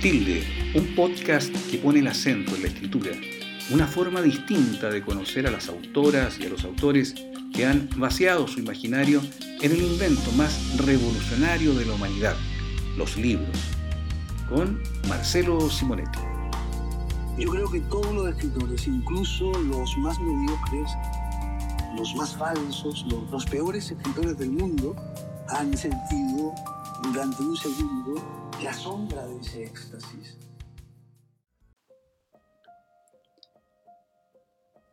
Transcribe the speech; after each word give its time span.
Tilde, 0.00 0.44
un 0.76 0.94
podcast 0.94 1.52
que 1.68 1.78
pone 1.78 1.98
el 1.98 2.06
acento 2.06 2.54
en 2.54 2.62
la 2.62 2.68
escritura, 2.68 3.10
una 3.70 3.88
forma 3.88 4.22
distinta 4.22 4.90
de 4.90 5.02
conocer 5.02 5.44
a 5.48 5.50
las 5.50 5.68
autoras 5.68 6.38
y 6.38 6.46
a 6.46 6.48
los 6.50 6.64
autores 6.64 7.16
que 7.52 7.66
han 7.66 7.88
vaciado 7.96 8.46
su 8.46 8.60
imaginario 8.60 9.20
en 9.60 9.72
el 9.72 9.82
invento 9.82 10.30
más 10.36 10.78
revolucionario 10.78 11.74
de 11.74 11.84
la 11.84 11.94
humanidad, 11.94 12.36
los 12.96 13.16
libros, 13.16 13.58
con 14.48 14.80
Marcelo 15.08 15.68
Simonetti. 15.68 16.20
Yo 17.36 17.50
creo 17.50 17.68
que 17.68 17.80
todos 17.80 18.14
los 18.14 18.28
escritores, 18.28 18.86
incluso 18.86 19.50
los 19.50 19.98
más 19.98 20.16
mediocres, 20.20 20.92
los 21.96 22.14
más 22.14 22.36
falsos, 22.36 23.04
los, 23.32 23.44
peores 23.46 23.90
escritores 23.90 24.38
del 24.38 24.52
mundo, 24.52 24.94
han 25.48 25.76
sentido 25.76 26.54
durante 27.02 27.42
un 27.42 27.56
segundo 27.56 28.14
la 28.62 28.72
sombra 28.72 29.26
de 29.26 29.38
ese 29.38 29.64
éxtasis. 29.64 30.36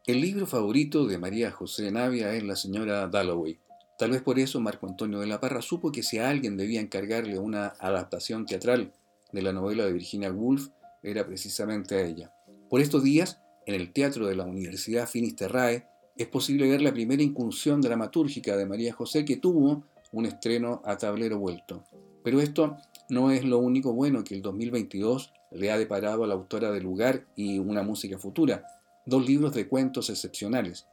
El 0.05 0.22
libro 0.22 0.45
favorito 0.45 1.08
de 1.08 1.18
María 1.18 1.52
José 1.52 1.91
Navia 1.91 2.34
es 2.34 2.44
La 2.44 2.55
señora 2.55 3.08
Dalloway. 3.08 3.58
Tal 3.98 4.12
vez 4.12 4.22
por 4.22 4.38
eso 4.38 4.59
Marco 4.59 4.88
Antonio 4.88 5.20
de 5.20 5.26
la 5.26 5.40
Parra 5.40 5.64
supo 5.64 5.91
que 5.91 6.04
si 6.04 6.20
alguien 6.20 6.58
debía 6.58 6.80
encargarle 6.80 7.40
una 7.40 7.73
adaptación 7.80 8.45
teatral 8.45 8.94
de 9.31 9.42
la 9.42 9.52
novela 9.52 9.86
de 9.86 9.94
Virginia 9.94 10.31
Woolf, 10.31 10.70
era 11.02 11.26
precisamente 11.26 11.95
a 11.95 12.02
ella. 12.02 12.31
Por 12.70 12.81
estos 12.81 13.03
días, 13.03 13.42
en 13.66 13.73
el 13.73 13.94
Teatro 13.94 14.28
de 14.28 14.36
la 14.36 14.45
Universidad 14.45 15.08
Finisterrae, 15.08 15.88
es 16.17 16.28
posible 16.28 16.70
ver 16.70 16.81
la 16.81 16.94
primera 16.94 17.23
incursión 17.23 17.81
dramatúrgica 17.81 18.56
de 18.58 18.66
María 18.66 18.94
José 18.94 19.26
que 19.26 19.38
tuvo 19.38 19.84
un 20.12 20.26
estreno 20.26 20.81
a 20.86 20.98
tablero 20.98 21.40
vuelto. 21.40 21.84
Pero 22.26 22.42
esto 22.42 22.78
no 23.08 23.30
es 23.30 23.46
lo 23.46 23.60
único 23.60 23.94
bueno 23.94 24.24
que 24.24 24.34
el 24.34 24.42
2022 24.42 25.31
le 25.52 25.72
ha 25.72 25.78
deparado 25.78 26.23
a 26.23 26.28
la 26.28 26.34
autora 26.34 26.72
de 26.72 26.82
Lugar 26.82 27.28
y 27.36 27.59
Una 27.59 27.84
música 27.84 28.17
futura, 28.17 28.66
dos 29.06 29.23
libros 29.23 29.54
de 29.54 29.67
cuentos 29.67 30.09
excepcionales. 30.09 30.88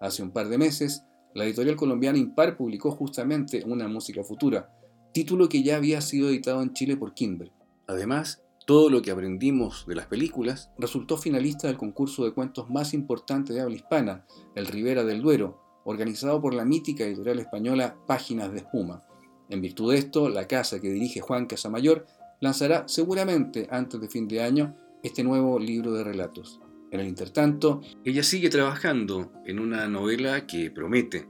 Hace 0.00 0.22
un 0.22 0.30
par 0.30 0.48
de 0.48 0.58
meses, 0.58 1.02
la 1.34 1.44
editorial 1.44 1.74
colombiana 1.74 2.18
Impar 2.18 2.56
publicó 2.56 2.92
justamente 2.92 3.64
Una 3.66 3.88
música 3.88 4.22
futura, 4.22 4.70
título 5.12 5.48
que 5.48 5.64
ya 5.64 5.74
había 5.74 6.00
sido 6.00 6.28
editado 6.28 6.62
en 6.62 6.72
Chile 6.72 6.96
por 6.96 7.14
Kimber. 7.14 7.50
Además, 7.88 8.44
todo 8.64 8.88
lo 8.88 9.02
que 9.02 9.10
aprendimos 9.10 9.86
de 9.88 9.96
las 9.96 10.06
películas 10.06 10.70
resultó 10.78 11.16
finalista 11.16 11.66
del 11.66 11.78
concurso 11.78 12.24
de 12.24 12.32
cuentos 12.32 12.70
más 12.70 12.94
importante 12.94 13.52
de 13.52 13.60
habla 13.60 13.74
hispana, 13.74 14.24
el 14.54 14.68
Rivera 14.68 15.02
del 15.02 15.20
Duero, 15.20 15.60
organizado 15.84 16.40
por 16.40 16.54
la 16.54 16.64
mítica 16.64 17.02
editorial 17.02 17.40
española 17.40 17.96
Páginas 18.06 18.52
de 18.52 18.58
Espuma. 18.58 19.02
En 19.48 19.60
virtud 19.60 19.92
de 19.92 19.98
esto, 19.98 20.28
la 20.28 20.46
casa 20.46 20.80
que 20.80 20.90
dirige 20.90 21.20
Juan 21.20 21.46
Casamayor 21.46 22.06
lanzará 22.40 22.86
seguramente 22.88 23.68
antes 23.70 24.00
de 24.00 24.08
fin 24.08 24.28
de 24.28 24.42
año 24.42 24.76
este 25.02 25.22
nuevo 25.22 25.58
libro 25.58 25.92
de 25.92 26.04
relatos. 26.04 26.60
En 26.90 27.00
el 27.00 27.08
intertanto, 27.08 27.80
ella 28.04 28.22
sigue 28.22 28.48
trabajando 28.48 29.32
en 29.44 29.58
una 29.58 29.88
novela 29.88 30.46
que 30.46 30.70
promete 30.70 31.28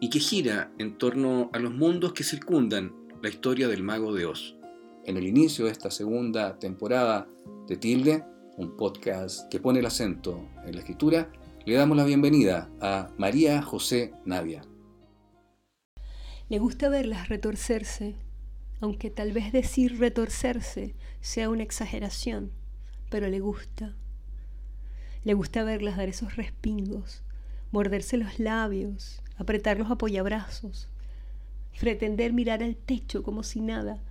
y 0.00 0.10
que 0.10 0.20
gira 0.20 0.72
en 0.78 0.98
torno 0.98 1.50
a 1.52 1.58
los 1.58 1.72
mundos 1.72 2.12
que 2.12 2.24
circundan 2.24 2.92
la 3.22 3.28
historia 3.28 3.68
del 3.68 3.82
mago 3.82 4.12
de 4.14 4.26
Oz. 4.26 4.56
En 5.04 5.16
el 5.16 5.26
inicio 5.26 5.64
de 5.64 5.72
esta 5.72 5.90
segunda 5.90 6.58
temporada 6.58 7.28
de 7.68 7.76
Tilde, 7.76 8.24
un 8.56 8.76
podcast 8.76 9.48
que 9.50 9.60
pone 9.60 9.80
el 9.80 9.86
acento 9.86 10.48
en 10.64 10.74
la 10.74 10.80
escritura, 10.80 11.30
le 11.64 11.74
damos 11.74 11.96
la 11.96 12.04
bienvenida 12.04 12.70
a 12.80 13.10
María 13.18 13.62
José 13.62 14.12
Navia. 14.24 14.62
Le 16.52 16.58
gusta 16.58 16.90
verlas 16.90 17.30
retorcerse, 17.30 18.14
aunque 18.82 19.08
tal 19.08 19.32
vez 19.32 19.52
decir 19.52 19.98
retorcerse 19.98 20.94
sea 21.22 21.48
una 21.48 21.62
exageración, 21.62 22.52
pero 23.08 23.30
le 23.30 23.40
gusta. 23.40 23.94
Le 25.24 25.32
gusta 25.32 25.64
verlas 25.64 25.96
dar 25.96 26.10
esos 26.10 26.36
respingos, 26.36 27.22
morderse 27.70 28.18
los 28.18 28.38
labios, 28.38 29.22
apretar 29.38 29.78
los 29.78 29.90
apoyabrazos, 29.90 30.90
pretender 31.80 32.34
mirar 32.34 32.62
al 32.62 32.76
techo 32.76 33.22
como 33.22 33.44
si 33.44 33.62
nada, 33.62 34.02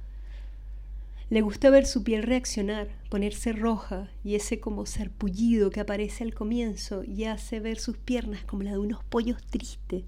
le 1.30 1.42
gusta 1.42 1.70
ver 1.70 1.86
su 1.86 2.04
piel 2.04 2.24
reaccionar, 2.24 2.88
ponerse 3.12 3.54
roja 3.54 4.10
y 4.24 4.34
ese 4.34 4.60
como 4.60 4.88
sarpullido 4.88 5.70
que 5.70 5.82
aparece 5.82 6.24
al 6.24 6.34
comienzo 6.34 7.04
y 7.04 7.26
hace 7.26 7.60
ver 7.60 7.78
sus 7.78 7.98
piernas 7.98 8.44
como 8.46 8.64
la 8.64 8.72
de 8.72 8.80
unos 8.80 9.04
pollos 9.04 9.46
tristes. 9.46 10.06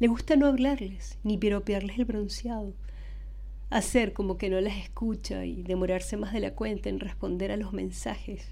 Le 0.00 0.08
gusta 0.08 0.36
no 0.36 0.46
hablarles 0.46 1.18
ni 1.22 1.38
piropearles 1.38 1.98
el 1.98 2.04
bronceado, 2.04 2.72
hacer 3.70 4.12
como 4.12 4.38
que 4.38 4.50
no 4.50 4.60
las 4.60 4.76
escucha 4.76 5.44
y 5.44 5.62
demorarse 5.62 6.16
más 6.16 6.32
de 6.32 6.40
la 6.40 6.54
cuenta 6.54 6.88
en 6.88 7.00
responder 7.00 7.50
a 7.50 7.56
los 7.56 7.72
mensajes 7.72 8.48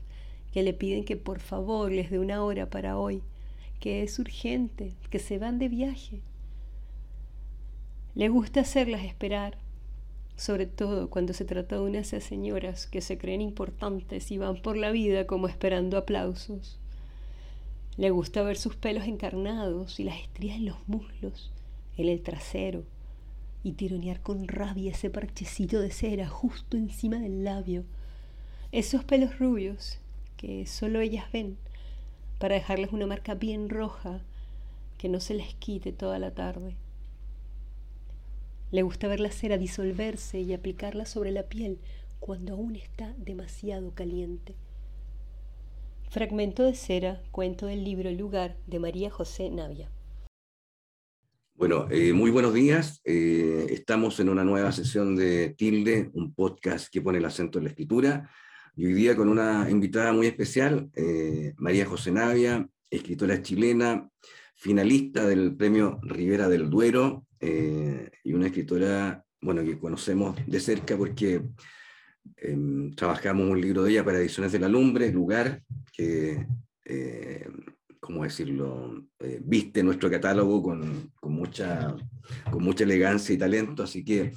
que 0.53 0.63
le 0.63 0.73
piden 0.73 1.05
que 1.05 1.17
por 1.17 1.41
favor 1.41 1.93
les 1.93 2.11
dé 2.11 2.19
una 2.19 2.43
hora 2.43 2.69
para 2.71 2.99
hoy, 2.99 3.23
que 3.79 4.03
es 4.03 4.19
urgente, 4.19 4.95
que 5.11 5.19
se 5.19 5.39
van 5.39 5.59
de 5.59 5.69
viaje. 5.69 6.21
Le 8.15 8.29
gusta 8.29 8.61
hacerlas 8.61 9.05
esperar 9.05 9.59
sobre 10.41 10.65
todo 10.65 11.11
cuando 11.11 11.35
se 11.35 11.45
trata 11.45 11.77
de 11.77 11.83
unas 11.83 12.07
señoras 12.07 12.87
que 12.87 13.03
se 13.03 13.19
creen 13.19 13.43
importantes 13.43 14.31
y 14.31 14.39
van 14.39 14.63
por 14.63 14.79
la 14.79 14.91
vida 14.91 15.27
como 15.27 15.49
esperando 15.49 15.99
aplausos. 15.99 16.80
Le 18.01 18.09
gusta 18.09 18.43
ver 18.43 18.57
sus 18.57 18.77
pelos 18.77 19.05
encarnados 19.05 20.01
y 20.01 20.05
las 20.05 20.19
estrías 20.19 20.57
en 20.57 20.65
los 20.65 20.89
muslos, 20.89 21.53
en 21.99 22.09
el 22.09 22.23
trasero, 22.23 22.85
y 23.63 23.73
tironear 23.73 24.23
con 24.23 24.49
rabia 24.49 24.93
ese 24.93 25.11
parchecito 25.11 25.81
de 25.81 25.91
cera 25.91 26.27
justo 26.27 26.79
encima 26.79 27.19
del 27.19 27.45
labio, 27.45 27.85
esos 28.73 29.05
pelos 29.05 29.39
rubios 29.39 29.99
que 30.39 30.65
solo 30.65 31.01
ellas 31.01 31.31
ven, 31.31 31.59
para 32.39 32.55
dejarles 32.55 32.91
una 32.91 33.07
marca 33.07 33.35
bien 33.35 33.69
roja 33.69 34.23
que 34.97 35.11
no 35.11 35.21
se 35.21 35.35
les 35.35 35.53
quite 35.57 35.93
toda 35.93 36.19
la 36.19 36.31
tarde. 36.31 36.77
Le 38.71 38.81
gusta 38.81 39.09
ver 39.09 39.21
la 39.21 39.31
cera 39.31 39.59
disolverse 39.59 40.41
y 40.41 40.55
aplicarla 40.55 41.05
sobre 41.05 41.33
la 41.33 41.43
piel 41.43 41.79
cuando 42.19 42.55
aún 42.55 42.77
está 42.77 43.13
demasiado 43.19 43.93
caliente. 43.93 44.55
Fragmento 46.11 46.65
de 46.65 46.75
cera, 46.75 47.23
cuento 47.31 47.67
del 47.67 47.85
libro 47.85 48.11
Lugar 48.11 48.57
de 48.67 48.81
María 48.81 49.11
José 49.11 49.49
Navia. 49.49 49.93
Bueno, 51.55 51.87
eh, 51.89 52.13
muy 52.13 52.33
buenos 52.33 52.53
días. 52.53 53.01
Eh, 53.05 53.69
estamos 53.71 54.19
en 54.19 54.29
una 54.29 54.43
nueva 54.43 54.73
sesión 54.73 55.15
de 55.15 55.51
Tilde, 55.51 56.11
un 56.15 56.35
podcast 56.35 56.89
que 56.93 57.01
pone 57.01 57.19
el 57.19 57.25
acento 57.25 57.59
en 57.59 57.65
la 57.65 57.71
escritura. 57.71 58.29
Y 58.75 58.87
hoy 58.87 58.95
día 58.95 59.15
con 59.15 59.29
una 59.29 59.71
invitada 59.71 60.13
muy 60.13 60.27
especial, 60.27 60.91
eh, 60.97 61.55
María 61.59 61.87
José 61.87 62.11
Navia, 62.11 62.69
escritora 62.91 63.41
chilena, 63.41 64.11
finalista 64.57 65.25
del 65.29 65.55
premio 65.55 66.01
Rivera 66.03 66.49
del 66.49 66.69
Duero 66.69 67.25
eh, 67.39 68.11
y 68.25 68.33
una 68.33 68.47
escritora, 68.47 69.25
bueno, 69.41 69.63
que 69.63 69.79
conocemos 69.79 70.37
de 70.45 70.59
cerca 70.59 70.97
porque 70.97 71.43
em, 72.37 72.91
trabajamos 72.97 73.49
un 73.49 73.61
libro 73.61 73.85
de 73.85 73.93
ella 73.93 74.05
para 74.05 74.19
Ediciones 74.19 74.51
de 74.51 74.59
la 74.59 74.69
Lumbre, 74.69 75.13
Lugar, 75.13 75.63
que, 75.91 76.47
eh, 76.85 77.49
¿cómo 77.99 78.25
decirlo?, 78.25 79.05
eh, 79.19 79.41
viste 79.43 79.83
nuestro 79.83 80.11
catálogo 80.11 80.63
con, 80.63 81.13
con, 81.15 81.33
mucha, 81.33 81.95
con 82.51 82.63
mucha 82.63 82.85
elegancia 82.85 83.35
y 83.35 83.39
talento, 83.39 83.83
así 83.83 84.05
que 84.05 84.33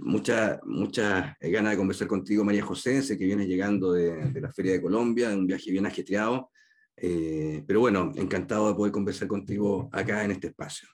muchas 0.00 0.58
mucha 0.64 1.36
ganas 1.40 1.72
de 1.72 1.76
conversar 1.76 2.08
contigo, 2.08 2.44
María 2.44 2.64
José, 2.64 3.02
sé 3.02 3.18
que 3.18 3.26
vienes 3.26 3.46
llegando 3.46 3.92
de, 3.92 4.30
de 4.30 4.40
la 4.40 4.52
Feria 4.52 4.72
de 4.72 4.82
Colombia, 4.82 5.28
de 5.28 5.36
un 5.36 5.46
viaje 5.46 5.70
bien 5.70 5.86
ajetreado, 5.86 6.50
pero 6.96 7.80
bueno, 7.80 8.12
encantado 8.16 8.68
de 8.68 8.74
poder 8.74 8.92
conversar 8.92 9.28
contigo 9.28 9.90
acá 9.92 10.24
en 10.24 10.30
este 10.30 10.46
espacio 10.46 10.88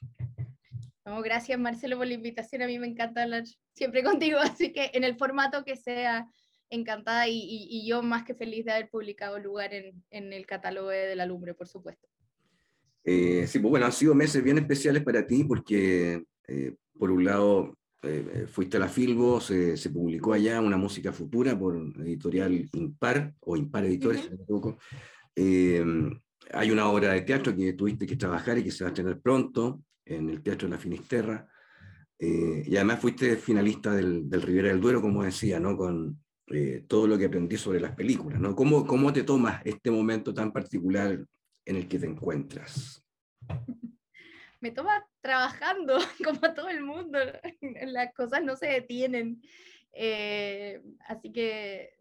gracias 1.21 1.59
Marcelo 1.59 1.97
por 1.97 2.07
la 2.07 2.13
invitación, 2.13 2.61
a 2.61 2.67
mí 2.67 2.79
me 2.79 2.87
encanta 2.87 3.23
hablar 3.23 3.43
siempre 3.73 4.03
contigo, 4.03 4.39
así 4.39 4.71
que 4.71 4.91
en 4.93 5.03
el 5.03 5.15
formato 5.15 5.63
que 5.63 5.75
sea, 5.75 6.27
encantada 6.73 7.27
y, 7.27 7.87
yo 7.87 8.01
más 8.01 8.23
que 8.23 8.35
feliz 8.35 8.65
de 8.65 8.71
haber 8.71 8.89
publicado 8.89 9.39
lugar 9.39 9.73
en, 9.73 10.03
en 10.09 10.33
el 10.33 10.45
catálogo 10.45 10.89
de 10.89 11.15
la 11.15 11.25
lumbre, 11.25 11.53
por 11.53 11.67
supuesto. 11.67 12.07
Eh, 13.03 13.45
sí, 13.47 13.59
pues 13.59 13.69
bueno, 13.69 13.85
han 13.85 13.91
sido 13.91 14.15
meses 14.15 14.43
bien 14.43 14.57
especiales 14.57 15.03
para 15.03 15.27
ti 15.27 15.43
porque, 15.43 16.23
eh, 16.47 16.75
por 16.97 17.11
un 17.11 17.25
lado, 17.25 17.77
eh, 18.01 18.47
fuiste 18.49 18.77
a 18.77 18.79
la 18.79 18.87
Filbo, 18.87 19.41
se, 19.41 19.75
se, 19.77 19.89
publicó 19.89 20.33
allá 20.33 20.61
una 20.61 20.77
música 20.77 21.11
futura 21.11 21.57
por 21.57 21.75
editorial 21.99 22.69
Impar, 22.73 23.33
o 23.41 23.57
Impar 23.57 23.85
Editores, 23.85 24.29
hay 26.51 26.71
una 26.71 26.89
obra 26.89 27.13
de 27.13 27.21
teatro 27.21 27.55
que 27.55 27.73
tuviste 27.73 28.05
que 28.05 28.17
trabajar 28.17 28.57
y 28.57 28.63
que 28.63 28.71
se 28.71 28.83
va 28.83 28.89
a 28.89 28.93
tener 28.93 29.19
pronto, 29.19 29.81
en 30.05 30.29
el 30.29 30.43
Teatro 30.43 30.67
de 30.67 30.75
la 30.75 30.79
Finisterra. 30.79 31.47
Y 32.19 32.75
además 32.75 32.99
fuiste 32.99 33.37
finalista 33.37 33.93
del, 33.95 34.29
del, 34.29 34.41
Rivera 34.41 34.67
del 34.67 34.81
Duero, 34.81 35.01
como 35.01 35.23
decía, 35.23 35.59
¿no? 35.59 35.75
con 35.75 36.22
eh, 36.55 36.83
todo 36.87 37.07
lo 37.07 37.17
que 37.17 37.25
aprendí 37.25 37.57
sobre 37.57 37.79
las 37.79 37.95
películas. 37.95 38.39
¿no? 38.39 38.55
¿Cómo, 38.55 38.85
¿Cómo 38.85 39.11
te 39.11 39.23
tomas 39.23 39.61
este 39.65 39.91
momento 39.91 40.33
tan 40.33 40.51
particular 40.51 41.25
en 41.65 41.75
el 41.75 41.87
que 41.87 41.99
te 41.99 42.05
encuentras? 42.05 43.03
Me 44.61 44.71
toma 44.71 45.05
trabajando, 45.19 45.97
como 46.23 46.39
todo 46.53 46.69
el 46.69 46.83
mundo. 46.83 47.19
Las 47.87 48.13
cosas 48.13 48.43
no 48.43 48.55
se 48.55 48.67
detienen. 48.67 49.41
Eh, 49.91 50.81
así 51.07 51.31
que 51.31 51.93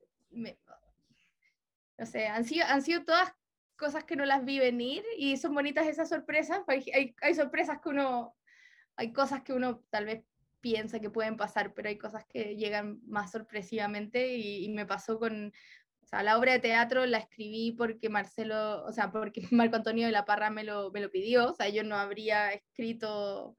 no 1.98 2.06
sé, 2.06 2.26
han 2.26 2.44
sido, 2.44 2.66
han 2.66 2.82
sido 2.82 3.04
todas 3.04 3.32
cosas 3.76 4.04
que 4.04 4.16
no 4.16 4.24
las 4.24 4.44
vi 4.44 4.58
venir 4.58 5.04
y 5.16 5.36
son 5.36 5.54
bonitas 5.54 5.86
esas 5.86 6.08
sorpresas. 6.08 6.62
Hay, 6.66 6.84
hay, 6.94 7.14
hay 7.20 7.34
sorpresas 7.34 7.80
que 7.80 7.88
uno, 7.90 8.34
hay 8.96 9.12
cosas 9.12 9.42
que 9.42 9.52
uno 9.52 9.82
tal 9.90 10.06
vez 10.06 10.24
piensa 10.62 11.00
que 11.00 11.10
pueden 11.10 11.36
pasar, 11.36 11.74
pero 11.74 11.90
hay 11.90 11.98
cosas 11.98 12.24
que 12.26 12.56
llegan 12.56 13.00
más 13.06 13.32
sorpresivamente 13.32 14.36
y, 14.36 14.68
me 14.70 14.86
pasó 14.86 15.18
con, 15.18 15.52
o 16.02 16.06
sea, 16.06 16.22
la 16.22 16.38
obra 16.38 16.52
de 16.52 16.60
teatro 16.60 17.04
la 17.04 17.18
escribí 17.18 17.72
porque 17.72 18.08
Marcelo, 18.08 18.84
o 18.84 18.92
sea, 18.92 19.12
porque 19.12 19.42
Marco 19.50 19.76
Antonio 19.76 20.06
de 20.06 20.12
la 20.12 20.24
Parra 20.24 20.48
me 20.48 20.64
lo, 20.64 20.90
me 20.92 21.00
lo 21.00 21.10
pidió, 21.10 21.50
o 21.50 21.54
sea, 21.54 21.68
yo 21.68 21.84
no 21.84 21.96
habría 21.96 22.52
escrito 22.52 23.56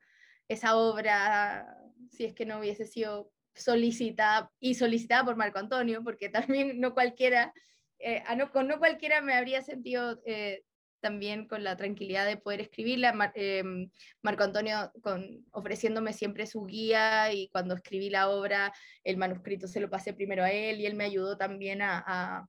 esa 0.47 0.75
obra 0.75 1.77
si 2.09 2.25
es 2.25 2.33
que 2.33 2.45
no 2.45 2.59
hubiese 2.59 2.85
sido 2.85 3.31
solicitada 3.53 4.51
y 4.59 4.75
solicitada 4.75 5.25
por 5.25 5.35
Marco 5.35 5.59
Antonio, 5.59 6.03
porque 6.03 6.29
también 6.57 6.79
no 6.79 6.94
cualquiera, 6.94 7.53
eh, 8.00 8.23
no, 8.38 8.51
con 8.51 8.67
no 8.67 8.79
cualquiera 8.79 9.21
me 9.21 9.33
habría 9.33 9.61
sentido 9.61 10.21
eh, 10.25 10.63
también 11.03 11.47
con 11.47 11.63
la 11.63 11.77
tranquilidad 11.77 12.25
de 12.25 12.38
poder 12.38 12.61
escribirla. 12.61 13.31
Em, 13.35 13.91
Marco 14.23 14.44
Antonio 14.44 14.91
con, 15.03 15.45
ofreciéndome 15.51 16.13
siempre 16.13 16.47
su 16.47 16.65
guía 16.65 17.31
y 17.31 17.50
cuando 17.50 17.75
escribí 17.75 18.09
la 18.09 18.29
obra, 18.29 18.73
el 19.03 19.17
manuscrito 19.17 19.67
se 19.67 19.81
lo 19.81 19.89
pasé 19.89 20.13
primero 20.13 20.44
a 20.44 20.51
él 20.51 20.79
y 20.79 20.88
él 20.88 20.95
me 20.95 21.03
ayudó 21.03 21.38
también 21.38 21.81
a, 21.83 22.47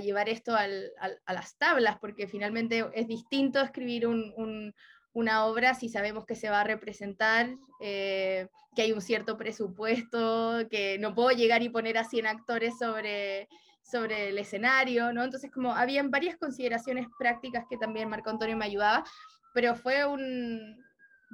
llevar 0.00 0.28
esto 0.28 0.54
a 0.54 1.32
las 1.32 1.56
tablas, 1.58 1.98
porque 1.98 2.28
finalmente 2.28 2.86
es 2.94 3.08
distinto 3.08 3.60
escribir 3.60 4.06
un, 4.06 4.72
una 5.14 5.46
obra 5.46 5.74
si 5.74 5.88
sabemos 5.88 6.26
que 6.26 6.34
se 6.34 6.50
va 6.50 6.60
a 6.60 6.64
representar, 6.64 7.56
eh, 7.80 8.48
que 8.76 8.82
hay 8.82 8.92
un 8.92 9.00
cierto 9.00 9.38
presupuesto, 9.38 10.68
que 10.70 10.98
no 10.98 11.14
puedo 11.14 11.30
llegar 11.30 11.62
y 11.62 11.68
poner 11.68 11.96
a 11.96 12.04
100 12.04 12.26
actores 12.26 12.78
sobre 12.78 13.48
sobre 13.84 14.30
el 14.30 14.38
escenario, 14.38 15.12
¿no? 15.12 15.22
Entonces, 15.22 15.50
como 15.50 15.72
habían 15.72 16.10
varias 16.10 16.36
consideraciones 16.36 17.06
prácticas 17.18 17.64
que 17.68 17.76
también 17.76 18.08
Marco 18.08 18.30
Antonio 18.30 18.56
me 18.56 18.64
ayudaba, 18.64 19.04
pero 19.52 19.76
fue 19.76 20.04
un, 20.04 20.82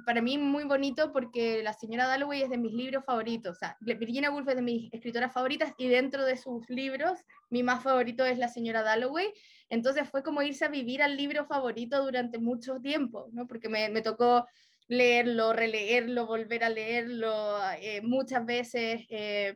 para 0.05 0.21
mí 0.21 0.37
muy 0.37 0.65
bonito 0.65 1.11
porque 1.11 1.63
la 1.63 1.73
señora 1.73 2.07
Dalloway 2.07 2.43
es 2.43 2.49
de 2.49 2.57
mis 2.57 2.73
libros 2.73 3.05
favoritos. 3.05 3.55
O 3.55 3.59
sea, 3.59 3.77
Virginia 3.79 4.31
Woolf 4.31 4.47
es 4.49 4.55
de 4.55 4.61
mis 4.61 4.93
escritoras 4.93 5.33
favoritas 5.33 5.73
y 5.77 5.87
dentro 5.87 6.25
de 6.25 6.37
sus 6.37 6.69
libros, 6.69 7.19
mi 7.49 7.63
más 7.63 7.83
favorito 7.83 8.25
es 8.25 8.37
la 8.37 8.47
señora 8.47 8.83
Dalloway. 8.83 9.33
Entonces 9.69 10.09
fue 10.09 10.21
como 10.21 10.41
irse 10.41 10.65
a 10.65 10.69
vivir 10.69 11.01
al 11.01 11.15
libro 11.15 11.45
favorito 11.45 12.03
durante 12.03 12.37
mucho 12.37 12.79
tiempo, 12.79 13.29
¿no? 13.31 13.47
Porque 13.47 13.69
me, 13.69 13.89
me 13.89 14.01
tocó 14.01 14.45
leerlo, 14.87 15.53
releerlo, 15.53 16.27
volver 16.27 16.65
a 16.65 16.69
leerlo 16.69 17.57
eh, 17.79 18.01
muchas 18.01 18.45
veces. 18.45 19.05
Eh, 19.09 19.55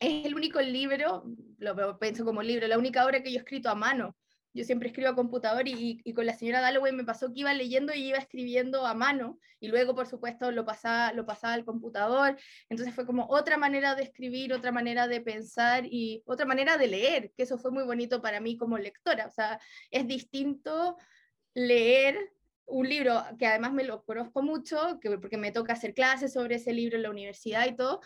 es 0.00 0.26
el 0.26 0.34
único 0.34 0.60
libro, 0.60 1.24
lo 1.58 1.98
pienso 1.98 2.24
como 2.24 2.42
libro, 2.42 2.66
la 2.68 2.78
única 2.78 3.04
obra 3.04 3.22
que 3.22 3.30
yo 3.30 3.38
he 3.38 3.42
escrito 3.42 3.70
a 3.70 3.74
mano. 3.74 4.16
Yo 4.52 4.64
siempre 4.64 4.88
escribo 4.88 5.10
a 5.10 5.14
computador 5.14 5.68
y, 5.68 6.00
y, 6.02 6.14
con 6.14 6.24
la 6.24 6.32
señora 6.32 6.62
Dalloway 6.62 6.90
me 6.90 7.04
pasó 7.04 7.30
que 7.30 7.40
iba 7.40 7.52
leyendo 7.52 7.92
y 7.92 8.08
iba 8.08 8.16
escribiendo 8.16 8.86
a 8.86 8.94
mano 8.94 9.38
y 9.60 9.68
luego, 9.68 9.94
por 9.94 10.06
supuesto, 10.06 10.50
lo 10.50 10.64
pasaba, 10.64 11.12
lo 11.12 11.26
pasaba 11.26 11.54
al 11.54 11.64
computador. 11.64 12.38
Entonces 12.68 12.94
fue 12.94 13.06
como 13.06 13.26
otra 13.28 13.58
manera 13.58 13.94
de 13.94 14.04
escribir, 14.04 14.52
otra 14.52 14.72
manera 14.72 15.08
de 15.08 15.20
pensar 15.20 15.84
y 15.86 16.22
otra 16.26 16.46
manera 16.46 16.78
de 16.78 16.86
leer, 16.88 17.32
que 17.36 17.42
eso 17.42 17.58
fue 17.58 17.70
muy 17.70 17.84
bonito 17.84 18.22
para 18.22 18.40
mí 18.40 18.56
como 18.56 18.78
lectora. 18.78 19.26
O 19.26 19.30
sea, 19.30 19.60
es 19.90 20.06
distinto 20.06 20.96
leer 21.54 22.32
un 22.66 22.88
libro 22.88 23.22
que 23.38 23.46
además 23.46 23.72
me 23.72 23.84
lo 23.84 24.04
conozco 24.04 24.42
mucho, 24.42 24.98
que, 25.00 25.18
porque 25.18 25.36
me 25.36 25.52
toca 25.52 25.72
hacer 25.72 25.94
clases 25.94 26.32
sobre 26.32 26.56
ese 26.56 26.72
libro 26.72 26.96
en 26.96 27.02
la 27.02 27.10
universidad 27.10 27.66
y 27.66 27.76
todo, 27.76 28.00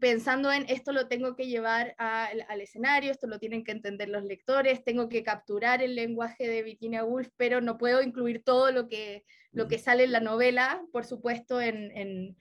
pensando 0.00 0.52
en 0.52 0.66
esto 0.68 0.92
lo 0.92 1.06
tengo 1.08 1.36
que 1.36 1.46
llevar 1.46 1.94
al 1.98 2.60
escenario, 2.60 3.10
esto 3.10 3.26
lo 3.26 3.38
tienen 3.38 3.64
que 3.64 3.72
entender 3.72 4.08
los 4.08 4.24
lectores, 4.24 4.84
tengo 4.84 5.08
que 5.08 5.22
capturar 5.22 5.82
el 5.82 5.94
lenguaje 5.94 6.48
de 6.48 6.62
Virginia 6.62 7.04
Woolf, 7.04 7.28
pero 7.36 7.60
no 7.60 7.78
puedo 7.78 8.02
incluir 8.02 8.42
todo 8.42 8.72
lo 8.72 8.88
que, 8.88 9.24
lo 9.52 9.68
que 9.68 9.78
sale 9.78 10.04
en 10.04 10.12
la 10.12 10.20
novela, 10.20 10.82
por 10.92 11.04
supuesto, 11.04 11.60
en, 11.60 11.96
en, 11.96 12.36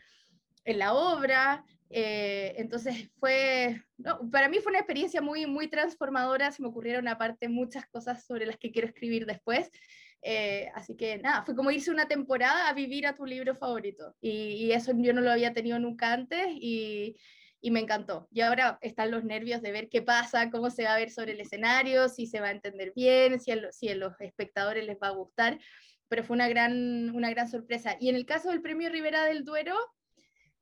en 0.65 0.79
la 0.79 0.93
obra. 0.93 1.63
Eh, 1.89 2.55
entonces 2.57 3.11
fue, 3.19 3.83
para 4.31 4.49
mí 4.49 4.57
fue 4.57 4.71
una 4.71 4.79
experiencia 4.79 5.21
muy, 5.21 5.45
muy 5.45 5.67
transformadora, 5.67 6.51
se 6.51 6.63
me 6.63 6.69
ocurrieron 6.69 7.07
aparte 7.07 7.49
muchas 7.49 7.85
cosas 7.85 8.25
sobre 8.25 8.47
las 8.47 8.57
que 8.57 8.71
quiero 8.71 8.87
escribir 8.87 9.27
después. 9.27 9.69
Eh, 10.23 10.71
así 10.73 10.95
que 10.95 11.17
nada, 11.17 11.43
fue 11.43 11.53
como 11.53 11.69
irse 11.69 11.91
una 11.91 12.07
temporada 12.07 12.69
a 12.69 12.73
vivir 12.73 13.05
a 13.05 13.15
tu 13.15 13.25
libro 13.25 13.55
favorito. 13.55 14.15
Y, 14.21 14.29
y, 14.65 14.71
eso 14.71 14.93
yo 14.95 15.13
no 15.13 15.21
lo 15.21 15.29
había 15.29 15.53
tenido 15.53 15.77
nunca 15.77 16.13
antes 16.13 16.47
y, 16.49 17.15
y 17.63 17.71
me 17.71 17.79
encantó. 17.79 18.27
Y 18.29 18.41
ahora 18.41 18.77
están 18.81 19.09
los 19.09 19.23
nervios 19.23 19.61
de 19.61 19.71
ver 19.71 19.87
qué 19.87 20.01
pasa, 20.01 20.51
cómo 20.51 20.69
se 20.69 20.83
va 20.83 20.95
a 20.95 20.97
ver 20.97 21.09
sobre 21.09 21.31
el 21.31 21.39
escenario, 21.39 22.09
si 22.09 22.27
se 22.27 22.41
va 22.41 22.47
a 22.47 22.51
entender 22.51 22.91
bien, 22.93 23.39
si 23.39 23.51
a, 23.51 23.71
si 23.71 23.87
a 23.87 23.95
los 23.95 24.19
espectadores 24.19 24.85
les 24.85 24.97
va 24.97 25.07
a 25.07 25.11
gustar, 25.11 25.57
pero 26.09 26.25
fue 26.25 26.35
una 26.35 26.49
gran, 26.49 27.15
una 27.15 27.29
gran 27.29 27.49
sorpresa. 27.49 27.95
Y 28.01 28.09
en 28.09 28.17
el 28.17 28.25
caso 28.25 28.49
del 28.49 28.61
Premio 28.61 28.89
Rivera 28.89 29.23
del 29.23 29.45
Duero, 29.45 29.77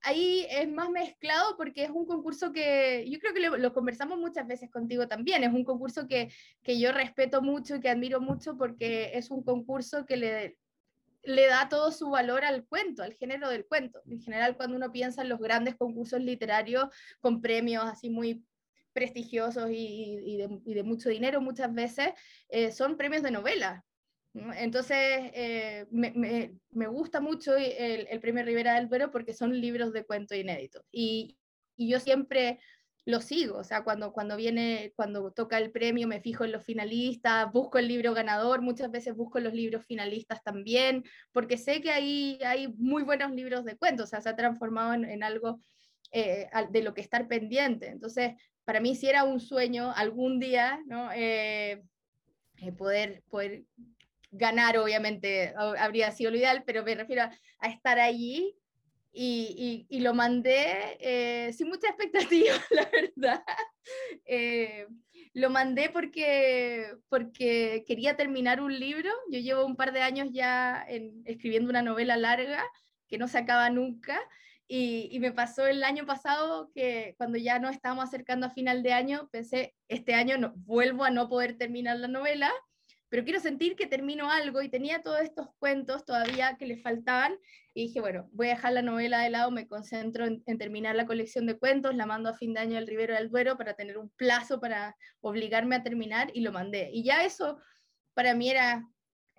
ahí 0.02 0.46
es 0.52 0.72
más 0.72 0.92
mezclado 0.92 1.58
porque 1.58 1.86
es 1.86 1.90
un 1.90 2.06
concurso 2.06 2.54
que 2.54 3.10
yo 3.10 3.18
creo 3.18 3.34
que 3.34 3.40
lo, 3.40 3.58
lo, 3.58 3.74
conversamos 3.74 4.20
muchas 4.20 4.46
veces 4.46 4.70
contigo 4.70 5.08
también, 5.08 5.44
es 5.44 5.52
un 5.52 5.64
concurso 5.64 6.08
que, 6.08 6.32
que 6.62 6.80
yo 6.80 6.92
respeto 6.92 7.42
mucho 7.42 7.78
y 7.78 7.80
que 7.80 7.90
admiro 7.90 8.22
mucho 8.22 8.58
porque 8.58 9.18
es 9.18 9.32
un 9.32 9.42
concurso 9.42 10.06
que 10.06 10.18
le, 10.18 10.58
le 11.24 11.48
da 11.48 11.70
todo 11.70 11.92
su 11.92 12.10
valor 12.10 12.44
al 12.44 12.66
cuento, 12.66 13.04
al 13.04 13.14
género 13.14 13.50
del 13.50 13.66
cuento. 13.66 14.02
En 14.10 14.22
general, 14.22 14.58
cuando 14.58 14.76
uno 14.76 14.92
piensa 14.92 15.22
en 15.22 15.30
los 15.30 15.40
grandes 15.40 15.76
concursos 15.76 16.22
literarios 16.22 16.86
con 17.20 17.42
premios 17.42 17.86
así 17.86 18.10
muy 18.10 18.44
prestigiosos 18.94 19.70
y, 19.72 20.38
de, 20.38 20.84
mucho 20.84 21.10
dinero 21.10 21.42
muchas 21.42 21.74
veces, 21.74 22.10
eh, 22.50 22.72
son 22.72 22.98
premios 22.98 23.24
de 23.24 23.32
novela. 23.32 23.86
Entonces, 24.34 24.98
eh, 25.34 25.86
me, 25.92 26.88
gusta 26.88 27.20
mucho 27.20 27.56
el, 27.56 28.20
premio 28.22 28.44
Rivera 28.44 28.76
del 28.76 28.88
Duero 28.88 29.12
porque 29.12 29.34
son 29.34 29.60
libros 29.60 29.92
de 29.94 30.06
cuento 30.06 30.36
inéditos. 30.36 30.84
Y 30.92 31.38
yo 31.78 32.00
siempre 32.00 32.60
lo 33.06 33.20
sigo, 33.20 33.58
o 33.58 33.64
sea, 33.64 33.84
cuando, 33.84 34.14
cuando 34.14 34.38
viene, 34.38 34.94
cuando 34.96 35.32
toca 35.32 35.58
el 35.58 35.72
premio 35.72 36.08
me 36.08 36.22
fijo 36.22 36.46
en 36.46 36.52
los 36.52 36.64
finalistas, 36.64 37.52
busco 37.52 37.80
el 37.80 37.88
libro 37.88 38.14
ganador, 38.14 38.62
muchas 38.62 38.92
veces 38.92 39.16
busco 39.16 39.40
los 39.40 39.54
libros 39.54 39.86
finalistas 39.86 40.44
también, 40.44 41.04
porque 41.32 41.58
sé 41.58 41.82
que 41.82 41.92
ahí 41.92 42.40
hay 42.46 42.68
muy 42.78 43.04
buenos 43.04 43.32
libros 43.32 43.66
de 43.66 43.76
cuentos, 43.76 44.06
o 44.06 44.08
sea, 44.08 44.22
se 44.22 44.30
ha 44.30 44.36
transformado 44.36 44.94
en, 44.94 45.24
algo 45.24 45.60
eh, 46.12 46.48
de 46.70 46.84
lo 46.84 46.94
que 46.94 47.02
estar 47.02 47.28
pendiente. 47.28 47.88
Entonces, 47.88 48.34
para 48.66 48.80
mí 48.80 48.96
sí 48.96 49.08
era 49.08 49.24
un 49.24 49.40
sueño 49.40 49.92
algún 49.96 50.40
día, 50.40 50.80
¿no? 50.86 51.12
Eh, 51.12 51.82
eh, 52.58 52.72
poder, 52.72 53.24
poder 53.30 53.64
ganar, 54.30 54.78
obviamente, 54.78 55.54
habría 55.58 56.12
sido 56.12 56.32
lo 56.32 56.38
ideal, 56.38 56.64
pero 56.66 56.84
me 56.84 56.94
refiero 56.94 57.24
a 57.60 57.68
estar 57.68 58.00
allí 58.00 58.56
y, 59.14 59.86
y, 59.90 60.00
lo 60.00 60.14
mandé 60.14 60.98
eh, 61.00 61.52
sin 61.54 61.68
mucha 61.68 61.88
expectativa, 61.90 62.54
la 62.70 62.90
verdad. 62.90 63.44
Eh, 64.26 64.88
lo 65.34 65.50
mandé 65.50 65.90
porque, 65.90 66.94
porque 67.10 67.84
quería 67.86 68.16
terminar 68.16 68.62
un 68.62 68.78
libro. 68.80 69.10
Yo 69.30 69.40
llevo 69.40 69.66
un 69.66 69.76
par 69.76 69.92
de 69.92 70.02
años 70.02 70.30
ya 70.32 70.84
en, 70.88 71.22
escribiendo 71.26 71.70
una 71.70 71.82
novela 71.82 72.16
larga 72.16 72.64
que 73.08 73.18
no 73.18 73.28
se 73.28 73.40
acaba 73.40 73.70
nunca. 73.70 74.20
Y, 74.68 75.10
y, 75.12 75.20
me 75.20 75.34
pasó 75.34 75.68
el 75.68 75.84
año 75.84 76.06
pasado 76.06 76.72
que 76.74 77.16
cuando 77.18 77.38
ya 77.38 77.60
nos 77.60 77.76
estábamos 77.76 78.06
acercando 78.06 78.48
a 78.48 78.52
final 78.52 78.82
de 78.84 78.94
año, 78.94 79.28
pensé, 79.30 79.76
este 79.90 80.14
año 80.14 80.38
no, 80.38 80.54
vuelvo 80.56 81.04
a 81.04 81.12
no 81.12 81.28
poder 81.28 81.58
terminar 81.58 81.98
la 82.00 82.08
novela 82.08 82.50
pero 83.12 83.26
quiero 83.26 83.42
sentir 83.42 83.76
que 83.76 83.88
termino 83.88 84.32
algo 84.32 84.62
y 84.62 84.70
tenía 84.70 85.04
todos 85.04 85.20
estos 85.20 85.50
cuentos 85.60 86.06
todavía 86.06 86.56
que 86.58 86.66
le 86.66 86.78
faltaban 86.78 87.38
y 87.74 87.88
dije, 87.88 88.00
bueno, 88.00 88.30
voy 88.32 88.48
a 88.48 88.52
dejar 88.52 88.72
la 88.72 88.82
novela 88.82 89.20
de 89.20 89.30
lado, 89.30 89.52
me 89.52 89.68
concentro 89.68 90.26
en, 90.26 90.58
terminar 90.58 90.96
la 90.96 91.06
colección 91.06 91.46
de 91.46 91.60
cuentos, 91.60 91.94
la 91.94 92.06
mando 92.06 92.30
a 92.30 92.34
fin 92.34 92.54
de 92.54 92.62
año 92.62 92.78
al 92.78 92.88
Rivero 92.88 93.14
del 93.14 93.30
Duero 93.30 93.58
para 93.58 93.74
tener 93.74 93.98
un 93.98 94.10
plazo 94.12 94.62
para 94.62 94.96
obligarme 95.20 95.76
a 95.76 95.84
terminar 95.84 96.32
y 96.34 96.40
lo 96.40 96.54
mandé. 96.54 96.90
Y 96.94 97.04
ya 97.04 97.26
eso 97.26 97.60
para 98.14 98.34
mí 98.34 98.50
era 98.50 98.88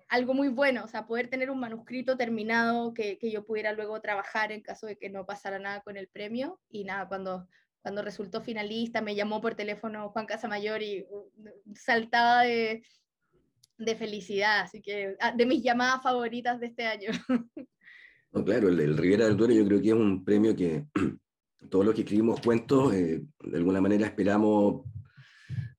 algo 0.07 0.35
muy 0.35 0.49
bueno, 0.49 0.83
o 0.83 0.87
sea, 0.87 1.07
poder 1.07 1.27
tener 1.27 1.49
un 1.49 1.59
manuscrito 1.59 2.15
terminado 2.15 2.93
que, 2.93 3.17
que 3.17 3.31
yo 3.31 3.43
pudiera 3.43 3.73
luego 3.73 3.99
trabajar 4.01 4.51
en 4.51 4.61
caso 4.61 4.85
de 4.85 4.99
que 4.99 5.09
no 5.09 5.25
pasara 5.25 5.57
nada 5.57 5.81
con 5.81 5.97
el 5.97 6.07
premio. 6.09 6.61
Y 6.69 6.83
nada, 6.83 7.07
cuando 7.07 7.47
cuando 7.81 8.01
resultó 8.01 8.41
finalista, 8.41 9.01
me 9.01 9.13
llamó 9.13 9.41
por 9.41 9.55
teléfono 9.55 10.09
Juan 10.11 10.25
Casamayor 10.25 10.81
y 10.81 11.05
uh, 11.09 11.29
saltaba 11.75 12.43
de, 12.43 12.81
de 13.85 13.95
felicidad, 13.95 14.61
así 14.61 14.81
que 14.81 15.15
ah, 15.19 15.31
de 15.35 15.45
mis 15.45 15.63
llamadas 15.63 16.01
favoritas 16.01 16.59
de 16.59 16.67
este 16.67 16.85
año. 16.85 17.11
No, 18.35 18.43
claro, 18.43 18.67
el, 18.67 18.79
el, 18.79 18.97
Rivera 18.97 19.27
del 19.27 19.37
Duero 19.37 19.53
yo 19.53 19.63
creo 19.63 19.79
que 19.79 19.89
es 19.89 19.93
un 19.93 20.25
premio 20.25 20.55
que 20.55 20.87
todos 21.69 21.85
los 21.85 21.93
que 21.93 22.01
escribimos 22.01 22.41
cuentos, 22.41 22.91
eh, 22.91 23.21
de 23.43 23.57
alguna 23.57 23.79
manera 23.79 24.07
esperamos, 24.07 24.85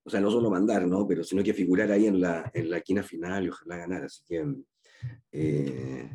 o 0.04 0.08
sea, 0.08 0.20
no 0.20 0.30
solo 0.30 0.50
mandar, 0.50 0.86
¿no? 0.86 1.04
Pero 1.04 1.24
sino 1.24 1.42
que 1.42 1.52
figurar 1.52 1.90
ahí 1.90 2.06
en 2.06 2.20
la, 2.20 2.48
en 2.54 2.70
la 2.70 2.80
quina 2.80 3.02
final 3.02 3.44
y 3.44 3.48
ojalá 3.48 3.78
ganar. 3.78 4.04
Así 4.04 4.22
que 4.24 4.44
eh, 5.32 6.10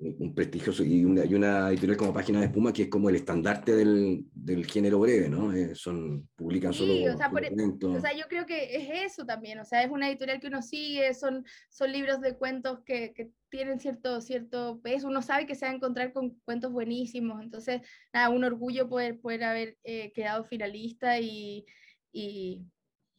un 0.00 0.34
prestigioso 0.34 0.84
y 0.84 1.04
una, 1.04 1.24
y 1.24 1.34
una, 1.34 1.70
editorial 1.70 1.96
como 1.96 2.12
Página 2.12 2.40
de 2.40 2.46
Espuma 2.46 2.72
que 2.72 2.82
es 2.82 2.88
como 2.88 3.08
el 3.08 3.16
estandarte 3.16 3.74
del, 3.74 4.24
del 4.32 4.66
género 4.66 5.00
breve, 5.00 5.28
¿no? 5.28 5.52
Eh, 5.52 5.74
son, 5.74 6.28
publican 6.36 6.72
solo 6.72 6.92
sí, 6.92 7.08
o 7.08 7.16
sea, 7.16 7.30
por, 7.30 7.44
e, 7.44 7.50
o 7.52 8.00
sea, 8.00 8.16
yo 8.16 8.24
creo 8.28 8.46
que 8.46 8.76
es 8.76 9.12
eso 9.12 9.24
también, 9.24 9.58
o 9.58 9.64
sea, 9.64 9.82
es 9.82 9.90
una 9.90 10.08
editorial 10.08 10.40
que 10.40 10.46
uno 10.46 10.62
sigue, 10.62 11.12
son, 11.14 11.44
son 11.70 11.92
libros 11.92 12.20
de 12.20 12.36
cuentos 12.36 12.80
que, 12.84 13.12
que 13.12 13.30
tienen 13.48 13.80
cierto, 13.80 14.20
cierto 14.20 14.80
peso, 14.82 15.08
uno 15.08 15.22
sabe 15.22 15.46
que 15.46 15.54
se 15.54 15.66
va 15.66 15.72
a 15.72 15.74
encontrar 15.74 16.12
con 16.12 16.30
cuentos 16.44 16.72
buenísimos, 16.72 17.42
entonces, 17.42 17.80
nada, 18.12 18.30
un 18.30 18.44
orgullo 18.44 18.88
poder, 18.88 19.20
poder 19.20 19.44
haber 19.44 19.78
eh, 19.84 20.12
quedado 20.12 20.44
finalista 20.44 21.18
y, 21.20 21.64
y 22.12 22.64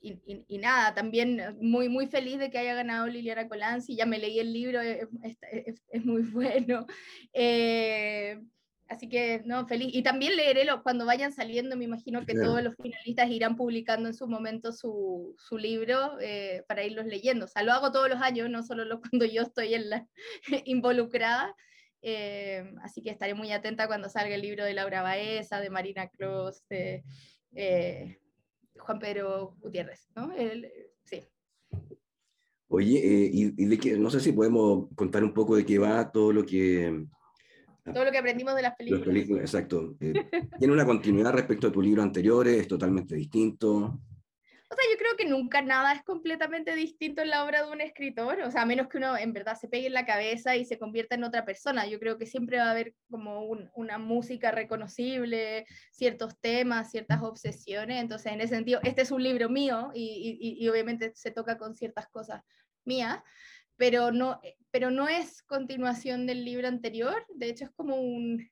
y, 0.01 0.57
nada, 0.57 0.95
también 0.95 1.55
muy, 1.59 1.87
muy 1.87 2.07
feliz 2.07 2.39
de 2.39 2.49
que 2.49 2.57
haya 2.57 2.73
ganado 2.73 3.05
Liliana 3.05 3.47
Colanzi, 3.47 3.95
ya 3.95 4.07
me 4.07 4.17
leí 4.17 4.39
el 4.39 4.51
libro, 4.51 4.81
es, 4.81 5.07
es, 5.91 6.05
muy 6.05 6.21
bueno. 6.33 6.87
Eh, 7.33 8.41
así 8.87 9.07
que, 9.07 9.43
no, 9.45 9.67
feliz. 9.67 9.89
Y 9.93 10.01
también 10.01 10.35
leeré 10.35 10.65
lo, 10.65 10.81
cuando 10.81 11.05
vayan 11.05 11.31
saliendo, 11.31 11.77
me 11.77 11.85
imagino 11.85 12.25
que 12.25 12.33
todos 12.33 12.63
los 12.63 12.75
finalistas 12.81 13.29
irán 13.29 13.55
publicando 13.55 14.09
en 14.09 14.15
su 14.15 14.27
momento 14.27 14.71
su, 14.71 15.35
su 15.37 15.57
libro 15.59 16.17
eh, 16.19 16.63
para 16.67 16.83
irlos 16.83 17.05
leyendo. 17.05 17.45
O 17.45 17.47
sea, 17.47 17.61
lo 17.61 17.71
hago 17.71 17.91
todos 17.91 18.09
los 18.09 18.21
años, 18.21 18.49
no 18.49 18.63
solo 18.63 18.85
lo, 18.85 19.01
cuando 19.09 19.25
yo 19.25 19.43
estoy 19.43 19.75
en 19.75 19.89
la, 19.91 20.07
involucrada. 20.65 21.55
Eh, 22.01 22.73
así 22.81 23.03
que 23.03 23.11
estaré 23.11 23.35
muy 23.35 23.51
atenta 23.51 23.85
cuando 23.85 24.09
salga 24.09 24.33
el 24.33 24.41
libro 24.41 24.65
de 24.65 24.73
Laura 24.73 25.03
Baeza, 25.03 25.61
de 25.61 25.69
Marina 25.69 26.09
Cruz, 26.09 26.63
de... 26.69 27.03
Juan 28.77 28.99
Pedro 28.99 29.55
Gutiérrez, 29.59 30.09
¿no? 30.15 30.31
sí. 31.03 31.21
Oye, 32.67 32.99
eh, 32.99 33.29
y, 33.33 33.65
de 33.65 33.77
que, 33.77 33.97
no 33.97 34.09
sé 34.09 34.21
si 34.21 34.31
podemos 34.31 34.87
contar 34.95 35.23
un 35.23 35.33
poco 35.33 35.55
de 35.55 35.65
qué 35.65 35.77
va 35.77 36.11
todo 36.11 36.31
lo 36.31 36.45
que... 36.45 37.05
Todo 37.83 38.05
lo 38.05 38.11
que 38.11 38.19
aprendimos 38.19 38.55
de 38.55 38.61
las 38.61 38.75
películas. 38.75 39.05
películas 39.05 39.41
exacto. 39.41 39.95
Eh, 39.99 40.13
¿Tiene 40.59 40.73
una 40.73 40.85
continuidad 40.85 41.33
respecto 41.33 41.67
a 41.67 41.71
tu 41.71 41.81
libro 41.81 42.01
anteriores? 42.01 42.61
¿Es 42.61 42.67
totalmente 42.67 43.15
distinto? 43.15 43.99
O 44.71 44.73
sea, 44.73 44.85
yo 44.89 44.97
creo 44.97 45.17
que 45.17 45.25
nunca 45.25 45.61
nada 45.61 45.91
es 45.91 46.01
completamente 46.03 46.73
distinto 46.75 47.21
en 47.21 47.29
la 47.29 47.43
obra 47.43 47.65
de 47.65 47.71
un 47.71 47.81
escritor, 47.81 48.39
o 48.41 48.51
sea, 48.51 48.61
a 48.61 48.65
menos 48.65 48.87
que 48.87 48.99
uno 48.99 49.17
en 49.17 49.33
verdad 49.33 49.57
se 49.59 49.67
pegue 49.67 49.87
en 49.87 49.93
la 49.93 50.05
cabeza 50.05 50.55
y 50.55 50.63
se 50.63 50.79
convierta 50.79 51.15
en 51.15 51.25
otra 51.25 51.43
persona. 51.43 51.87
Yo 51.87 51.99
creo 51.99 52.17
que 52.17 52.25
siempre 52.25 52.57
va 52.57 52.67
a 52.67 52.71
haber 52.71 52.93
como 53.09 53.41
una 53.41 53.97
música 53.97 54.49
reconocible, 54.51 55.65
ciertos 55.91 56.39
temas, 56.39 56.89
ciertas 56.89 57.21
obsesiones. 57.21 58.01
Entonces, 58.01 58.31
en 58.31 58.39
ese 58.39 58.55
sentido, 58.55 58.79
este 58.83 59.01
es 59.01 59.11
un 59.11 59.21
libro 59.21 59.49
mío 59.49 59.91
y, 59.93 60.37
y, 60.39 60.63
y 60.63 60.69
obviamente 60.69 61.11
se 61.15 61.31
toca 61.31 61.57
con 61.57 61.75
ciertas 61.75 62.07
cosas 62.07 62.41
mías, 62.85 63.21
pero 63.75 64.13
no, 64.13 64.39
pero 64.71 64.89
no 64.89 65.09
es 65.09 65.43
continuación 65.43 66.25
del 66.25 66.45
libro 66.45 66.69
anterior. 66.69 67.25
De 67.35 67.49
hecho, 67.49 67.65
es 67.65 67.71
como 67.71 67.97
un, 67.97 68.49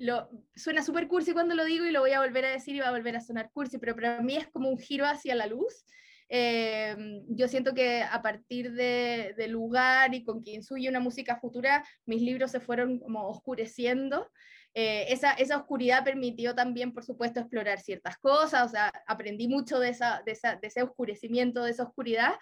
lo, 0.00 0.30
suena 0.56 0.82
súper 0.82 1.08
cursi 1.08 1.32
cuando 1.32 1.54
lo 1.54 1.64
digo 1.64 1.84
y 1.84 1.92
lo 1.92 2.00
voy 2.00 2.12
a 2.12 2.20
volver 2.20 2.46
a 2.46 2.50
decir 2.50 2.74
y 2.74 2.80
va 2.80 2.88
a 2.88 2.92
volver 2.92 3.16
a 3.16 3.20
sonar 3.20 3.50
cursi, 3.52 3.78
pero 3.78 3.94
para 3.94 4.22
mí 4.22 4.36
es 4.36 4.48
como 4.48 4.70
un 4.70 4.78
giro 4.78 5.06
hacia 5.06 5.34
la 5.34 5.46
luz. 5.46 5.84
Eh, 6.30 6.96
yo 7.28 7.48
siento 7.48 7.74
que 7.74 8.02
a 8.02 8.22
partir 8.22 8.72
de, 8.72 9.34
de, 9.36 9.48
lugar 9.48 10.14
y 10.14 10.24
con 10.24 10.42
quien 10.42 10.62
suye 10.62 10.88
una 10.88 11.00
música 11.00 11.36
futura, 11.36 11.84
mis 12.06 12.22
libros 12.22 12.50
se 12.50 12.60
fueron 12.60 12.98
como 12.98 13.28
oscureciendo. 13.28 14.30
Eh, 14.72 15.06
esa, 15.12 15.32
esa, 15.32 15.56
oscuridad 15.56 16.04
permitió 16.04 16.54
también, 16.54 16.92
por 16.92 17.04
supuesto, 17.04 17.40
explorar 17.40 17.80
ciertas 17.80 18.16
cosas, 18.18 18.66
o 18.66 18.68
sea, 18.70 18.92
aprendí 19.06 19.48
mucho 19.48 19.80
de, 19.80 19.88
esa, 19.88 20.22
de, 20.24 20.32
esa, 20.32 20.56
de 20.56 20.68
ese 20.68 20.82
oscurecimiento, 20.82 21.64
de 21.64 21.72
esa 21.72 21.82
oscuridad, 21.82 22.34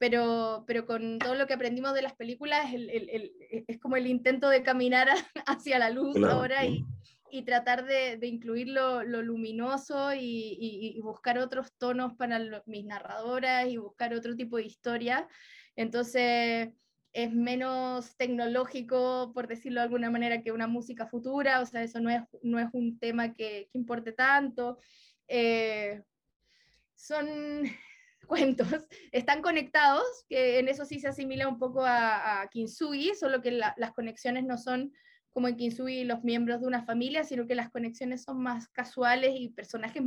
pero, 0.00 0.64
pero 0.66 0.86
con 0.86 1.18
todo 1.18 1.34
lo 1.34 1.46
que 1.46 1.52
aprendimos 1.52 1.92
de 1.92 2.00
las 2.00 2.14
películas, 2.14 2.72
el, 2.72 2.88
el, 2.88 3.32
es 3.68 3.78
como 3.78 3.96
el 3.96 4.06
intento 4.06 4.48
de 4.48 4.62
caminar 4.62 5.08
hacia 5.46 5.78
la 5.78 5.90
luz 5.90 6.16
ahora 6.24 6.64
y, 6.64 6.86
y, 7.30 7.42
tratar 7.42 7.84
de, 7.84 8.16
de 8.16 8.26
incluir 8.26 8.68
lo, 8.68 9.02
lo 9.04 9.20
luminoso 9.20 10.14
y, 10.14 10.56
y, 10.58 10.98
buscar 11.02 11.38
otros 11.38 11.74
tonos 11.76 12.14
para 12.14 12.40
mis 12.64 12.86
narradoras 12.86 13.68
y 13.68 13.76
buscar 13.76 14.14
otro 14.14 14.34
tipo 14.34 14.56
de 14.56 14.64
historia. 14.64 15.28
Entonces 15.76 16.70
es 17.12 17.32
menos 17.34 18.16
tecnológico, 18.16 19.32
por 19.34 19.48
decirlo 19.48 19.80
de 19.80 19.84
alguna 19.84 20.10
manera, 20.10 20.40
que 20.40 20.50
una 20.50 20.66
música 20.66 21.06
futura, 21.06 21.60
o 21.60 21.66
sea, 21.66 21.82
eso 21.82 22.00
no 22.00 22.08
es, 22.08 22.22
no 22.42 22.58
es 22.58 22.68
un 22.72 22.98
tema 22.98 23.34
que, 23.34 23.68
que 23.70 23.78
importe 23.78 24.12
tanto. 24.12 24.78
Eh, 25.28 26.02
son 26.94 27.28
cuentos 28.30 28.68
están 29.12 29.42
conectados, 29.42 30.04
que 30.28 30.60
en 30.60 30.68
eso 30.68 30.84
sí 30.84 31.00
se 31.00 31.08
asimila 31.08 31.48
un 31.48 31.58
poco 31.58 31.84
a, 31.84 32.42
a 32.42 32.48
Kintsugi, 32.48 33.16
solo 33.16 33.42
que 33.42 33.50
las 33.50 33.92
conexiones 33.92 34.44
no 34.44 34.56
son 34.56 34.92
como 35.32 35.48
en 35.48 35.56
Kintsugi 35.56 36.04
los 36.04 36.22
miembros 36.22 36.60
de 36.60 36.68
una 36.68 36.84
familia, 36.84 37.24
sino 37.24 37.46
que 37.46 37.56
las 37.56 37.70
conexiones 37.70 38.22
son 38.22 38.40
más 38.40 38.68
casuales 38.68 39.32
y 39.34 39.48
personajes 39.48 40.02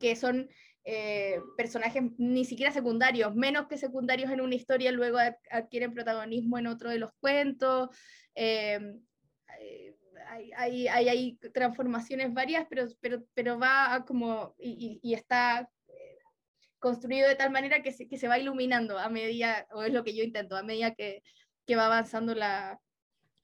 que 0.00 0.16
son 0.16 0.48
eh, 0.84 1.40
personajes 1.56 2.02
ni 2.18 2.44
siquiera 2.44 2.72
secundarios, 2.72 3.34
menos 3.34 3.68
que 3.68 3.76
secundarios 3.76 4.30
en 4.30 4.40
una 4.40 4.54
historia, 4.54 4.90
luego 4.90 5.18
adquieren 5.50 5.92
protagonismo 5.92 6.58
en 6.58 6.66
otro 6.66 6.90
de 6.90 6.98
los 6.98 7.12
cuentos. 7.20 7.90
Eh, 8.34 8.96
hay, 10.56 10.88
hay, 10.88 11.08
hay, 11.08 11.38
transformaciones 11.52 12.32
varias, 12.32 12.66
pero, 12.68 12.86
pero, 13.00 13.24
pero 13.34 13.58
va 13.58 14.04
como 14.06 14.54
y, 14.58 15.00
y, 15.02 15.14
está 15.14 15.70
construido 16.78 17.28
de 17.28 17.36
tal 17.36 17.50
manera 17.50 17.82
que 17.82 17.92
se, 17.92 18.08
que 18.08 18.18
se 18.18 18.28
va 18.28 18.38
iluminando 18.38 18.98
a 18.98 19.08
medida, 19.08 19.66
o 19.72 19.82
es 19.82 19.92
lo 19.92 20.04
que 20.04 20.14
yo 20.14 20.22
intento, 20.22 20.56
a 20.56 20.62
medida 20.62 20.94
que, 20.94 21.22
que 21.66 21.76
va 21.76 21.86
avanzando 21.86 22.34
la, 22.34 22.80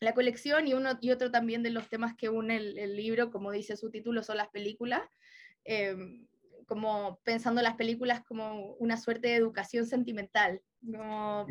la, 0.00 0.14
colección 0.14 0.68
y, 0.68 0.74
uno, 0.74 0.98
y 1.00 1.10
otro 1.10 1.30
también 1.30 1.62
de 1.62 1.70
los 1.70 1.88
temas 1.88 2.14
que 2.16 2.28
une 2.28 2.56
el, 2.56 2.78
el 2.78 2.96
libro, 2.96 3.30
como 3.30 3.50
dice 3.50 3.76
su 3.76 3.90
título, 3.90 4.22
son 4.22 4.36
las 4.36 4.48
películas. 4.48 5.02
Eh, 5.64 5.96
como 6.66 7.20
pensando 7.24 7.62
las 7.62 7.74
películas 7.74 8.22
como 8.24 8.74
una 8.74 8.96
suerte 8.96 9.28
de 9.28 9.36
educación 9.36 9.86
sentimental, 9.86 10.60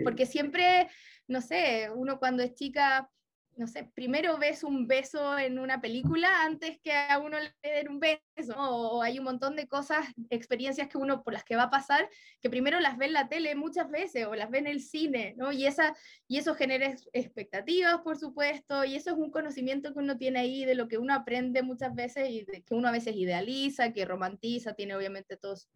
porque 0.04 0.26
siempre, 0.26 0.90
no 1.28 1.42
sé, 1.42 1.90
uno 1.94 2.20
cuando 2.20 2.44
es 2.44 2.54
chica 2.54 3.10
no 3.56 3.68
sé, 3.68 3.90
primero 3.94 4.38
ves 4.38 4.64
un 4.64 4.88
beso 4.88 5.38
en 5.38 5.60
una 5.60 5.80
película 5.80 6.44
antes 6.44 6.80
que 6.82 6.92
a 6.92 7.20
uno 7.20 7.38
le 7.40 7.54
den 7.62 7.90
un 7.90 8.00
beso, 8.00 8.56
o 8.58 9.02
hay 9.02 9.20
un 9.20 9.26
montón 9.26 9.56
de 9.56 9.68
cosas, 9.68 10.06
experiencias 10.30 10.88
que 10.88 10.98
uno 10.98 11.24
por 11.24 11.34
las 11.34 11.44
que 11.44 11.56
va 11.56 11.64
a 11.64 11.70
pasar, 11.70 12.10
que 12.42 12.50
primero 12.50 12.80
las 12.80 12.98
ve 12.98 13.06
en 13.06 13.14
la 13.14 13.30
tele 13.30 13.56
muchas 13.56 13.90
veces 13.90 14.26
o 14.26 14.36
las 14.36 14.50
ve 14.50 14.60
en 14.60 14.68
el 14.68 14.82
cine, 14.82 15.36
¿no? 15.38 15.52
Y, 15.52 15.66
esa, 15.66 15.96
y 16.28 16.38
eso 16.38 16.56
genera 16.56 16.96
expectativas, 17.14 18.02
por 18.02 18.18
supuesto, 18.18 18.86
y 18.86 18.96
eso 18.96 19.12
es 19.12 19.18
un 19.18 19.32
conocimiento 19.32 19.94
que 19.94 20.00
uno 20.00 20.18
tiene 20.18 20.40
ahí 20.40 20.66
de 20.66 20.76
lo 20.76 20.88
que 20.88 20.98
uno 20.98 21.14
aprende 21.14 21.62
muchas 21.62 21.94
veces 21.94 22.30
y 22.30 22.46
que 22.46 22.74
uno 22.74 22.88
a 22.88 22.92
veces 22.92 23.16
idealiza, 23.16 23.94
que 23.94 24.06
romantiza, 24.06 24.74
tiene 24.74 24.96
obviamente 24.96 25.38
todos 25.38 25.70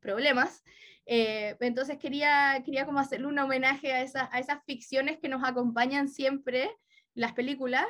problemas. 0.00 0.64
Eh, 1.06 1.56
entonces 1.60 1.98
quería, 1.98 2.62
quería 2.64 2.86
como 2.86 2.98
hacerle 2.98 3.26
un 3.26 3.38
homenaje 3.38 3.92
a, 3.92 4.02
esa, 4.02 4.28
a 4.32 4.38
esas 4.38 4.64
ficciones 4.64 5.18
que 5.18 5.28
nos 5.28 5.42
acompañan 5.44 6.08
siempre 6.08 6.70
las 7.14 7.32
películas, 7.32 7.86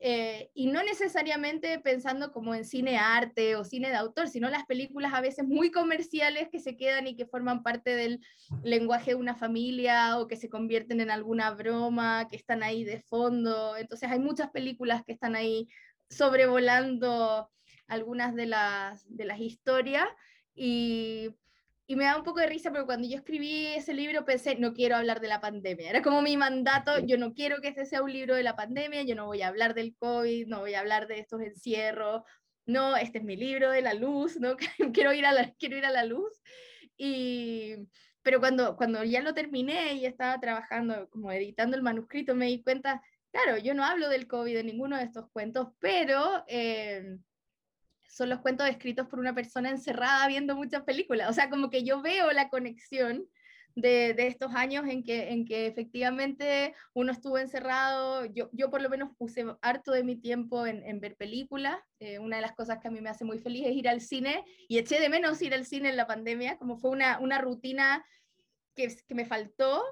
eh, 0.00 0.50
y 0.54 0.66
no 0.66 0.82
necesariamente 0.82 1.78
pensando 1.78 2.32
como 2.32 2.54
en 2.54 2.64
cine 2.64 2.98
arte 2.98 3.56
o 3.56 3.64
cine 3.64 3.88
de 3.88 3.96
autor, 3.96 4.28
sino 4.28 4.50
las 4.50 4.66
películas 4.66 5.14
a 5.14 5.20
veces 5.20 5.46
muy 5.46 5.70
comerciales 5.70 6.48
que 6.50 6.60
se 6.60 6.76
quedan 6.76 7.06
y 7.06 7.16
que 7.16 7.26
forman 7.26 7.62
parte 7.62 7.96
del 7.96 8.20
lenguaje 8.62 9.12
de 9.12 9.14
una 9.14 9.34
familia 9.34 10.18
o 10.18 10.26
que 10.26 10.36
se 10.36 10.50
convierten 10.50 11.00
en 11.00 11.10
alguna 11.10 11.52
broma, 11.52 12.28
que 12.28 12.36
están 12.36 12.62
ahí 12.62 12.84
de 12.84 13.00
fondo. 13.00 13.76
Entonces 13.76 14.10
hay 14.10 14.18
muchas 14.18 14.50
películas 14.50 15.02
que 15.04 15.12
están 15.12 15.36
ahí 15.36 15.68
sobrevolando 16.10 17.50
algunas 17.86 18.34
de 18.34 18.46
las, 18.46 19.04
de 19.08 19.24
las 19.24 19.40
historias 19.40 20.06
y 20.54 21.30
y 21.86 21.96
me 21.96 22.04
da 22.04 22.16
un 22.16 22.24
poco 22.24 22.40
de 22.40 22.46
risa 22.46 22.70
porque 22.70 22.86
cuando 22.86 23.06
yo 23.06 23.16
escribí 23.16 23.66
ese 23.66 23.92
libro 23.92 24.24
pensé, 24.24 24.56
no 24.56 24.72
quiero 24.72 24.96
hablar 24.96 25.20
de 25.20 25.28
la 25.28 25.40
pandemia. 25.40 25.90
Era 25.90 26.02
como 26.02 26.22
mi 26.22 26.36
mandato, 26.36 26.98
yo 27.00 27.18
no 27.18 27.34
quiero 27.34 27.60
que 27.60 27.68
este 27.68 27.84
sea 27.84 28.02
un 28.02 28.12
libro 28.12 28.34
de 28.34 28.42
la 28.42 28.56
pandemia, 28.56 29.02
yo 29.02 29.14
no 29.14 29.26
voy 29.26 29.42
a 29.42 29.48
hablar 29.48 29.74
del 29.74 29.94
COVID, 29.96 30.46
no 30.46 30.60
voy 30.60 30.74
a 30.74 30.80
hablar 30.80 31.06
de 31.08 31.18
estos 31.18 31.42
encierros. 31.42 32.22
No, 32.66 32.96
este 32.96 33.18
es 33.18 33.24
mi 33.24 33.36
libro 33.36 33.70
de 33.70 33.82
la 33.82 33.92
luz, 33.92 34.40
¿no? 34.40 34.56
quiero, 34.94 35.12
ir 35.12 35.26
a 35.26 35.32
la, 35.32 35.52
quiero 35.58 35.76
ir 35.76 35.84
a 35.84 35.90
la 35.90 36.04
luz. 36.04 36.32
Y, 36.96 37.74
pero 38.22 38.40
cuando, 38.40 38.76
cuando 38.76 39.04
ya 39.04 39.20
lo 39.20 39.34
terminé 39.34 39.94
y 39.94 40.06
estaba 40.06 40.40
trabajando, 40.40 41.08
como 41.10 41.30
editando 41.32 41.76
el 41.76 41.82
manuscrito, 41.82 42.34
me 42.34 42.46
di 42.46 42.62
cuenta, 42.62 43.02
claro, 43.30 43.58
yo 43.58 43.74
no 43.74 43.84
hablo 43.84 44.08
del 44.08 44.26
COVID 44.26 44.56
en 44.56 44.66
ninguno 44.66 44.96
de 44.96 45.04
estos 45.04 45.30
cuentos, 45.32 45.68
pero... 45.80 46.44
Eh, 46.46 47.18
son 48.14 48.28
los 48.30 48.40
cuentos 48.40 48.68
escritos 48.68 49.08
por 49.08 49.18
una 49.18 49.34
persona 49.34 49.70
encerrada 49.70 50.28
viendo 50.28 50.54
muchas 50.54 50.84
películas. 50.84 51.28
O 51.28 51.32
sea, 51.32 51.50
como 51.50 51.68
que 51.68 51.82
yo 51.82 52.00
veo 52.00 52.30
la 52.30 52.48
conexión 52.48 53.26
de, 53.74 54.14
de, 54.14 54.28
estos 54.28 54.54
años 54.54 54.86
en 54.86 55.02
que, 55.02 55.30
en 55.30 55.44
que 55.44 55.66
efectivamente 55.66 56.74
uno 56.92 57.10
estuvo 57.10 57.38
encerrado, 57.38 58.24
yo, 58.26 58.48
yo 58.52 58.70
por 58.70 58.80
lo 58.80 58.88
menos 58.88 59.10
puse 59.18 59.44
harto 59.62 59.90
de 59.90 60.04
mi 60.04 60.14
tiempo 60.14 60.64
en, 60.64 60.84
en 60.84 61.00
ver 61.00 61.16
películas, 61.16 61.76
eh, 61.98 62.20
una 62.20 62.36
de 62.36 62.42
las 62.42 62.54
cosas 62.54 62.78
que 62.78 62.86
a 62.86 62.92
mí 62.92 63.00
me 63.00 63.10
hace 63.10 63.24
muy 63.24 63.40
feliz 63.40 63.66
es 63.66 63.74
ir 63.74 63.88
al 63.88 64.00
cine 64.00 64.44
y 64.68 64.78
eché 64.78 65.00
de 65.00 65.08
menos 65.08 65.42
ir 65.42 65.52
al 65.52 65.66
cine 65.66 65.88
en 65.88 65.96
la 65.96 66.06
pandemia, 66.06 66.56
como 66.56 66.76
fue 66.76 66.90
una, 66.90 67.18
una 67.18 67.40
rutina 67.40 68.06
que, 68.76 68.94
que 69.08 69.14
me 69.16 69.26
faltó 69.26 69.82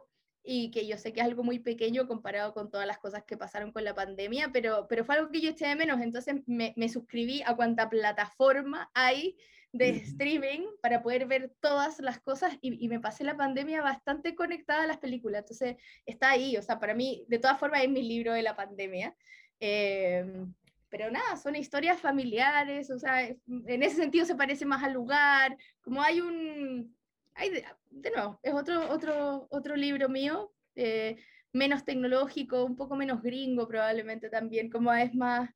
y 0.44 0.70
que 0.70 0.86
yo 0.86 0.96
sé 0.98 1.12
que 1.12 1.20
es 1.20 1.26
algo 1.26 1.44
muy 1.44 1.58
pequeño 1.58 2.06
comparado 2.06 2.52
con 2.52 2.70
todas 2.70 2.86
las 2.86 2.98
cosas 2.98 3.24
que 3.24 3.36
pasaron 3.36 3.72
con 3.72 3.84
la 3.84 3.94
pandemia, 3.94 4.50
pero, 4.52 4.86
pero 4.88 5.04
fue 5.04 5.16
algo 5.16 5.30
que 5.30 5.40
yo 5.40 5.50
eché 5.50 5.66
de 5.66 5.76
menos, 5.76 6.00
entonces 6.00 6.36
me, 6.46 6.74
me 6.76 6.88
suscribí 6.88 7.42
a 7.46 7.54
cuanta 7.54 7.88
plataforma 7.88 8.90
hay 8.94 9.36
de 9.72 9.88
streaming 9.90 10.66
para 10.82 11.02
poder 11.02 11.26
ver 11.26 11.54
todas 11.60 11.98
las 12.00 12.20
cosas 12.20 12.58
y, 12.60 12.84
y, 12.84 12.88
me 12.88 13.00
pasé 13.00 13.24
la 13.24 13.36
pandemia 13.36 13.80
bastante 13.80 14.34
conectada 14.34 14.82
a 14.82 14.86
las 14.86 14.98
películas, 14.98 15.40
entonces 15.40 15.76
está 16.04 16.30
ahí, 16.30 16.56
o 16.58 16.62
sea, 16.62 16.78
para 16.78 16.94
mí, 16.94 17.24
de 17.28 17.38
todas 17.38 17.58
formas, 17.58 17.82
es 17.82 17.88
mi 17.88 18.02
libro 18.02 18.34
de 18.34 18.42
la 18.42 18.54
pandemia. 18.54 19.16
Eh, 19.60 20.44
pero 20.92 21.10
nada, 21.10 21.38
son 21.38 21.56
historias 21.56 21.98
familiares, 21.98 22.90
o 22.90 22.98
sea, 22.98 23.22
en 23.26 23.82
ese 23.82 23.96
sentido 23.96 24.26
se 24.26 24.34
parece 24.34 24.66
más 24.66 24.82
al 24.82 24.92
lugar, 24.92 25.56
como 25.80 26.02
hay 26.02 26.20
un, 26.20 26.94
hay 27.34 27.64
de, 27.92 28.10
nuevo, 28.10 28.40
es 28.42 28.52
otro, 28.54 28.90
otro, 28.90 29.46
otro 29.50 29.76
libro 29.76 30.08
mío, 30.08 30.52
eh, 30.74 31.16
menos 31.52 31.84
tecnológico, 31.84 32.64
un 32.64 32.76
poco 32.76 32.96
menos 32.96 33.22
gringo 33.22 33.68
probablemente 33.68 34.30
también, 34.30 34.70
como 34.70 34.92
es 34.92 35.14
más 35.14 35.50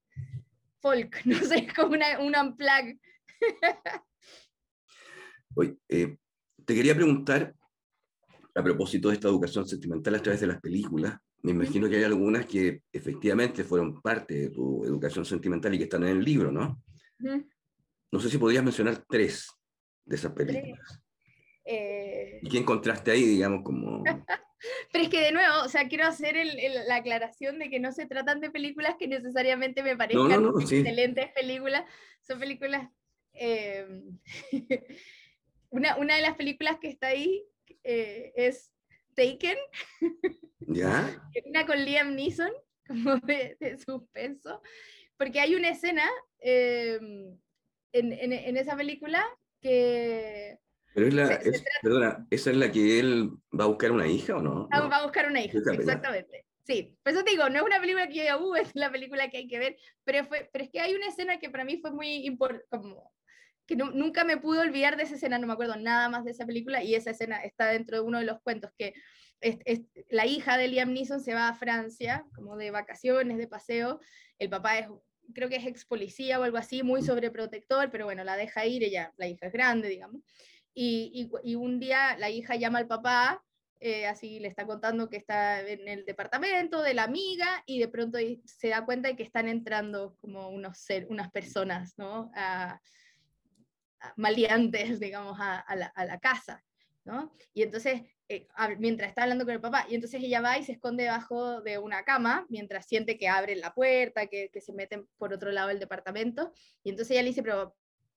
folk, 0.80 1.16
no 1.24 1.38
sé, 1.38 1.66
como 1.74 1.94
una, 1.94 2.20
un 2.20 2.34
unplug. 2.36 2.98
Oye, 5.54 5.76
eh, 5.88 6.16
te 6.64 6.74
quería 6.74 6.94
preguntar, 6.94 7.54
a 8.54 8.62
propósito 8.62 9.08
de 9.08 9.14
esta 9.14 9.28
educación 9.28 9.66
sentimental 9.66 10.14
a 10.14 10.22
través 10.22 10.40
de 10.40 10.46
las 10.46 10.60
películas, 10.60 11.18
me 11.42 11.52
imagino 11.52 11.88
que 11.88 11.96
hay 11.96 12.04
algunas 12.04 12.46
que 12.46 12.82
efectivamente 12.90 13.62
fueron 13.62 14.00
parte 14.00 14.34
de 14.34 14.50
tu 14.50 14.84
educación 14.84 15.24
sentimental 15.24 15.74
y 15.74 15.78
que 15.78 15.84
están 15.84 16.02
en 16.02 16.16
el 16.16 16.24
libro, 16.24 16.50
¿no? 16.50 16.82
No 18.10 18.20
sé 18.20 18.30
si 18.30 18.38
podrías 18.38 18.64
mencionar 18.64 19.04
tres 19.08 19.48
de 20.04 20.16
esas 20.16 20.32
películas. 20.32 21.05
Eh... 21.66 22.38
¿Y 22.42 22.48
qué 22.48 22.58
encontraste 22.58 23.10
ahí, 23.10 23.24
digamos, 23.24 23.62
como... 23.62 24.02
Pero 24.92 25.04
es 25.04 25.10
que 25.10 25.20
de 25.20 25.32
nuevo, 25.32 25.62
o 25.64 25.68
sea, 25.68 25.86
quiero 25.86 26.06
hacer 26.06 26.36
el, 26.36 26.58
el, 26.58 26.88
la 26.88 26.96
aclaración 26.96 27.58
de 27.58 27.68
que 27.68 27.78
no 27.78 27.92
se 27.92 28.06
tratan 28.06 28.40
de 28.40 28.50
películas 28.50 28.96
que 28.98 29.06
necesariamente 29.06 29.82
me 29.82 29.96
parezcan 29.96 30.28
no, 30.28 30.40
no, 30.40 30.52
no, 30.52 30.60
excelentes 30.60 31.26
sí. 31.26 31.32
películas, 31.34 31.84
son 32.22 32.38
películas... 32.38 32.88
Eh, 33.34 33.86
una, 35.70 35.96
una 35.96 36.16
de 36.16 36.22
las 36.22 36.36
películas 36.36 36.78
que 36.80 36.88
está 36.88 37.08
ahí 37.08 37.44
eh, 37.84 38.32
es 38.34 38.72
Taken, 39.14 39.56
¿Ya? 40.60 41.22
una 41.44 41.66
con 41.66 41.84
Liam 41.84 42.14
Neeson, 42.14 42.50
como 42.86 43.16
de, 43.18 43.56
de 43.60 43.78
suspenso, 43.78 44.62
porque 45.16 45.40
hay 45.40 45.54
una 45.54 45.70
escena 45.70 46.08
en, 46.38 47.40
en, 47.92 48.32
en, 48.32 48.56
esa 48.56 48.76
película 48.76 49.24
que... 49.60 50.58
Pero 50.96 51.08
es 51.08 51.14
la, 51.14 51.34
es, 51.34 51.62
perdona, 51.82 52.26
¿esa 52.30 52.50
es 52.50 52.56
la 52.56 52.72
que 52.72 52.98
él 52.98 53.28
va 53.52 53.64
a 53.64 53.66
buscar 53.66 53.92
una 53.92 54.06
hija 54.06 54.38
o 54.38 54.40
no? 54.40 54.66
no. 54.72 54.88
Va 54.88 54.96
a 54.96 55.02
buscar 55.02 55.28
una 55.28 55.42
hija, 55.42 55.58
exactamente. 55.58 56.46
Sí, 56.64 56.96
por 57.02 57.12
eso 57.12 57.22
te 57.22 57.32
digo, 57.32 57.50
no 57.50 57.58
es 57.58 57.64
una 57.66 57.78
película 57.78 58.08
que 58.08 58.26
yo 58.26 58.42
uh, 58.42 58.54
es 58.54 58.70
la 58.72 58.90
película 58.90 59.28
que 59.28 59.36
hay 59.36 59.46
que 59.46 59.58
ver, 59.58 59.76
pero, 60.04 60.24
fue, 60.24 60.48
pero 60.50 60.64
es 60.64 60.70
que 60.70 60.80
hay 60.80 60.94
una 60.94 61.08
escena 61.08 61.38
que 61.38 61.50
para 61.50 61.66
mí 61.66 61.76
fue 61.76 61.90
muy 61.90 62.24
importante, 62.24 62.66
como 62.70 63.12
que 63.66 63.76
no, 63.76 63.90
nunca 63.90 64.24
me 64.24 64.38
pude 64.38 64.60
olvidar 64.60 64.96
de 64.96 65.02
esa 65.02 65.16
escena, 65.16 65.38
no 65.38 65.46
me 65.46 65.52
acuerdo 65.52 65.76
nada 65.76 66.08
más 66.08 66.24
de 66.24 66.30
esa 66.30 66.46
película, 66.46 66.82
y 66.82 66.94
esa 66.94 67.10
escena 67.10 67.42
está 67.44 67.66
dentro 67.66 67.98
de 67.98 68.02
uno 68.02 68.18
de 68.18 68.24
los 68.24 68.40
cuentos 68.40 68.70
que 68.78 68.94
es, 69.42 69.58
es, 69.66 69.82
la 70.08 70.24
hija 70.24 70.56
de 70.56 70.68
Liam 70.68 70.94
Neeson 70.94 71.20
se 71.20 71.34
va 71.34 71.48
a 71.48 71.54
Francia, 71.54 72.24
como 72.34 72.56
de 72.56 72.70
vacaciones, 72.70 73.36
de 73.36 73.48
paseo, 73.48 74.00
el 74.38 74.48
papá 74.48 74.78
es, 74.78 74.88
creo 75.34 75.50
que 75.50 75.56
es 75.56 75.66
ex 75.66 75.84
policía 75.84 76.40
o 76.40 76.42
algo 76.42 76.56
así, 76.56 76.82
muy 76.82 77.02
sobreprotector, 77.02 77.90
pero 77.90 78.06
bueno, 78.06 78.24
la 78.24 78.36
deja 78.36 78.64
ir, 78.64 78.82
ella, 78.82 79.12
la 79.18 79.28
hija 79.28 79.46
es 79.46 79.52
grande, 79.52 79.90
digamos, 79.90 80.22
y, 80.78 81.54
un 81.54 81.80
día 81.80 82.16
la 82.18 82.28
hija 82.28 82.54
llama 82.56 82.78
al 82.78 82.86
papá, 82.86 83.42
eh, 83.80 84.06
así 84.06 84.38
le 84.40 84.48
está 84.48 84.66
contando 84.66 85.08
que 85.08 85.16
está 85.16 85.60
en 85.60 85.88
el 85.88 86.04
departamento 86.04 86.82
de 86.82 86.94
la 86.94 87.04
amiga 87.04 87.62
y 87.66 87.78
de 87.78 87.88
pronto 87.88 88.18
se 88.44 88.68
da 88.68 88.84
cuenta 88.84 89.08
de 89.08 89.16
que 89.16 89.22
están 89.22 89.48
entrando 89.48 90.16
como 90.20 90.48
unos 90.50 90.78
ser, 90.78 91.06
unas 91.08 91.30
personas, 91.30 91.94
¿no? 91.96 92.30
A, 92.34 92.80
maleantes, 94.16 95.00
digamos, 95.00 95.38
a, 95.40 95.58
a, 95.60 95.76
la, 95.76 95.86
a, 95.86 96.04
la, 96.04 96.20
casa, 96.20 96.62
¿no? 97.04 97.32
Y 97.54 97.62
entonces, 97.62 98.02
eh, 98.28 98.46
mientras 98.78 99.08
está 99.08 99.22
hablando 99.22 99.46
con 99.46 99.54
el 99.54 99.60
papá, 99.60 99.86
y 99.88 99.94
entonces 99.94 100.22
ella 100.22 100.42
va 100.42 100.58
y 100.58 100.64
se 100.64 100.72
esconde 100.72 101.04
debajo 101.04 101.62
de 101.62 101.78
una 101.78 102.04
cama, 102.04 102.46
mientras 102.50 102.86
siente 102.86 103.16
que 103.16 103.28
abren 103.28 103.60
la 103.60 103.74
puerta, 103.74 104.26
que, 104.26 104.50
que 104.52 104.60
se 104.60 104.74
meten 104.74 105.08
por 105.16 105.32
otro 105.32 105.50
lado 105.50 105.68
del 105.68 105.80
departamento, 105.80 106.52
y 106.84 106.90
entonces 106.90 107.12
ella 107.12 107.22
le 107.22 107.30
dice, 107.30 107.42
pero 107.42 107.74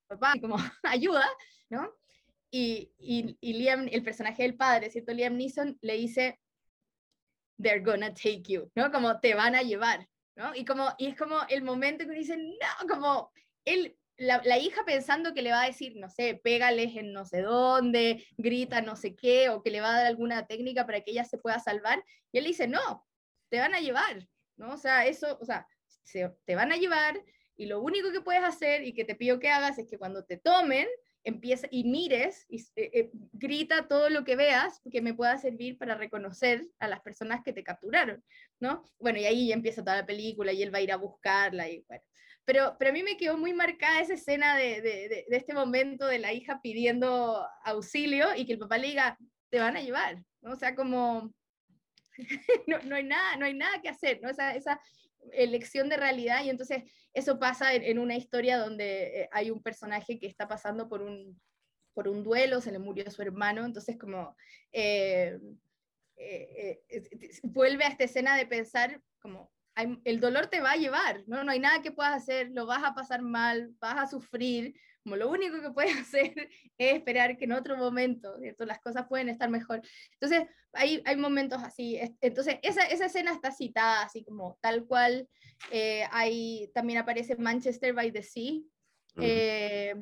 papá, 0.08 0.34
como 0.42 0.58
ayuda, 0.84 1.26
¿no? 1.70 1.94
Y, 2.52 2.92
y, 2.98 3.38
y, 3.42 3.54
Liam, 3.54 3.88
el 3.92 4.04
personaje 4.04 4.44
del 4.44 4.56
padre, 4.56 4.90
¿cierto? 4.90 5.14
Liam 5.14 5.38
Neeson 5.38 5.78
le 5.82 5.94
dice, 5.98 6.40
they're 7.62 7.84
gonna 7.84 8.14
take 8.14 8.44
you, 8.48 8.72
¿no? 8.76 8.92
Como 8.92 9.20
te 9.20 9.36
van 9.36 9.56
a 9.56 9.62
llevar, 9.62 10.08
¿no? 10.36 10.56
Y, 10.56 10.66
como, 10.66 10.94
y 10.98 11.08
es 11.08 11.18
como 11.18 11.40
el 11.50 11.64
momento 11.64 12.06
que 12.06 12.14
dice, 12.14 12.38
no, 12.38 12.88
como 12.88 13.32
él 13.66 13.96
la, 14.18 14.42
la, 14.44 14.58
hija 14.58 14.84
pensando 14.86 15.34
que 15.34 15.42
le 15.42 15.52
va 15.52 15.62
a 15.62 15.68
decir, 15.68 15.96
no 15.96 16.10
sé, 16.10 16.36
pégales 16.44 16.96
en 16.96 17.14
no 17.14 17.26
sé 17.26 17.42
dónde, 17.42 18.26
grita 18.38 18.82
no 18.82 18.96
sé 18.96 19.16
qué, 19.16 19.50
o 19.50 19.64
que 19.64 19.72
le 19.72 19.80
va 19.80 19.92
a 19.92 19.98
dar 19.98 20.06
alguna 20.08 20.46
técnica 20.46 20.86
para 20.86 21.02
que 21.02 21.12
ella 21.12 21.24
se 21.24 21.38
pueda 21.38 21.60
salvar, 21.60 22.04
y 22.32 22.40
él 22.40 22.46
dice, 22.46 22.68
no, 22.68 23.08
te 23.50 23.60
van 23.60 23.74
a 23.74 23.80
llevar, 23.80 24.28
¿no? 24.58 24.74
O 24.74 24.78
sea, 24.78 25.06
eso, 25.06 25.38
o 25.40 25.46
sea, 25.46 25.66
se, 26.04 26.30
te 26.46 26.56
van 26.56 26.72
a 26.72 26.78
llevar, 26.78 27.24
y 27.56 27.66
lo 27.66 27.82
único 27.82 28.12
que 28.12 28.22
puedes 28.22 28.44
hacer 28.44 28.84
y 28.84 28.94
que 28.94 29.06
te 29.06 29.16
pido 29.16 29.40
que 29.40 29.50
hagas 29.50 29.78
es 29.80 29.88
que 29.88 29.98
cuando 29.98 30.24
te 30.26 30.38
tomen, 30.38 30.88
empieza 31.24 31.68
y 31.72 31.84
mires 31.84 32.46
y 32.50 32.62
eh, 32.76 32.92
eh, 32.94 33.10
grita 33.34 33.88
todo 33.88 34.10
lo 34.10 34.24
que 34.24 34.36
veas 34.36 34.82
que 34.92 35.02
me 35.02 35.14
pueda 35.14 35.38
servir 35.38 35.78
para 35.78 35.96
reconocer 35.96 36.68
a 36.80 36.88
las 36.88 37.02
personas 37.02 37.42
que 37.44 37.54
te 37.54 37.64
capturaron, 37.64 38.24
¿no? 38.60 38.84
Bueno, 39.00 39.20
y 39.20 39.26
ahí 39.26 39.52
empieza 39.52 39.84
toda 39.84 39.98
la 39.98 40.06
película 40.06 40.52
y 40.52 40.64
él 40.64 40.74
va 40.74 40.80
a 40.80 40.82
ir 40.82 40.92
a 40.92 40.98
buscarla 40.98 41.70
y 41.70 41.84
bueno. 41.88 42.04
Pero, 42.46 42.76
pero 42.80 42.90
a 42.90 42.94
mí 42.94 43.04
me 43.04 43.18
quedó 43.18 43.38
muy 43.38 43.54
marcada 43.54 44.02
esa 44.02 44.16
escena 44.16 44.58
de, 44.58 44.82
de 44.82 45.26
este 45.30 45.54
momento 45.54 46.08
de 46.08 46.18
la 46.18 46.34
hija 46.34 46.62
pidiendo 46.64 47.46
auxilio 47.64 48.36
y 48.36 48.46
que 48.46 48.54
el 48.54 48.60
papá 48.60 48.80
le 48.80 48.88
diga, 48.88 49.18
te 49.50 49.60
van 49.60 49.78
a 49.78 49.82
llevar, 49.82 50.24
¿no? 50.42 50.54
O 50.54 50.56
sea, 50.56 50.76
como... 50.76 51.34
no, 52.68 52.80
no, 52.80 52.96
hay 52.96 53.04
nada, 53.04 53.38
no 53.38 53.46
hay 53.46 53.54
nada 53.54 53.82
que 53.82 53.90
hacer, 53.90 54.20
¿no? 54.22 54.30
Esa, 54.30 54.56
esa 54.56 54.82
elección 55.32 55.90
de 55.90 55.98
realidad 55.98 56.44
y 56.44 56.50
entonces 56.50 56.84
eso 57.14 57.40
pasa 57.40 57.74
en, 57.74 58.00
una 58.00 58.16
historia 58.16 58.58
donde 58.58 59.22
eh, 59.22 59.30
hay 59.32 59.52
un 59.52 59.62
personaje 59.62 60.20
que 60.20 60.28
está 60.28 60.48
pasando 60.48 60.88
por 60.88 61.02
un, 61.02 61.40
por 61.94 62.08
un 62.08 62.24
duelo, 62.24 62.62
se 62.62 62.72
le 62.72 62.80
murió 62.80 63.10
su 63.12 63.22
hermano, 63.22 63.66
entonces 63.66 63.98
como 63.98 64.36
eh, 64.72 65.40
eh, 66.18 66.82
vuelve 67.44 67.86
a 67.86 67.90
esta 67.90 68.04
escena 68.04 68.36
de 68.38 68.46
pensar 68.46 69.02
como 69.20 69.52
el 70.04 70.20
dolor 70.20 70.48
te 70.48 70.60
va 70.60 70.72
a 70.72 70.78
llevar, 70.78 71.24
¿no? 71.28 71.44
no 71.44 71.52
hay 71.52 71.60
nada 71.60 71.82
que 71.82 71.92
puedas 71.92 72.14
hacer, 72.14 72.50
lo 72.52 72.66
vas 72.66 72.84
a 72.84 72.94
pasar 72.94 73.22
mal, 73.22 73.74
vas 73.80 73.98
a 73.98 74.08
sufrir, 74.08 74.76
como 75.04 75.16
lo 75.16 75.30
único 75.30 75.62
que 75.62 75.72
puedes 75.72 75.96
hacer 76.02 76.50
es 76.78 76.94
esperar 76.94 77.38
que 77.38 77.46
en 77.46 77.54
otro 77.54 77.78
momento, 77.78 78.38
¿cierto? 78.40 78.66
Las 78.66 78.80
cosas 78.80 79.08
pueden 79.08 79.30
estar 79.30 79.50
mejor. 79.50 79.82
Entonces, 80.14 80.48
hay, 80.74 81.02
hay 81.06 81.16
momentos 81.16 81.62
así. 81.64 82.00
Entonces, 82.22 82.58
esa, 82.62 82.84
esa 82.84 83.06
escena 83.06 83.32
está 83.32 83.52
citada 83.52 84.04
así 84.04 84.24
como 84.24 84.58
tal 84.62 84.86
cual. 84.86 85.28
Eh, 85.72 86.04
hay, 86.12 86.70
también 86.74 87.00
aparece 87.00 87.36
Manchester 87.36 87.94
by 87.94 88.12
the 88.12 88.24
Sea, 88.24 88.60
eh, 89.18 89.96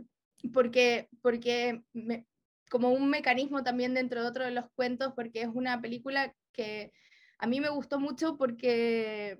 porque, 0.54 1.10
porque 1.22 1.82
me, 1.94 2.26
como 2.70 2.90
un 2.90 3.10
mecanismo 3.10 3.64
también 3.64 3.94
dentro 3.94 4.22
de 4.22 4.28
otro 4.28 4.46
de 4.46 4.52
los 4.52 4.66
cuentos, 4.76 5.14
porque 5.16 5.42
es 5.42 5.50
una 5.54 5.82
película 5.82 6.34
que 6.52 6.92
a 7.40 7.48
mí 7.48 7.62
me 7.62 7.70
gustó 7.70 8.00
mucho 8.00 8.38
porque 8.38 9.40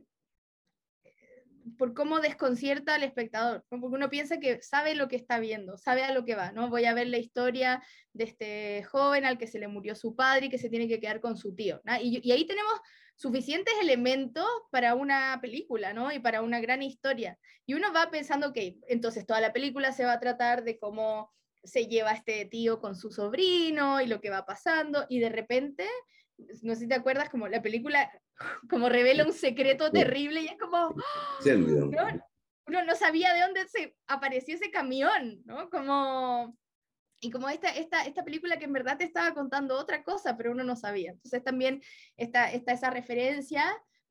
por 1.78 1.94
cómo 1.94 2.20
desconcierta 2.20 2.96
al 2.96 3.04
espectador, 3.04 3.66
¿no? 3.72 3.80
porque 3.80 3.96
uno 3.96 4.10
piensa 4.10 4.40
que 4.40 4.62
sabe 4.62 4.96
lo 4.96 5.08
que 5.08 5.16
está 5.16 5.40
viendo, 5.40 5.78
sabe 5.78 6.04
a 6.04 6.12
lo 6.12 6.26
que 6.26 6.36
va, 6.36 6.52
¿no? 6.52 6.70
Voy 6.70 6.86
a 6.86 6.94
ver 6.94 7.08
la 7.08 7.18
historia 7.18 7.84
de 8.14 8.24
este 8.24 8.84
joven 8.84 9.26
al 9.26 9.38
que 9.38 9.48
se 9.48 9.60
le 9.60 9.68
murió 9.68 9.96
su 9.96 10.16
padre 10.16 10.48
y 10.48 10.50
que 10.50 10.58
se 10.58 10.70
tiene 10.70 10.88
que 10.88 11.00
quedar 11.00 11.20
con 11.20 11.38
su 11.38 11.56
tío, 11.56 11.82
y, 12.02 12.32
ahí 12.32 12.46
tenemos 12.46 12.74
suficientes 13.16 13.74
elementos 13.82 14.46
para 14.72 14.94
una 14.94 15.40
película, 15.42 15.94
¿no? 15.94 16.12
Y 16.12 16.20
para 16.20 16.44
una 16.44 16.60
gran 16.60 16.84
historia. 16.84 17.40
Y 17.66 17.74
uno 17.74 17.92
va 17.92 18.12
pensando, 18.12 18.50
ok, 18.50 18.58
entonces 18.88 19.26
toda 19.26 19.42
la 19.42 19.54
película 19.54 19.92
se 19.92 20.06
va 20.06 20.14
a 20.14 20.20
tratar 20.20 20.64
de 20.64 20.78
cómo 20.78 21.34
se 21.64 21.88
lleva 21.88 22.12
este 22.12 22.46
tío 22.46 22.80
con 22.80 22.96
su 22.96 23.10
sobrino 23.12 24.02
y 24.02 24.06
lo 24.06 24.22
que 24.22 24.30
va 24.30 24.46
pasando, 24.46 25.06
y 25.10 25.20
de 25.20 25.30
repente 25.30 25.88
no 26.62 26.76
sé 26.76 26.82
si 26.82 26.88
te 26.88 26.96
acuerdas, 26.96 27.30
como 27.30 27.48
la 27.48 27.62
película 27.62 28.12
como 28.70 28.90
revela 28.90 29.26
un 29.26 29.34
secreto 29.34 29.92
terrible 29.92 30.42
y 30.42 30.48
es 30.48 30.58
como, 30.58 30.96
¿no? 31.92 32.22
uno 32.68 32.84
no 32.84 32.96
sabía 32.96 33.34
de 33.34 33.42
dónde 33.42 33.68
se 33.68 33.96
apareció 34.08 34.56
ese 34.56 34.70
camión, 34.70 35.42
¿no? 35.46 35.70
Como, 35.70 36.56
y 37.22 37.32
como 37.32 37.50
esta, 37.50 37.70
esta, 37.70 38.06
esta 38.06 38.24
película 38.24 38.58
que 38.58 38.66
en 38.66 38.74
verdad 38.74 38.98
te 38.98 39.06
estaba 39.06 39.34
contando 39.34 39.78
otra 39.78 40.04
cosa, 40.04 40.36
pero 40.38 40.52
uno 40.52 40.64
no 40.64 40.76
sabía. 40.76 41.12
Entonces 41.12 41.44
también 41.44 41.82
está, 42.18 42.52
está 42.52 42.74
esa 42.74 42.90
referencia, 42.90 43.64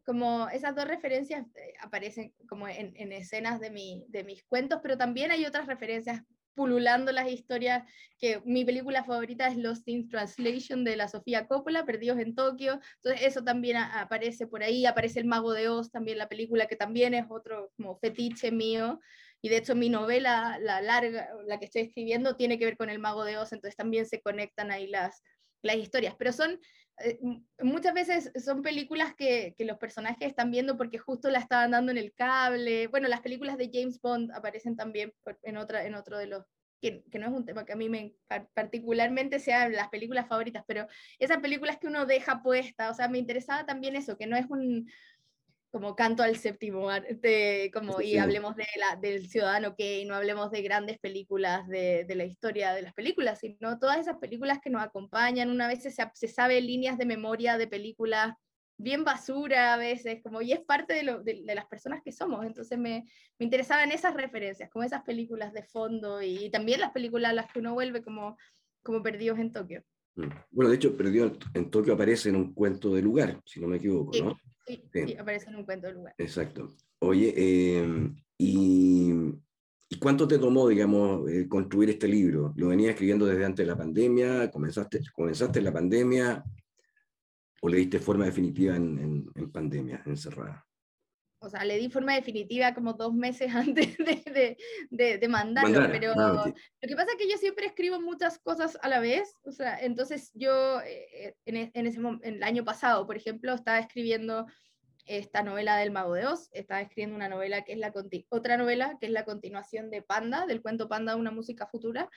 como 0.05 0.49
esas 0.49 0.75
dos 0.75 0.87
referencias 0.87 1.45
aparecen 1.81 2.33
como 2.49 2.67
en, 2.69 2.95
en 2.97 3.13
escenas 3.13 3.61
de, 3.61 3.71
mi, 3.71 4.07
de 4.09 4.25
mis 4.25 4.45
cuentos, 4.45 4.81
pero 4.83 4.97
también 4.97 5.31
hay 5.31 5.45
otras 5.45 5.67
referencias 5.67 6.23
pululando 6.57 7.13
las 7.13 7.31
historias, 7.31 7.85
que 8.19 8.41
mi 8.45 8.65
película 8.65 9.05
favorita 9.05 9.47
es 9.47 9.57
Lost 9.57 9.87
in 9.87 10.09
Translation 10.09 10.83
de 10.83 10.97
la 10.97 11.07
Sofía 11.07 11.47
Coppola, 11.47 11.85
Perdidos 11.85 12.19
en 12.19 12.35
Tokio, 12.35 12.81
entonces 12.97 13.27
eso 13.27 13.45
también 13.45 13.77
aparece 13.77 14.47
por 14.47 14.63
ahí, 14.63 14.87
aparece 14.87 15.21
El 15.21 15.27
Mago 15.27 15.53
de 15.53 15.69
Oz, 15.69 15.93
también 15.93 16.19
la 16.19 16.29
película, 16.29 16.67
que 16.67 16.77
también 16.77 17.15
es 17.15 17.27
otro 17.29 17.71
como 17.77 17.99
fetiche 17.99 18.51
mío, 18.51 19.01
y 19.43 19.51
de 19.51 19.59
hecho 19.59 19.75
mi 19.75 19.91
novela, 19.91 20.59
la 20.61 20.81
larga, 20.81 21.29
la 21.47 21.59
que 21.59 21.67
estoy 21.67 21.83
escribiendo, 21.83 22.35
tiene 22.37 22.59
que 22.59 22.65
ver 22.65 22.77
con 22.77 22.89
El 22.89 22.99
Mago 22.99 23.25
de 23.25 23.37
Oz, 23.37 23.53
entonces 23.53 23.77
también 23.77 24.07
se 24.07 24.21
conectan 24.23 24.71
ahí 24.71 24.87
las, 24.87 25.23
las 25.63 25.77
historias, 25.77 26.15
pero 26.19 26.33
son 26.33 26.59
eh, 26.99 27.19
muchas 27.61 27.95
veces 27.95 28.33
son 28.43 28.63
películas 28.63 29.15
que, 29.15 29.55
los 29.59 29.79
personajes 29.79 30.29
están 30.29 30.51
viendo 30.51 30.77
porque 30.77 30.99
justo 30.99 31.31
la 31.31 31.39
estaban 31.39 31.73
dando 31.73 31.93
en 31.93 31.99
el 31.99 32.15
cable. 32.15 32.87
Bueno, 32.89 33.09
las 33.09 33.21
películas 33.21 33.59
de 33.59 33.71
James 33.73 34.01
Bond 34.01 34.33
aparecen 34.33 34.77
también 34.77 35.13
en, 35.43 35.57
otra, 35.57 35.85
en 35.85 35.95
otro 35.95 36.19
de 36.19 36.27
los... 36.27 36.45
Que, 36.79 37.03
que 37.11 37.19
no 37.19 37.27
es 37.27 37.33
un 37.33 37.47
tema 37.47 37.65
que 37.65 37.73
a 37.73 37.77
mí 37.77 37.89
me, 37.89 38.15
particularmente 38.53 39.39
sean 39.39 39.73
las 39.73 39.89
películas 39.89 40.29
favoritas, 40.29 40.63
pero 40.69 40.87
esas 41.19 41.39
películas 41.39 41.79
que 41.79 41.87
uno 41.87 42.05
deja 42.05 42.43
puesta, 42.43 42.91
o 42.91 42.95
sea, 42.95 43.09
me 43.09 43.17
interesaba 43.17 43.65
también 43.65 43.97
eso, 43.97 44.19
que 44.19 44.27
no 44.27 44.37
es 44.37 44.45
un, 44.51 44.87
como 45.71 45.95
canto 45.95 46.23
al 46.23 46.37
séptimo 46.37 46.89
arte, 46.89 47.71
como, 47.73 48.01
y 48.01 48.17
hablemos 48.17 48.57
de 48.57 48.67
la, 48.79 48.97
del 48.97 49.29
Ciudadano 49.29 49.75
Kane, 49.77 50.07
no 50.07 50.15
hablemos 50.15 50.51
de 50.51 50.63
grandes 50.63 50.99
películas 50.99 51.67
de, 51.69 52.05
de, 52.05 52.15
la 52.15 52.25
historia 52.25 52.73
de 52.73 52.83
las 52.83 52.95
películas, 52.95 53.41
sino 53.41 53.79
todas 53.79 53.99
esas 53.99 54.17
películas 54.17 54.59
que 54.63 54.71
nos 54.71 54.83
acompañan, 54.83 55.51
una 55.51 55.69
vez 55.69 55.83
se, 55.83 55.91
se 55.91 56.29
sabe 56.29 56.61
líneas 56.61 56.97
de 56.99 57.05
memoria 57.05 57.59
de 57.59 57.67
películas 57.67 58.35
bien 58.79 59.05
basura 59.05 59.75
a 59.75 59.77
veces, 59.77 60.23
como, 60.23 60.43
y 60.43 60.53
es 60.53 60.61
parte 60.61 60.95
de, 60.95 61.03
lo, 61.03 61.23
de, 61.23 61.43
las 61.55 61.67
personas 61.67 62.03
que 62.03 62.13
somos, 62.13 62.45
entonces 62.45 62.79
me, 62.79 63.07
me, 63.39 63.45
interesaban 63.45 63.91
esas 63.91 64.15
referencias, 64.15 64.71
como 64.71 64.85
esas 64.85 65.03
películas 65.03 65.53
de 65.53 65.63
fondo, 65.63 66.23
y, 66.23 66.51
también 66.51 66.81
las 66.81 66.93
películas 66.93 67.31
a 67.31 67.35
las 67.35 67.53
que 67.53 67.61
uno 67.61 67.75
vuelve 67.75 68.03
como, 68.03 68.37
como 68.83 69.03
Perdidos 69.03 69.39
en 69.39 69.53
Tokio. 69.53 69.83
Mm. 70.17 70.29
Bueno, 70.51 70.71
de 70.71 70.77
hecho, 70.77 70.97
Perdidos 70.97 71.39
en 71.55 71.71
Tokio 71.71 71.95
aparece 71.95 72.29
en 72.29 72.37
un 72.37 72.55
cuento 72.55 72.95
de 72.95 73.03
lugar, 73.03 73.41
si 73.45 73.61
no 73.61 73.69
me 73.69 73.77
equivoco, 73.77 74.13
¿no? 74.23 74.35
Sí, 74.35 74.56
aparece 75.19 75.49
en 75.49 75.57
un 75.57 75.65
cuento 75.65 75.87
de 75.87 75.93
lugar. 75.95 76.15
Exacto. 76.19 76.69
Oye, 76.99 77.79
em, 77.79 78.17
y, 78.39 79.13
y, 79.89 79.99
cuánto 79.99 80.27
te 80.27 80.39
tomó, 80.39 80.69
digamos, 80.69 81.29
eh, 81.31 81.49
construir 81.49 81.91
este 81.91 82.09
libro? 82.09 82.53
¿Lo 82.57 82.69
venías 82.69 82.91
escribiendo 82.91 83.27
desde 83.27 83.45
antes 83.45 83.67
de 83.67 83.71
la 83.71 83.79
pandemia? 83.79 84.51
¿Comenzaste, 84.51 85.01
comenzaste 85.13 85.59
en 85.59 85.65
la 85.65 85.73
pandemia? 85.73 86.45
¿O 87.61 87.69
le 87.69 87.79
diste 87.79 87.99
forma 87.99 88.25
definitiva 88.25 88.77
en, 88.77 88.99
en, 88.99 89.31
en 89.35 89.51
pandemia, 89.51 90.03
encerrada? 90.07 90.67
O 91.39 91.49
sea, 91.49 91.65
le 91.65 91.79
di 91.79 91.91
forma 91.91 92.15
definitiva 92.15 92.75
como 92.75 92.95
dos 92.95 93.15
meses 93.15 93.51
antes 93.55 93.97
de, 93.99 94.57
de, 94.91 95.19
de, 95.19 95.29
mandarlo, 95.29 95.89
pero 95.91 96.13
ah, 96.17 96.45
lo 96.47 96.89
que 96.89 96.97
pasa 96.97 97.13
es 97.13 97.17
que 97.19 97.31
yo 97.31 97.37
siempre 97.37 97.67
escribo 97.67 98.01
muchas 98.01 98.39
cosas 98.39 98.79
a 98.83 98.89
la 98.89 99.01
vez, 99.01 99.35
o 99.45 99.53
sea, 99.53 99.79
entonces 99.81 100.31
yo 100.35 100.81
eh, 100.83 101.37
en, 101.45 101.57
e, 101.57 101.71
en, 101.75 101.87
ese 101.87 101.99
en 101.99 102.21
el 102.23 102.43
año 102.43 102.65
pasado, 102.65 103.07
por 103.07 103.17
ejemplo, 103.17 103.55
estaba 103.55 103.79
escribiendo 103.79 104.47
esta 105.07 105.43
novela 105.43 105.77
del 105.77 105.93
Mago 105.93 106.15
de 106.15 106.27
Oz, 106.27 106.49
estaba 106.53 106.81
escribiendo 106.81 107.17
una 107.17 107.29
novela 107.29 107.63
que 107.63 107.73
es 107.73 107.79
la 107.79 107.93
otra 108.29 108.57
novela 108.57 108.97
que 109.01 109.07
es 109.07 109.13
la 109.13 109.25
continuación 109.25 109.91
de 109.91 110.03
Panda, 110.03 110.47
del 110.47 110.63
cuento 110.63 110.89
Panda, 110.89 111.17
una 111.17 111.31
música 111.31 111.67
futura, 111.67 112.11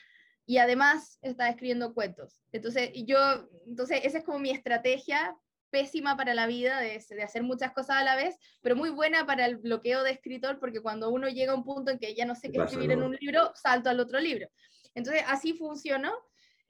y 0.45 0.57
además 0.57 1.19
estaba 1.21 1.49
escribiendo 1.49 1.93
cuentos. 1.93 2.41
Entonces, 2.51 2.89
yo, 3.05 3.47
entonces 3.67 4.01
esa 4.03 4.17
es 4.17 4.23
como 4.23 4.39
mi 4.39 4.49
estrategia 4.49 5.35
pésima 5.69 6.17
para 6.17 6.33
la 6.33 6.47
vida 6.47 6.79
de, 6.79 7.03
de, 7.09 7.23
hacer 7.23 7.43
muchas 7.43 7.71
cosas 7.71 7.97
a 7.97 8.03
la 8.03 8.15
vez, 8.15 8.37
pero 8.61 8.75
muy 8.75 8.89
buena 8.89 9.25
para 9.25 9.45
el 9.45 9.57
bloqueo 9.57 10.03
de 10.03 10.11
escritor, 10.11 10.59
porque 10.59 10.81
cuando 10.81 11.09
uno 11.09 11.29
llega 11.29 11.53
a 11.53 11.55
un 11.55 11.63
punto 11.63 11.91
en 11.91 11.99
que 11.99 12.13
ya 12.15 12.25
no 12.25 12.35
sé 12.35 12.51
qué 12.51 12.59
escribir 12.59 12.91
en 12.91 13.03
un 13.03 13.15
libro, 13.19 13.51
salto 13.55 13.89
al 13.89 13.99
otro 13.99 14.19
libro. 14.19 14.47
Entonces, 14.95 15.23
así 15.27 15.53
funcionó. 15.53 16.11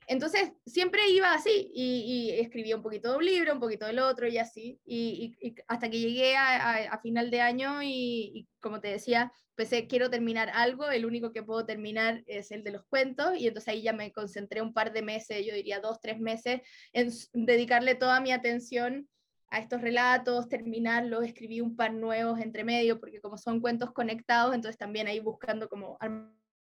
Entonces, 0.08 0.52
siempre 0.66 1.08
iba 1.10 1.34
así 1.34 1.72
y, 1.72 2.32
y, 2.34 2.40
escribía 2.40 2.76
un 2.76 2.82
poquito 2.82 3.12
de 3.12 3.18
un 3.18 3.26
libro, 3.26 3.54
un 3.54 3.60
poquito 3.60 3.86
del 3.86 4.00
otro 4.00 4.28
y 4.28 4.40
así, 4.40 4.80
y, 4.84 5.38
y 5.40 5.56
hasta 5.68 5.88
que 5.88 6.00
llegué 6.00 6.36
a, 6.36 6.92
a, 6.92 7.00
final 7.00 7.30
de 7.30 7.42
año 7.42 7.84
y, 7.84 8.48
como 8.60 8.82
te 8.82 8.88
decía, 8.88 9.32
pensé, 9.60 9.88
quiero 9.88 10.10
terminar 10.10 10.50
algo, 10.54 10.90
el 10.90 11.06
único 11.06 11.34
que 11.34 11.44
puedo 11.44 11.66
terminar 11.66 12.24
es 12.28 12.50
el 12.52 12.64
de 12.64 12.72
los 12.72 12.86
cuentos, 12.86 13.38
y 13.38 13.46
entonces 13.46 13.68
ahí 13.68 13.82
ya 13.82 13.92
me 13.92 14.14
concentré 14.14 14.62
un 14.62 14.74
par 14.74 14.94
de 14.94 15.02
meses, 15.02 15.46
yo 15.46 15.54
diría 15.54 15.82
dos, 15.82 16.00
tres 16.00 16.18
meses, 16.18 16.62
en 16.94 17.10
dedicarle 17.34 17.96
toda 17.96 18.22
mi 18.22 18.32
atención 18.32 19.10
a 19.50 19.60
estos 19.60 19.82
relatos, 19.82 20.48
terminarlos, 20.48 21.26
escribí 21.26 21.60
un 21.60 21.76
par 21.76 21.94
nuevos 21.94 22.40
entre 22.40 22.64
medio, 22.64 23.02
porque 23.02 23.20
como 23.20 23.38
son 23.38 23.60
cuentos 23.60 23.92
conectados, 23.92 24.56
entonces 24.56 24.78
también 24.78 25.08
ahí 25.08 25.20
buscando 25.20 25.68
como 25.68 25.98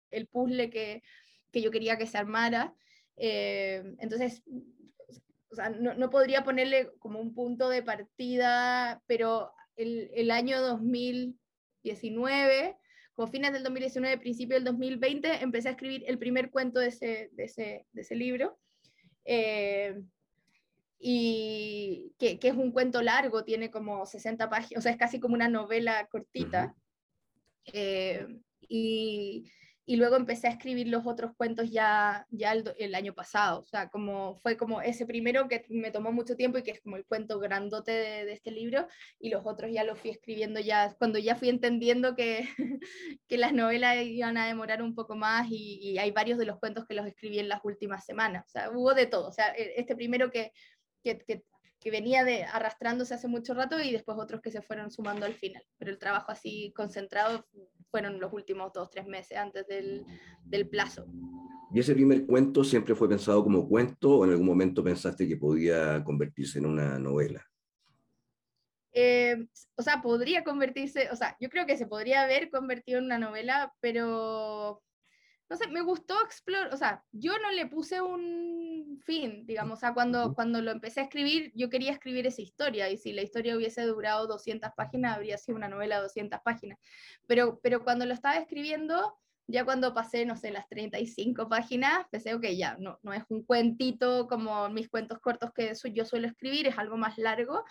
el 0.10 0.26
puzzle 0.26 0.72
que, 0.72 1.04
que 1.52 1.62
yo 1.62 1.70
quería 1.70 2.00
que 2.00 2.08
se 2.08 2.18
armara. 2.18 2.74
Eh, 3.16 3.84
entonces, 4.00 4.42
o 5.52 5.56
sea, 5.56 5.70
no, 5.70 5.94
no, 5.94 6.10
podría 6.10 6.44
ponerle 6.44 6.90
como 6.98 7.20
un 7.20 7.36
punto 7.36 7.70
de 7.70 7.84
partida, 7.84 9.04
pero 9.06 9.52
el, 9.76 10.10
el, 10.16 10.32
año 10.32 10.60
2019, 10.62 12.76
como 13.18 13.32
fines 13.32 13.52
del 13.52 13.64
2019, 13.64 14.20
principio 14.20 14.58
del 14.58 14.64
2020, 14.64 15.42
empecé 15.42 15.70
a 15.70 15.72
escribir 15.72 16.04
el 16.06 16.20
primer 16.20 16.52
cuento 16.52 16.80
de 16.80 16.90
ese, 16.90 17.32
de 17.34 17.46
ese, 17.46 17.88
de 17.92 18.02
ese 18.04 18.16
libro. 18.16 18.60
Eh, 19.26 20.00
y 21.00 22.14
que, 22.20 22.38
que, 22.38 22.50
es 22.50 22.54
un 22.56 22.72
cuento 22.72 23.02
largo, 23.02 23.44
tiene 23.44 23.72
como 23.72 24.06
60 24.06 24.48
páginas, 24.52 24.78
o 24.78 24.82
sea, 24.84 24.92
es 24.92 25.00
casi 25.00 25.20
como 25.20 25.34
una 25.34 25.48
novela 25.48 26.08
cortita. 26.12 26.76
Uh 26.76 27.72
-huh. 27.72 27.72
eh, 27.74 28.28
y, 28.62 29.52
y 29.90 29.96
luego 29.96 30.18
empecé 30.18 30.48
a 30.48 30.52
escribir 30.52 30.90
los 30.90 31.08
otros 31.08 31.32
cuentos 31.38 31.72
ya, 31.72 32.28
ya 32.30 32.52
el, 32.52 32.74
el, 32.78 32.94
año 32.94 33.14
pasado, 33.14 33.62
o 33.62 33.66
sea, 33.66 33.88
como 33.88 34.36
fue 34.36 34.58
como 34.58 34.82
ese 34.82 35.06
primero 35.06 35.48
que 35.48 35.66
me 35.70 35.92
tomó 35.92 36.12
mucho 36.12 36.36
tiempo 36.36 36.58
y 36.58 36.64
que 36.64 36.72
es 36.72 36.82
como 36.82 36.98
el 36.98 37.06
cuento 37.06 37.40
grandote 37.40 37.94
de, 37.94 38.26
de 38.26 38.34
este 38.34 38.52
libro, 38.52 38.86
y 39.18 39.30
los 39.30 39.46
otros 39.46 39.72
ya 39.72 39.86
los 39.86 39.98
fui 39.98 40.12
escribiendo 40.12 40.60
ya, 40.60 40.94
cuando 41.00 41.20
ya 41.20 41.38
fui 41.38 41.48
entendiendo 41.48 42.16
que, 42.16 42.50
que 43.30 43.38
las 43.38 43.54
novelas 43.54 44.04
iban 44.04 44.38
a 44.38 44.48
demorar 44.48 44.82
un 44.84 44.94
poco 44.94 45.16
más 45.16 45.48
y, 45.50 45.80
y, 45.82 45.98
hay 46.00 46.12
varios 46.12 46.38
de 46.38 46.46
los 46.46 46.60
cuentos 46.60 46.86
que 46.86 46.94
los 46.94 47.08
escribí 47.08 47.40
en 47.40 47.48
las 47.48 47.62
últimas 47.64 48.04
semanas, 48.06 48.44
o 48.46 48.50
sea, 48.50 48.70
hubo 48.72 48.94
de 48.94 49.06
todo, 49.06 49.30
o 49.30 49.32
sea, 49.32 49.54
e, 49.56 49.76
este 49.78 49.96
primero 49.96 50.30
que, 50.30 50.52
que, 51.02 51.18
que 51.20 51.44
que 51.80 51.92
venía 51.92 52.24
de, 52.24 52.44
arrastrándose 52.44 53.14
hace 53.14 53.28
mucho 53.28 53.54
rato 53.54 53.80
y 53.80 53.92
después 53.92 54.18
otros 54.18 54.42
que 54.42 54.52
se 54.52 54.64
fueron 54.64 54.90
sumando 54.90 55.28
al 55.28 55.36
final. 55.36 55.64
Pero 55.78 55.92
el 55.92 56.00
trabajo 56.00 56.32
así 56.32 56.74
concentrado 56.76 57.46
fueron 57.90 58.20
los 58.20 58.34
últimos 58.34 58.74
dos, 58.74 58.90
tres 58.90 59.08
meses 59.08 59.38
antes 59.38 59.68
del, 59.68 60.06
del, 60.46 60.68
plazo. 60.70 61.06
¿Y 61.74 61.80
ese 61.80 61.94
primer 61.94 62.26
cuento 62.26 62.64
siempre 62.64 62.96
fue 62.96 63.10
pensado 63.10 63.44
como 63.44 63.68
cuento 63.68 64.18
o 64.18 64.26
en 64.26 64.32
algún 64.32 64.46
momento 64.46 64.84
pensaste 64.84 65.28
que 65.28 65.38
podía 65.38 66.04
convertirse 66.04 66.60
en 66.60 66.66
una 66.66 66.98
novela? 67.00 67.46
Eh, 68.94 69.48
o 69.76 69.84
sea, 69.84 70.02
podría 70.02 70.44
convertirse, 70.44 71.10
o 71.12 71.16
sea, 71.16 71.38
yo 71.40 71.50
creo 71.50 71.66
que 71.66 71.78
se 71.78 71.86
podría 71.86 72.24
haber 72.24 72.50
convertido 72.50 72.98
en 72.98 73.06
una 73.06 73.20
novela, 73.20 73.74
pero 73.80 74.82
no 75.50 75.56
sé, 75.56 75.68
me 75.68 75.82
gustó 75.82 76.16
explorar, 76.24 76.74
o 76.74 76.78
sea, 76.78 77.04
yo 77.12 77.38
no 77.40 77.52
le 77.52 77.68
puse 77.68 78.02
un 78.02 79.00
fin, 79.06 79.46
digamos, 79.46 79.78
o 79.78 79.80
sea, 79.80 79.94
cuando, 79.94 80.34
cuando 80.34 80.62
lo 80.62 80.72
empecé 80.72 81.00
a 81.00 81.04
escribir, 81.04 81.52
yo 81.56 81.70
quería 81.70 81.92
escribir 81.92 82.28
esa 82.28 82.42
historia, 82.42 82.90
y 82.90 82.98
si 82.98 83.14
la 83.14 83.22
historia 83.22 83.56
hubiese 83.56 83.84
durado 83.84 84.28
200 84.28 84.72
páginas, 84.76 85.16
habría 85.16 85.38
sido 85.38 85.58
una 85.58 85.70
novela 85.70 85.98
de 85.98 86.04
200 86.04 86.40
páginas, 86.44 86.78
pero, 87.28 87.60
pero 87.64 87.84
cuando 87.84 88.06
lo 88.06 88.14
estaba 88.14 88.36
escribiendo, 88.36 89.18
ya 89.48 89.64
cuando 89.64 89.94
pasé, 89.94 90.26
no 90.26 90.36
sé, 90.36 90.52
las 90.52 90.68
35 90.68 91.48
páginas, 91.48 92.06
pensé, 92.12 92.34
ok, 92.34 92.46
ya, 92.48 92.76
no, 92.80 93.00
no 93.02 93.14
es 93.14 93.24
un 93.30 93.44
cuentito 93.44 94.28
como 94.28 94.68
mis 94.70 94.90
cuentos 94.90 95.20
cortos 95.20 95.52
que 95.54 95.74
yo 95.94 96.04
suelo 96.04 96.28
escribir, 96.28 96.68
es 96.68 96.78
algo 96.78 96.98
más 96.98 97.18
largo, 97.18 97.64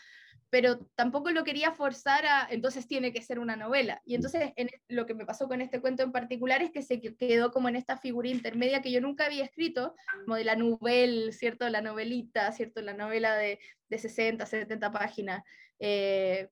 pero 0.51 0.79
tampoco 0.95 1.31
lo 1.31 1.45
quería 1.45 1.73
forzar 1.73 2.25
a, 2.27 2.47
entonces 2.51 2.87
tiene 2.87 3.13
que 3.13 3.23
ser 3.23 3.39
una 3.39 3.57
novela. 3.57 4.01
Y 4.05 4.15
entonces 4.15 4.53
en, 4.57 4.71
lo 4.89 5.07
que 5.07 5.15
me 5.15 5.27
pasó 5.27 5.49
con 5.49 5.61
este 5.61 5.81
cuento 5.81 6.03
en 6.03 6.13
particular 6.13 6.63
es 6.63 6.71
que 6.71 6.83
se 6.83 7.01
quedó 7.01 7.51
como 7.51 7.69
en 7.69 7.77
esta 7.77 7.97
figura 7.97 8.29
intermedia 8.29 8.81
que 8.81 8.93
yo 8.93 9.01
nunca 9.01 9.27
había 9.27 9.45
escrito, 9.45 9.95
como 10.25 10.37
de 10.37 10.45
la 10.45 10.57
novela, 10.57 11.33
¿cierto? 11.33 11.69
La 11.69 11.81
novelita, 11.81 12.53
¿cierto? 12.53 12.81
La 12.81 12.95
novela 12.95 13.35
de, 13.37 13.59
de 13.89 13.99
60, 13.99 14.47
70 14.47 14.93
páginas, 14.93 15.43
eh, 15.79 16.49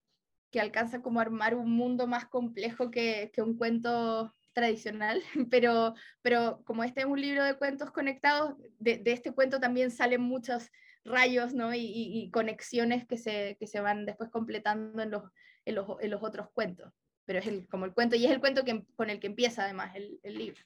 que 0.51 0.61
alcanza 0.61 1.01
como 1.01 1.21
a 1.21 1.23
armar 1.23 1.55
un 1.55 1.71
mundo 1.71 2.07
más 2.07 2.27
complejo 2.27 2.91
que, 2.91 3.31
que 3.33 3.43
un 3.43 3.57
cuento 3.57 4.35
tradicional, 4.53 5.23
pero, 5.51 5.95
pero 6.23 6.63
como 6.65 6.85
este 6.85 7.01
es 7.01 7.07
un 7.07 7.21
libro 7.21 7.45
de 7.45 7.57
cuentos 7.57 7.91
conectados, 7.91 8.55
de, 8.79 8.99
de 8.99 9.13
este 9.13 9.33
cuento 9.33 9.61
también 9.61 9.91
salen 9.91 10.21
muchos 10.21 10.71
rayos 11.05 11.55
¿no? 11.55 11.75
y, 11.75 11.81
y, 11.81 12.23
y, 12.23 12.31
conexiones 12.31 13.07
que 13.07 13.19
se, 13.19 13.57
que 13.59 13.67
se 13.67 13.81
van 13.81 14.07
después 14.07 14.31
completando 14.31 15.03
en 15.03 15.11
los, 15.11 15.23
en 15.65 15.75
los, 15.75 15.87
en 16.01 16.11
los 16.11 16.23
otros 16.23 16.49
cuentos. 16.53 16.93
Pero 17.27 17.39
es 17.39 17.47
el, 17.47 17.67
como 17.69 17.85
el 17.85 17.95
cuento, 17.95 18.17
y 18.17 18.25
es 18.25 18.31
el 18.31 18.41
cuento 18.41 18.65
que, 18.65 18.85
con 18.97 19.11
el 19.11 19.21
que 19.21 19.27
empieza 19.27 19.65
además 19.65 19.95
el, 19.95 20.19
el 20.23 20.39
libro. 20.39 20.63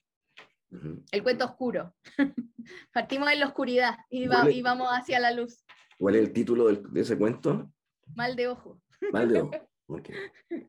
Uh 0.70 0.76
-huh. 0.76 1.04
El 1.12 1.22
cuento 1.22 1.44
oscuro. 1.44 1.94
Partimos 2.92 3.30
en 3.30 3.40
la 3.40 3.46
oscuridad 3.46 3.96
y, 4.10 4.26
va, 4.26 4.50
y, 4.50 4.62
vamos 4.62 4.88
hacia 4.90 5.20
la 5.20 5.30
luz. 5.32 5.64
¿Cuál 5.98 6.16
es 6.16 6.22
el 6.22 6.32
título 6.32 6.66
del, 6.66 6.82
de 6.92 7.00
ese 7.00 7.16
cuento? 7.16 7.70
Mal 8.14 8.36
de 8.36 8.48
ojo. 8.48 8.80
Mal 9.12 9.28
de 9.28 9.42
ojo. 9.42 9.50
Okay. 9.90 10.14
Sí. 10.50 10.66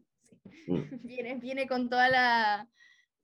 Mm. 0.68 1.00
Viene, 1.04 1.36
viene 1.36 1.68
con 1.68 1.90
toda 1.90 2.08
la 2.08 2.70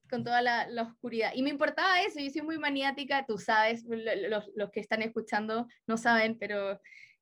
con 0.10 0.24
toda 0.24 0.42
la, 0.42 0.68
la, 0.68 0.84
oscuridad. 0.84 1.32
Y 1.36 1.44
me 1.44 1.50
importaba 1.50 2.02
eso, 2.02 2.20
yo 2.20 2.30
soy 2.30 2.42
muy 2.42 2.58
maniática, 2.58 3.26
tú 3.26 3.38
sabes, 3.38 3.84
los, 3.86 4.50
los 4.56 4.72
que 4.72 4.80
están 4.80 5.02
escuchando 5.02 5.68
no 5.88 5.98
saben, 5.98 6.38
pero 6.38 6.80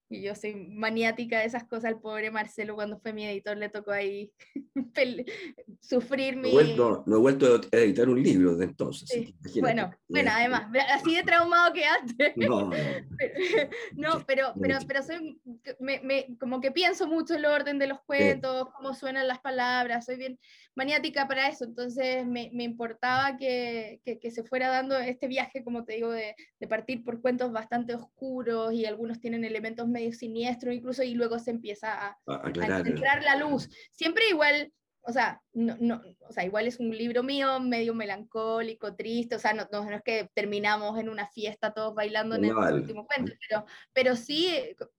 yo 0.10 0.36
soy 0.36 0.56
maniática 0.56 1.40
de 1.40 1.46
esas 1.46 1.64
cosas. 1.66 1.86
Al 1.86 2.02
pobre 2.02 2.32
Marcelo, 2.32 2.76
cuando 2.76 3.00
fue 3.00 3.14
mi 3.14 3.26
editor, 3.26 3.58
le 3.58 3.70
tocó 3.70 3.92
ahí 3.92 4.32
sufrir 5.80 6.36
mi. 6.36 6.52
No 6.54 6.60
he, 6.60 6.64
vuelto, 6.64 7.04
no 7.06 7.16
he 7.16 7.20
vuelto 7.20 7.62
a 7.72 7.78
editar 7.78 8.10
un 8.10 8.22
libro 8.22 8.56
de 8.56 8.66
entonces. 8.66 9.34
Bueno, 9.60 9.92
bueno, 10.08 10.32
además, 10.34 10.68
así 10.94 11.16
de 11.16 11.24
traumado 11.24 11.74
que 11.74 11.86
antes. 11.86 12.34
No, 12.36 12.70
no. 12.70 12.72
pero, 14.28 14.54
pero, 14.60 14.78
pero 14.88 15.04
soy, 15.04 15.40
me, 15.80 16.02
me, 16.02 16.38
como 16.40 16.60
que 16.62 16.72
pienso 16.72 17.08
mucho 17.08 17.36
el 17.36 17.46
orden 17.46 17.80
de 17.80 17.88
los 17.88 18.02
cuentos, 18.06 18.70
cómo 18.76 18.94
suenan 18.94 19.28
las 19.28 19.40
palabras, 19.40 20.06
soy 20.06 20.18
bien 20.18 20.40
maniática 20.76 21.28
para 21.28 21.48
eso. 21.48 21.66
Entonces 21.66 22.26
me, 22.26 22.50
me 22.54 22.64
importaba 22.64 23.38
que, 23.38 24.02
que, 24.04 24.20
que, 24.20 24.32
se 24.32 24.44
fuera 24.44 24.70
dando 24.70 24.98
este 24.98 25.28
viaje, 25.28 25.64
como 25.64 25.84
te 25.86 25.94
digo, 25.94 26.12
de, 26.12 26.36
de 26.60 26.68
partir 26.68 27.04
por 27.04 27.22
cuentos 27.22 27.52
bastante 27.52 27.96
oscuros 27.96 28.74
y 28.74 28.86
algunos 28.86 29.20
tienen 29.20 29.44
elementos 29.44 29.88
medio 29.88 30.14
siniestro 30.14 30.72
incluso 30.72 31.04
y 31.04 31.14
luego 31.14 31.40
se 31.40 31.52
empieza 31.52 32.08
a, 32.08 32.20
a, 32.28 32.52
entrar 32.86 33.24
la 33.24 33.36
luz. 33.36 33.70
Siempre 33.92 34.24
igual, 34.30 34.63
o 35.06 35.12
sea, 35.12 35.42
no, 35.54 35.76
no, 35.80 36.02
o 36.28 36.32
sea, 36.32 36.46
igual 36.46 36.66
es 36.66 36.80
un 36.80 36.90
libro 36.90 37.24
mío 37.24 37.60
medio 37.60 37.94
melancólico, 37.94 38.96
triste, 38.96 39.36
o 39.36 39.40
sea, 39.40 39.54
no, 39.54 39.68
no, 39.72 39.90
es 39.90 40.02
que 40.02 40.30
terminamos 40.34 40.98
en 40.98 41.10
una 41.10 41.28
fiesta 41.28 41.74
todos 41.74 41.94
bailando 41.94 42.36
en 42.36 42.46
el 42.46 42.56
último 42.56 43.06
cuento, 43.06 43.34
pero, 43.48 43.66
pero 43.92 44.16
sí 44.16 44.50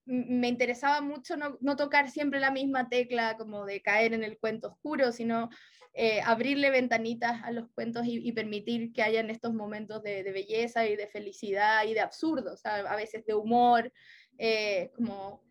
me 0.04 0.48
interesaba 0.48 1.00
mucho 1.00 1.36
no, 1.36 1.56
no, 1.60 1.76
tocar 1.76 2.10
siempre 2.10 2.38
la 2.38 2.50
misma 2.50 2.88
tecla 2.88 3.36
como 3.38 3.64
de 3.64 3.80
caer 3.80 4.12
en 4.12 4.24
el 4.24 4.38
cuento 4.38 4.68
oscuro, 4.68 5.10
sino 5.10 5.48
eh, 5.94 6.20
abrirle 6.22 6.70
ventanitas 6.70 7.42
a 7.42 7.50
los 7.50 7.70
cuentos 7.70 8.04
y, 8.04 8.18
y, 8.18 8.32
permitir 8.32 8.92
que 8.92 9.02
hayan 9.02 9.30
estos 9.30 9.54
momentos 9.54 10.02
de, 10.02 10.22
de, 10.22 10.32
belleza 10.32 10.86
y 10.86 10.96
de 10.96 11.06
felicidad 11.06 11.84
y 11.84 11.94
de 11.94 12.00
absurdo, 12.00 12.52
o 12.52 12.56
sea, 12.56 12.76
a 12.76 12.96
veces 12.96 13.24
de 13.24 13.34
humor, 13.34 13.92
eh, 14.36 14.90
como 14.96 15.43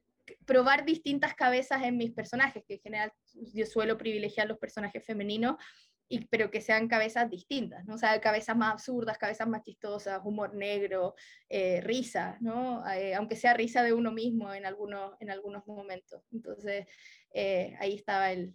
probar 0.46 0.86
distintas 0.86 1.34
cabezas 1.34 1.84
en 1.84 1.98
mis 1.98 2.12
personajes, 2.12 2.64
que 2.68 2.76
en 2.76 2.82
general 2.82 3.14
yo 3.54 3.66
suelo 3.66 3.98
privilegiar 3.98 4.48
los 4.48 4.58
personajes 4.58 5.06
femeninos, 5.06 5.56
y, 6.10 6.26
pero 6.26 6.52
que 6.52 6.62
sean 6.62 6.88
cabezas 6.88 7.30
distintas, 7.30 7.86
¿no? 7.86 7.98
Sea, 7.98 8.20
cabezas 8.20 8.56
más 8.56 8.74
absurdas, 8.74 9.18
cabezas 9.18 9.48
más 9.48 9.64
chistosas, 9.64 10.22
humor 10.24 10.54
negro, 10.54 11.16
eh, 11.50 11.82
risa, 11.82 12.38
¿no? 12.42 12.88
Eh, 12.92 13.16
aunque 13.16 13.36
sea 13.36 13.54
risa 13.54 13.84
de 13.84 13.94
uno 13.94 14.12
mismo 14.12 14.54
en 14.54 14.66
algunos, 14.66 15.16
en 15.20 15.32
algunos 15.32 15.66
momentos. 15.66 16.22
Entonces, 16.32 16.86
ahí 17.80 17.96
estaba 17.96 18.32
el, 18.32 18.54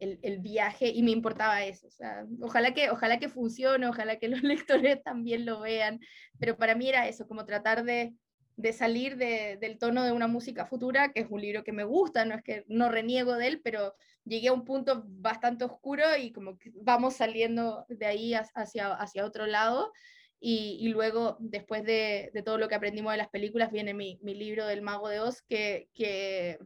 el, 0.00 0.18
el, 0.22 0.38
viaje 0.38 0.88
y 0.88 1.02
me 1.02 1.10
importaba 1.10 1.64
eso. 1.64 1.86
O 1.86 1.90
sea, 1.90 2.26
ojalá, 2.40 2.74
que, 2.74 2.90
ojalá 2.90 3.18
que 3.18 3.28
funcione, 3.28 3.86
ojalá 3.86 4.18
que 4.18 4.28
los 4.28 4.42
lectores 4.42 5.02
también 5.02 5.44
lo 5.46 5.60
vean, 5.60 6.00
pero 6.38 6.56
para 6.56 6.74
mí 6.74 6.88
era 6.88 7.08
eso, 7.08 7.26
como 7.26 7.44
tratar 7.44 7.84
de 7.84 8.14
de 8.56 8.72
salir 8.72 9.16
de, 9.16 9.58
del 9.60 9.78
tono 9.78 10.04
de 10.04 10.12
una 10.12 10.28
música 10.28 10.66
futura, 10.66 11.12
que 11.12 11.20
es 11.20 11.26
un 11.30 11.40
libro 11.40 11.64
que 11.64 11.72
me 11.72 11.84
gusta, 11.84 12.24
no 12.24 12.34
es 12.34 12.42
que 12.42 12.64
no 12.68 12.88
reniego 12.88 13.34
de 13.34 13.48
él, 13.48 13.60
pero 13.62 13.94
llegué 14.24 14.48
a 14.48 14.52
un 14.52 14.64
punto 14.64 15.04
bastante 15.06 15.64
oscuro 15.64 16.04
y 16.18 16.32
como 16.32 16.58
que 16.58 16.70
vamos 16.74 17.16
saliendo 17.16 17.84
de 17.88 18.06
ahí 18.06 18.34
hacia, 18.34 18.92
hacia 18.94 19.24
otro 19.24 19.46
lado. 19.46 19.92
Y, 20.40 20.76
y 20.80 20.88
luego, 20.88 21.36
después 21.40 21.84
de, 21.84 22.30
de, 22.34 22.42
todo 22.42 22.58
lo 22.58 22.68
que 22.68 22.74
aprendimos 22.74 23.12
de 23.12 23.18
las 23.18 23.30
películas, 23.30 23.72
viene 23.72 23.94
mi, 23.94 24.18
mi 24.22 24.34
libro 24.34 24.66
del 24.66 24.82
Mago 24.82 25.08
de 25.08 25.20
Oz, 25.20 25.40
que, 25.42 25.88
que, 25.94 26.58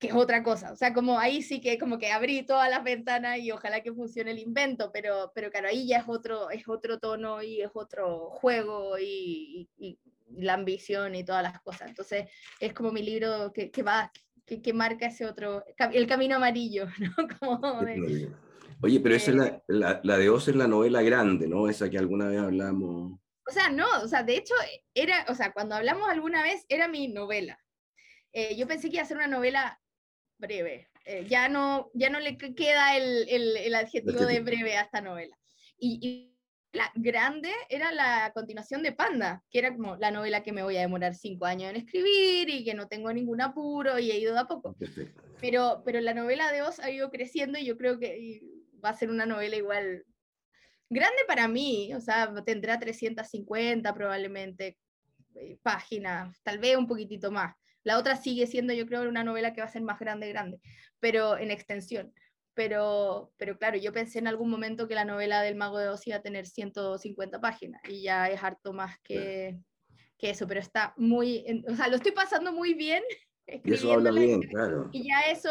es 0.00 0.14
otra 0.14 0.42
cosa. 0.42 0.72
O 0.72 0.76
sea, 0.76 0.94
como 0.94 1.18
ahí 1.18 1.42
sí 1.42 1.60
que 1.60 1.78
como 1.78 1.98
que 1.98 2.12
abrí 2.12 2.42
todas 2.44 2.70
las 2.70 2.84
ventanas 2.84 3.38
y 3.38 3.50
ojalá 3.50 3.82
que 3.82 3.92
funcione 3.92 4.30
el 4.30 4.38
invento, 4.38 4.90
pero, 4.92 5.32
pero 5.34 5.50
claro, 5.50 5.68
ahí 5.68 5.86
ya 5.86 5.98
es 5.98 6.04
otro, 6.06 6.50
es 6.50 6.68
otro 6.68 6.98
tono 6.98 7.42
y 7.42 7.60
es 7.62 7.70
otro 7.74 8.30
juego 8.30 8.98
y, 8.98 9.68
y, 9.76 9.98
la 10.36 10.54
ambición 10.54 11.14
y 11.14 11.24
todas 11.24 11.42
las 11.42 11.60
cosas. 11.60 11.88
Entonces 11.88 12.28
es 12.58 12.72
como 12.72 12.92
mi 12.92 13.02
libro 13.02 13.52
que, 13.52 13.70
que 13.70 13.82
va, 13.82 14.10
que, 14.46 14.60
que, 14.62 14.72
marca 14.72 15.06
ese 15.06 15.26
otro, 15.26 15.64
el 15.92 16.06
camino 16.06 16.36
amarillo, 16.36 16.86
¿no? 16.98 17.28
Como 17.38 17.82
de, 17.82 18.30
Oye, 18.82 19.00
pero 19.00 19.14
esa 19.14 19.30
es 19.30 19.36
la, 19.36 19.62
la, 19.66 20.00
la, 20.02 20.18
de 20.18 20.30
Oz 20.30 20.48
es 20.48 20.56
la 20.56 20.66
novela 20.66 21.02
grande, 21.02 21.46
¿no? 21.46 21.68
Esa 21.68 21.90
que 21.90 21.98
alguna 21.98 22.28
vez 22.28 22.40
hablamos. 22.40 23.20
O 23.46 23.52
sea, 23.52 23.68
no, 23.68 23.86
o 24.02 24.08
sea, 24.08 24.22
de 24.22 24.36
hecho, 24.36 24.54
era, 24.94 25.26
o 25.28 25.34
sea, 25.34 25.52
cuando 25.52 25.74
hablamos 25.74 26.08
alguna 26.08 26.42
vez, 26.42 26.64
era 26.68 26.88
mi 26.88 27.08
novela. 27.08 27.58
Eh, 28.32 28.56
yo 28.56 28.66
pensé 28.66 28.88
que 28.88 28.96
iba 28.96 29.02
a 29.02 29.06
ser 29.06 29.18
una 29.18 29.26
novela 29.26 29.78
breve. 30.38 30.88
Eh, 31.04 31.26
ya, 31.28 31.48
no, 31.48 31.90
ya 31.94 32.08
no 32.08 32.20
le 32.20 32.38
queda 32.38 32.96
el, 32.96 33.28
el, 33.28 33.56
el 33.56 33.74
adjetivo 33.74 34.24
de 34.24 34.40
breve 34.40 34.76
a 34.76 34.82
esta 34.82 35.00
novela. 35.00 35.36
Y 35.78 36.32
la 36.72 36.90
grande 36.94 37.50
era 37.68 37.90
la 37.92 38.30
continuación 38.32 38.82
de 38.82 38.92
Panda, 38.92 39.42
que 39.50 39.58
era 39.58 39.74
como 39.74 39.96
la 39.96 40.10
novela 40.10 40.42
que 40.42 40.52
me 40.52 40.62
voy 40.62 40.76
a 40.76 40.82
demorar 40.82 41.14
cinco 41.14 41.46
años 41.46 41.70
en 41.70 41.76
escribir 41.76 42.48
y 42.48 42.64
que 42.64 42.74
no 42.74 42.86
tengo 42.86 43.12
ningún 43.12 43.40
apuro 43.40 43.98
y 43.98 44.10
he 44.10 44.18
ido 44.18 44.34
de 44.34 44.40
a 44.40 44.44
poco. 44.44 44.76
Pero, 45.40 45.82
pero 45.84 46.00
la 46.00 46.14
novela 46.14 46.52
de 46.52 46.62
Oz 46.62 46.78
ha 46.78 46.90
ido 46.90 47.10
creciendo 47.10 47.58
y 47.58 47.64
yo 47.64 47.76
creo 47.76 47.98
que 47.98 48.40
va 48.84 48.90
a 48.90 48.96
ser 48.96 49.10
una 49.10 49.26
novela 49.26 49.56
igual 49.56 50.04
grande 50.88 51.22
para 51.26 51.48
mí, 51.48 51.92
o 51.94 52.00
sea, 52.00 52.32
tendrá 52.44 52.78
350 52.78 53.92
probablemente 53.94 54.78
eh, 55.34 55.58
páginas, 55.62 56.40
tal 56.42 56.58
vez 56.58 56.76
un 56.76 56.86
poquitito 56.86 57.32
más. 57.32 57.54
La 57.82 57.98
otra 57.98 58.16
sigue 58.16 58.46
siendo, 58.46 58.72
yo 58.74 58.86
creo, 58.86 59.08
una 59.08 59.24
novela 59.24 59.54
que 59.54 59.60
va 59.60 59.66
a 59.66 59.70
ser 59.70 59.82
más 59.82 59.98
grande, 59.98 60.28
grande, 60.28 60.60
pero 61.00 61.38
en 61.38 61.50
extensión 61.50 62.12
pero, 62.54 63.32
pero 63.36 63.58
claro, 63.58 63.76
yo 63.78 63.92
pensé 63.92 64.18
en 64.18 64.26
algún 64.26 64.50
momento 64.50 64.88
que 64.88 64.94
la 64.94 65.04
novela 65.04 65.42
del 65.42 65.56
Mago 65.56 65.78
de 65.78 65.88
Oz 65.88 66.06
iba 66.06 66.16
a 66.16 66.22
tener 66.22 66.46
150 66.46 67.40
páginas 67.40 67.80
y 67.88 68.02
ya 68.02 68.28
es 68.28 68.42
harto 68.42 68.72
más 68.72 68.98
que, 69.00 69.58
que 70.18 70.30
eso, 70.30 70.46
pero 70.46 70.60
está 70.60 70.94
muy, 70.96 71.44
o 71.68 71.74
sea, 71.74 71.88
lo 71.88 71.96
estoy 71.96 72.12
pasando 72.12 72.52
muy 72.52 72.74
bien. 72.74 73.02
Y 73.64 73.72
eso 73.72 73.92
habla 73.92 74.12
bien, 74.12 74.42
claro. 74.42 74.88
Y 74.92 75.08
ya 75.08 75.22
eso 75.22 75.50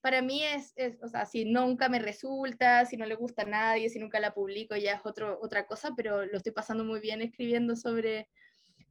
para 0.00 0.22
mí 0.22 0.44
es, 0.44 0.72
es, 0.76 1.02
o 1.02 1.08
sea, 1.08 1.26
si 1.26 1.44
nunca 1.44 1.88
me 1.88 1.98
resulta, 1.98 2.84
si 2.84 2.96
no 2.96 3.06
le 3.06 3.14
gusta 3.14 3.42
a 3.42 3.46
nadie, 3.46 3.88
si 3.88 3.98
nunca 3.98 4.20
la 4.20 4.34
publico, 4.34 4.76
ya 4.76 4.94
es 4.94 5.00
otro, 5.04 5.38
otra 5.40 5.66
cosa, 5.66 5.90
pero 5.96 6.24
lo 6.24 6.36
estoy 6.36 6.52
pasando 6.52 6.84
muy 6.84 7.00
bien 7.00 7.22
escribiendo 7.22 7.74
sobre, 7.74 8.28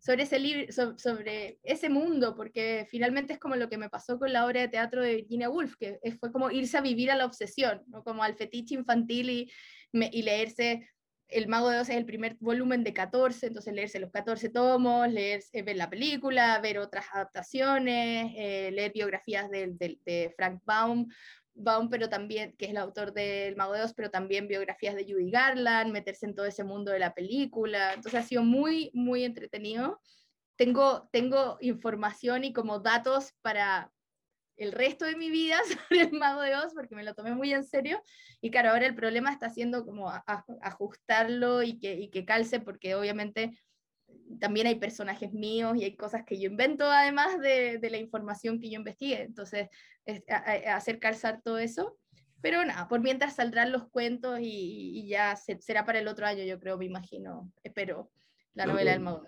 sobre 0.02 0.24
ese 0.24 0.40
libro, 0.40 0.98
sobre 0.98 1.60
ese 1.64 1.88
mundo, 1.88 2.36
porque 2.36 2.88
finalmente 2.90 3.34
es 3.34 3.40
como 3.40 3.56
lo 3.56 3.70
que 3.70 3.78
me 3.78 3.90
pasó 3.90 4.18
con 4.18 4.34
la 4.34 4.46
obra 4.46 4.62
de 4.62 4.68
teatro 4.68 5.04
de 5.04 5.18
Virginia 5.18 5.50
Woolf, 5.50 5.76
que 5.78 6.00
fue 6.20 6.32
como 6.32 6.50
irse 6.50 6.78
a 6.78 6.82
vivir 6.82 7.12
a 7.12 7.16
la 7.16 7.26
obsesión, 7.26 7.84
¿no? 7.88 8.04
como 8.04 8.24
al 8.24 8.36
fetiche 8.36 8.74
infantil 8.74 9.30
y, 9.30 9.52
y 9.94 10.24
leerse 10.24 10.90
el 11.32 11.48
Mago 11.48 11.70
de 11.70 11.80
Oz 11.80 11.90
es 11.90 11.96
el 11.96 12.06
primer 12.06 12.36
volumen 12.40 12.84
de 12.84 12.94
14, 12.94 13.48
entonces 13.48 13.74
leerse 13.74 14.00
los 14.00 14.12
14 14.12 14.50
tomos, 14.50 15.10
leer, 15.10 15.42
ver 15.54 15.78
la 15.78 15.90
película, 15.90 16.60
ver 16.60 16.78
otras 16.78 17.06
adaptaciones, 17.14 18.34
eh, 18.36 18.70
leer 18.72 18.92
biografías 18.92 19.50
de, 19.50 19.76
de, 19.78 20.34
Frank 20.36 20.62
Baum, 20.66 21.08
Baum, 21.54 21.90
pero 21.90 22.10
también, 22.10 22.56
que 22.58 22.66
es 22.66 22.72
el 22.72 22.78
autor 22.78 23.14
del 23.14 23.56
Mago 23.56 23.74
de 23.74 23.84
Oz, 23.84 23.94
pero 23.94 24.10
también 24.10 24.48
biografías 24.48 24.96
de 24.96 25.04
Judy 25.04 25.30
Garland, 25.30 25.92
meterse 25.92 26.26
en 26.26 26.36
todo 26.36 26.46
ese 26.46 26.64
mundo 26.64 26.92
de 26.92 27.00
la 27.00 27.14
película. 27.14 27.94
Entonces 27.94 28.20
ha 28.20 28.24
sido 28.24 28.44
muy, 28.44 28.92
muy 28.94 29.24
entretenido. 29.24 30.00
Tengo, 30.56 31.10
tengo 31.12 31.58
información 31.62 32.44
y 32.44 32.54
como 32.54 32.80
datos 32.80 33.34
para 33.42 33.92
el 34.58 34.72
resto 34.72 35.06
de 35.06 35.16
mi 35.16 35.30
vida 35.30 35.60
sobre 35.90 36.02
el 36.02 36.14
Mago 36.14 36.42
de 36.42 36.56
Oz, 36.56 36.74
porque 36.74 36.96
me 36.96 37.04
lo 37.04 37.14
tomé 37.16 37.34
muy 37.34 37.54
en 37.54 37.64
serio. 37.64 38.02
Y 38.42 38.52
claro, 38.52 38.70
ahora 38.70 38.86
el 38.86 38.96
problema 38.96 39.32
está 39.32 39.50
siendo 39.50 39.86
como 39.86 40.10
a, 40.10 40.24
a, 40.28 40.46
ajustarlo 40.62 41.64
y 41.64 41.80
que, 41.80 41.94
y 41.94 42.10
que 42.10 42.26
calce, 42.26 42.60
porque 42.60 42.96
obviamente 42.96 43.60
también 44.42 44.68
hay 44.68 44.76
personajes 44.76 45.32
míos 45.32 45.78
y 45.78 45.86
hay 45.86 45.96
cosas 45.96 46.26
que 46.26 46.38
yo 46.38 46.50
invento 46.50 46.84
además 46.84 47.40
de, 47.40 47.78
de 47.78 47.90
la 47.90 47.98
información 47.98 48.60
que 48.60 48.70
yo 48.70 48.78
investigué. 48.78 49.22
Entonces, 49.22 49.70
es, 50.04 50.22
a, 50.28 50.74
a 50.74 50.76
hacer 50.76 51.00
calzar 51.00 51.42
todo 51.42 51.60
eso. 51.60 51.98
Pero 52.42 52.66
nada, 52.66 52.88
por 52.88 53.02
mientras 53.02 53.36
saldrán 53.36 53.72
los 53.72 53.88
cuentos 53.90 54.40
y, 54.40 55.00
y 55.00 55.08
ya 55.08 55.36
se, 55.36 55.62
será 55.62 55.86
para 55.86 56.00
el 56.00 56.08
otro 56.08 56.26
año, 56.26 56.44
yo 56.44 56.60
creo, 56.60 56.76
me 56.76 56.86
imagino, 56.86 57.52
espero, 57.64 58.10
la 58.56 58.66
novela 58.66 58.94
del 58.94 59.00
Mago. 59.02 59.22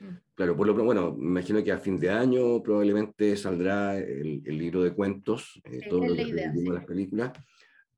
Mm. 0.00 0.16
Claro, 0.34 0.56
por 0.56 0.66
lo 0.66 0.74
bueno, 0.74 1.14
me 1.14 1.26
imagino 1.26 1.62
que 1.62 1.70
a 1.70 1.78
fin 1.78 1.96
de 1.96 2.10
año 2.10 2.60
probablemente 2.64 3.36
saldrá 3.36 3.96
el, 3.96 4.42
el 4.44 4.58
libro 4.58 4.82
de 4.82 4.92
cuentos, 4.92 5.62
eh, 5.62 5.78
sí, 5.80 5.88
todo 5.88 6.08
lo 6.08 6.16
que 6.16 6.22
idea, 6.22 6.52
sí. 6.52 6.64
las 6.68 6.84
películas, 6.84 7.30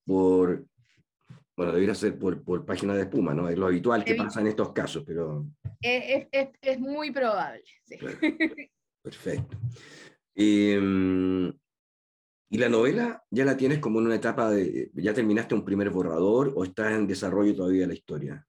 por, 0.05 0.67
bueno, 1.57 1.73
debería 1.73 1.95
ser 1.95 2.19
por, 2.19 2.45
por 2.45 2.67
página 2.67 2.95
de 2.95 3.05
espuma, 3.05 3.33
¿no? 3.33 3.49
Es 3.49 3.57
lo 3.57 3.69
habitual 3.69 4.05
que 4.05 4.17
pasa 4.17 4.43
en 4.43 4.49
estos 4.49 4.75
casos, 4.75 5.03
pero... 5.07 5.47
Es, 5.81 6.27
es, 6.33 6.49
es 6.61 6.81
muy 6.81 7.11
probable, 7.11 7.65
sí. 7.85 7.99
Perfecto. 9.03 9.57
Eh, 10.35 11.51
¿Y 12.51 12.57
la 12.57 12.69
novela 12.69 13.23
ya 13.31 13.45
la 13.45 13.57
tienes 13.57 13.79
como 13.79 14.01
en 14.01 14.07
una 14.07 14.15
etapa 14.15 14.51
de, 14.51 14.91
ya 14.95 15.13
terminaste 15.13 15.55
un 15.55 15.65
primer 15.65 15.91
borrador 15.91 16.53
o 16.57 16.65
está 16.65 16.91
en 16.93 17.07
desarrollo 17.07 17.55
todavía 17.55 17.87
la 17.87 17.93
historia? 17.93 18.47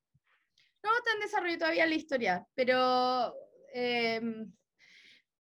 No, 0.81 0.89
está 0.97 1.11
en 1.13 1.19
desarrollo 1.19 1.57
todavía 1.57 1.85
la 1.85 1.95
historia, 1.95 2.47
pero 2.55 3.35
eh, 3.73 4.21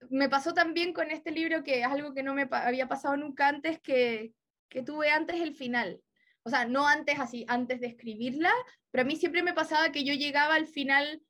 me 0.10 0.30
pasó 0.30 0.54
también 0.54 0.94
con 0.94 1.12
este 1.12 1.32
libro 1.32 1.64
que 1.64 1.82
es 1.82 1.86
algo 1.86 2.14
que 2.14 2.24
no 2.24 2.34
me 2.34 2.48
había 2.50 2.88
pasado 2.88 3.18
nunca 3.18 3.50
antes, 3.50 3.82
que, 3.82 4.34
que 4.70 4.84
tuve 4.84 5.10
antes 5.10 5.42
el 5.42 5.54
final. 5.54 6.02
o 6.44 6.50
sea, 6.50 6.66
no 6.66 6.88
antes 6.88 7.20
así, 7.20 7.44
antes 7.50 7.82
de 7.82 7.88
escribirla, 7.88 8.54
pero 8.90 9.02
a 9.02 9.06
mí 9.06 9.18
siempre 9.18 9.44
me 9.44 9.54
pasaba 9.54 9.92
que 9.92 10.06
yo 10.06 10.14
llegaba 10.14 10.56
al 10.56 10.68
final, 10.68 11.22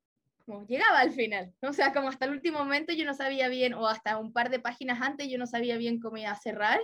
como 0.46 0.66
llegaba 0.68 1.00
al 1.00 1.12
final, 1.12 1.54
o 1.62 1.74
sea, 1.74 1.92
como 1.92 2.10
hasta 2.10 2.26
el 2.26 2.32
último 2.32 2.60
momento 2.60 2.94
yo 2.94 3.06
no 3.06 3.14
sabía 3.14 3.48
bien, 3.50 3.74
o 3.74 3.88
hasta 3.88 4.18
un 4.18 4.32
par 4.32 4.50
de 4.50 4.60
páginas 4.60 5.02
antes 5.02 5.28
yo 5.28 5.38
no 5.38 5.48
sabía 5.48 5.78
bien 5.78 6.00
cómo 6.00 6.18
iba 6.18 6.32
a 6.32 6.40
cerrar, 6.40 6.80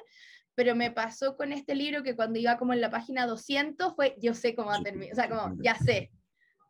pero 0.55 0.75
me 0.75 0.91
pasó 0.91 1.37
con 1.37 1.53
este 1.53 1.75
libro 1.75 2.03
que 2.03 2.15
cuando 2.15 2.39
iba 2.39 2.57
como 2.57 2.73
en 2.73 2.81
la 2.81 2.89
página 2.89 3.27
200 3.27 3.95
fue, 3.95 4.15
yo 4.19 4.33
sé 4.33 4.55
cómo 4.55 4.69
va 4.69 4.77
a 4.77 4.83
terminar, 4.83 5.13
o 5.13 5.15
sea, 5.15 5.29
como, 5.29 5.55
ya 5.63 5.75
sé, 5.75 6.11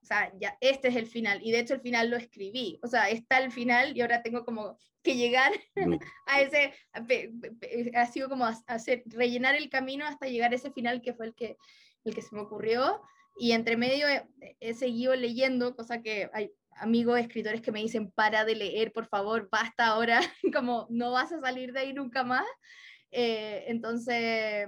o 0.02 0.06
sea, 0.06 0.32
ya, 0.40 0.58
este 0.60 0.90
es 0.90 0.96
el 0.96 1.08
final, 1.08 1.40
y 1.44 1.52
de 1.52 1.60
hecho 1.60 1.74
el 1.76 1.82
final 1.82 2.10
lo 2.10 2.18
escribí, 2.18 2.80
o 2.84 2.88
sea, 2.88 3.10
está 3.10 3.38
el 3.38 3.52
final 3.52 3.96
y 3.96 4.02
ahora 4.02 4.22
tengo 4.22 4.44
como 4.44 4.78
que 5.02 5.16
llegar 5.16 5.52
a 6.28 6.42
ese, 6.42 6.74
ha 7.96 8.06
sido 8.08 8.28
como 8.28 8.46
hacer, 8.46 9.04
rellenar 9.06 9.56
el 9.56 9.70
camino 9.70 10.06
hasta 10.06 10.28
llegar 10.28 10.52
a 10.52 10.56
ese 10.56 10.72
final 10.72 11.02
que 11.02 11.14
fue 11.14 11.28
el 11.28 11.36
que, 11.36 11.58
el 12.04 12.14
que 12.14 12.22
se 12.22 12.36
me 12.36 12.42
ocurrió, 12.42 13.02
y 13.38 13.54
entre 13.54 13.78
medio 13.78 14.10
he, 14.10 14.28
he 14.60 14.74
seguido 14.74 15.16
leyendo, 15.16 15.74
cosa 15.74 16.02
que 16.02 16.30
hay 16.34 16.52
amigos 16.76 17.20
escritores 17.20 17.62
que 17.62 17.72
me 17.72 17.82
dicen, 17.82 18.12
para 18.12 18.46
de 18.46 18.56
leer, 18.56 18.92
por 18.92 19.08
favor, 19.08 19.50
basta 19.52 19.88
ahora, 19.88 20.20
como 20.54 20.88
no 20.90 21.12
vas 21.12 21.32
a 21.32 21.40
salir 21.42 21.74
de 21.74 21.82
ahí 21.82 21.94
nunca 21.94 22.24
más. 22.24 22.46
Eh, 23.12 23.66
entonces, 23.68 24.68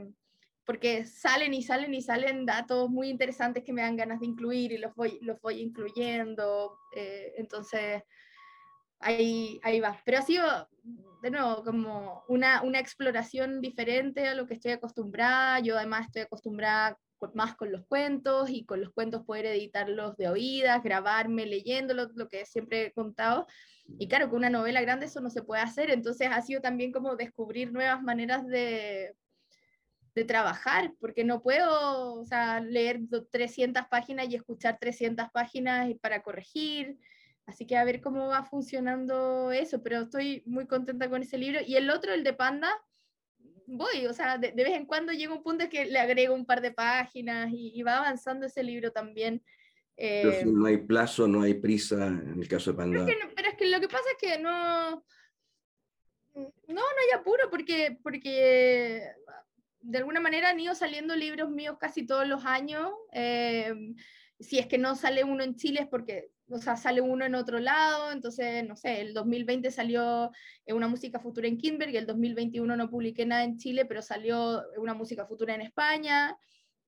porque 0.65 1.05
salen 1.05 1.53
y 1.53 1.63
salen 1.63 1.93
y 1.93 2.01
salen 2.01 2.45
datos 2.45 2.89
muy 2.89 3.09
interesantes 3.09 3.63
que 3.63 3.73
me 3.73 3.81
dan 3.81 3.97
ganas 3.97 4.19
de 4.19 4.27
incluir 4.27 4.71
y 4.71 4.77
los 4.77 4.93
voy, 4.95 5.19
los 5.21 5.39
voy 5.41 5.59
incluyendo. 5.61 6.77
Eh, 6.95 7.33
entonces, 7.37 8.03
ahí, 8.99 9.59
ahí 9.63 9.79
va. 9.79 10.01
Pero 10.05 10.19
ha 10.19 10.21
sido, 10.21 10.69
de 11.21 11.31
nuevo, 11.31 11.63
como 11.63 12.23
una, 12.27 12.61
una 12.63 12.79
exploración 12.79 13.61
diferente 13.61 14.27
a 14.27 14.35
lo 14.35 14.47
que 14.47 14.55
estoy 14.55 14.71
acostumbrada. 14.71 15.59
Yo 15.59 15.77
además 15.77 16.07
estoy 16.07 16.23
acostumbrada 16.23 16.97
más 17.33 17.55
con 17.55 17.71
los 17.71 17.85
cuentos 17.85 18.49
y 18.49 18.65
con 18.65 18.81
los 18.81 18.91
cuentos 18.91 19.23
poder 19.25 19.45
editarlos 19.45 20.17
de 20.17 20.29
oídas, 20.29 20.83
grabarme 20.83 21.45
leyéndolos, 21.45 22.11
lo 22.15 22.29
que 22.29 22.45
siempre 22.45 22.87
he 22.87 22.91
contado. 22.91 23.47
Y 23.99 24.07
claro, 24.07 24.29
con 24.29 24.39
una 24.39 24.49
novela 24.49 24.81
grande 24.81 25.07
eso 25.07 25.21
no 25.21 25.29
se 25.29 25.43
puede 25.43 25.61
hacer, 25.61 25.89
entonces 25.89 26.29
ha 26.31 26.41
sido 26.41 26.61
también 26.61 26.91
como 26.91 27.15
descubrir 27.15 27.71
nuevas 27.71 28.01
maneras 28.01 28.45
de, 28.47 29.15
de 30.15 30.25
trabajar, 30.25 30.93
porque 30.99 31.23
no 31.23 31.41
puedo 31.41 32.15
o 32.15 32.25
sea, 32.25 32.59
leer 32.59 33.01
300 33.31 33.87
páginas 33.87 34.27
y 34.29 34.35
escuchar 34.35 34.77
300 34.79 35.27
páginas 35.31 35.91
para 36.01 36.21
corregir. 36.21 36.97
Así 37.45 37.65
que 37.65 37.75
a 37.75 37.83
ver 37.83 37.99
cómo 37.99 38.27
va 38.27 38.43
funcionando 38.43 39.51
eso, 39.51 39.83
pero 39.83 40.01
estoy 40.01 40.43
muy 40.45 40.65
contenta 40.65 41.09
con 41.09 41.23
ese 41.23 41.37
libro. 41.37 41.59
Y 41.65 41.75
el 41.75 41.89
otro, 41.89 42.13
el 42.13 42.23
de 42.23 42.33
Panda, 42.33 42.69
voy, 43.67 44.05
o 44.07 44.13
sea, 44.13 44.37
de, 44.37 44.51
vez 44.51 44.73
en 44.73 44.85
cuando 44.85 45.13
llega 45.13 45.33
un 45.33 45.43
punto 45.43 45.69
que 45.69 45.85
le 45.85 45.99
agrego 45.99 46.33
un 46.33 46.45
par 46.45 46.61
de 46.61 46.71
páginas 46.71 47.49
y, 47.51 47.81
va 47.83 47.97
avanzando 47.97 48.45
ese 48.45 48.63
libro 48.63 48.91
también. 48.91 49.43
pero 49.95 50.31
si 50.31 50.37
eh, 50.37 50.45
no 50.45 50.65
hay 50.65 50.77
plazo, 50.77 51.27
no 51.27 51.41
hay 51.41 51.55
prisa 51.55 52.07
en 52.07 52.39
el 52.39 52.47
caso 52.47 52.71
de 52.71 52.77
Panda. 52.77 53.05
Pero 53.05 53.49
es 53.49 53.55
que, 53.55 53.69
lo 53.69 53.79
que 53.79 53.87
pasa 53.87 54.05
es 54.11 54.17
que 54.17 54.39
no, 54.39 55.03
no, 56.33 56.53
no 56.67 56.81
hay 56.81 57.19
apuro 57.19 57.49
porque, 57.49 57.97
porque 58.03 59.03
de 59.81 59.97
alguna 59.97 60.19
manera 60.19 60.49
han 60.49 60.59
ido 60.59 60.75
saliendo 60.75 61.15
libros 61.15 61.49
míos 61.49 61.77
casi 61.79 62.05
todos 62.05 62.27
los 62.27 62.45
años. 62.45 62.91
Eh, 63.11 63.73
si 64.39 64.59
es 64.59 64.67
que 64.67 64.77
no 64.77 64.95
sale 64.95 65.23
uno 65.23 65.43
en 65.43 65.55
Chile 65.55 65.81
es 65.81 65.87
porque 65.87 66.31
o 66.49 66.57
sea, 66.57 66.75
sale 66.75 67.01
uno 67.01 67.25
en 67.25 67.35
otro 67.35 67.59
lado, 67.59 68.11
entonces, 68.11 68.67
no 68.67 68.75
sé, 68.75 69.01
el 69.01 69.13
2020 69.13 69.71
salió 69.71 70.31
una 70.67 70.87
música 70.87 71.19
futura 71.19 71.47
en 71.47 71.57
Kimberg, 71.57 71.95
el 71.95 72.05
2021 72.05 72.75
no 72.75 72.89
publiqué 72.89 73.25
nada 73.25 73.43
en 73.43 73.57
Chile, 73.57 73.85
pero 73.85 74.01
salió 74.01 74.63
una 74.77 74.93
música 74.93 75.25
futura 75.25 75.55
en 75.55 75.61
España, 75.61 76.37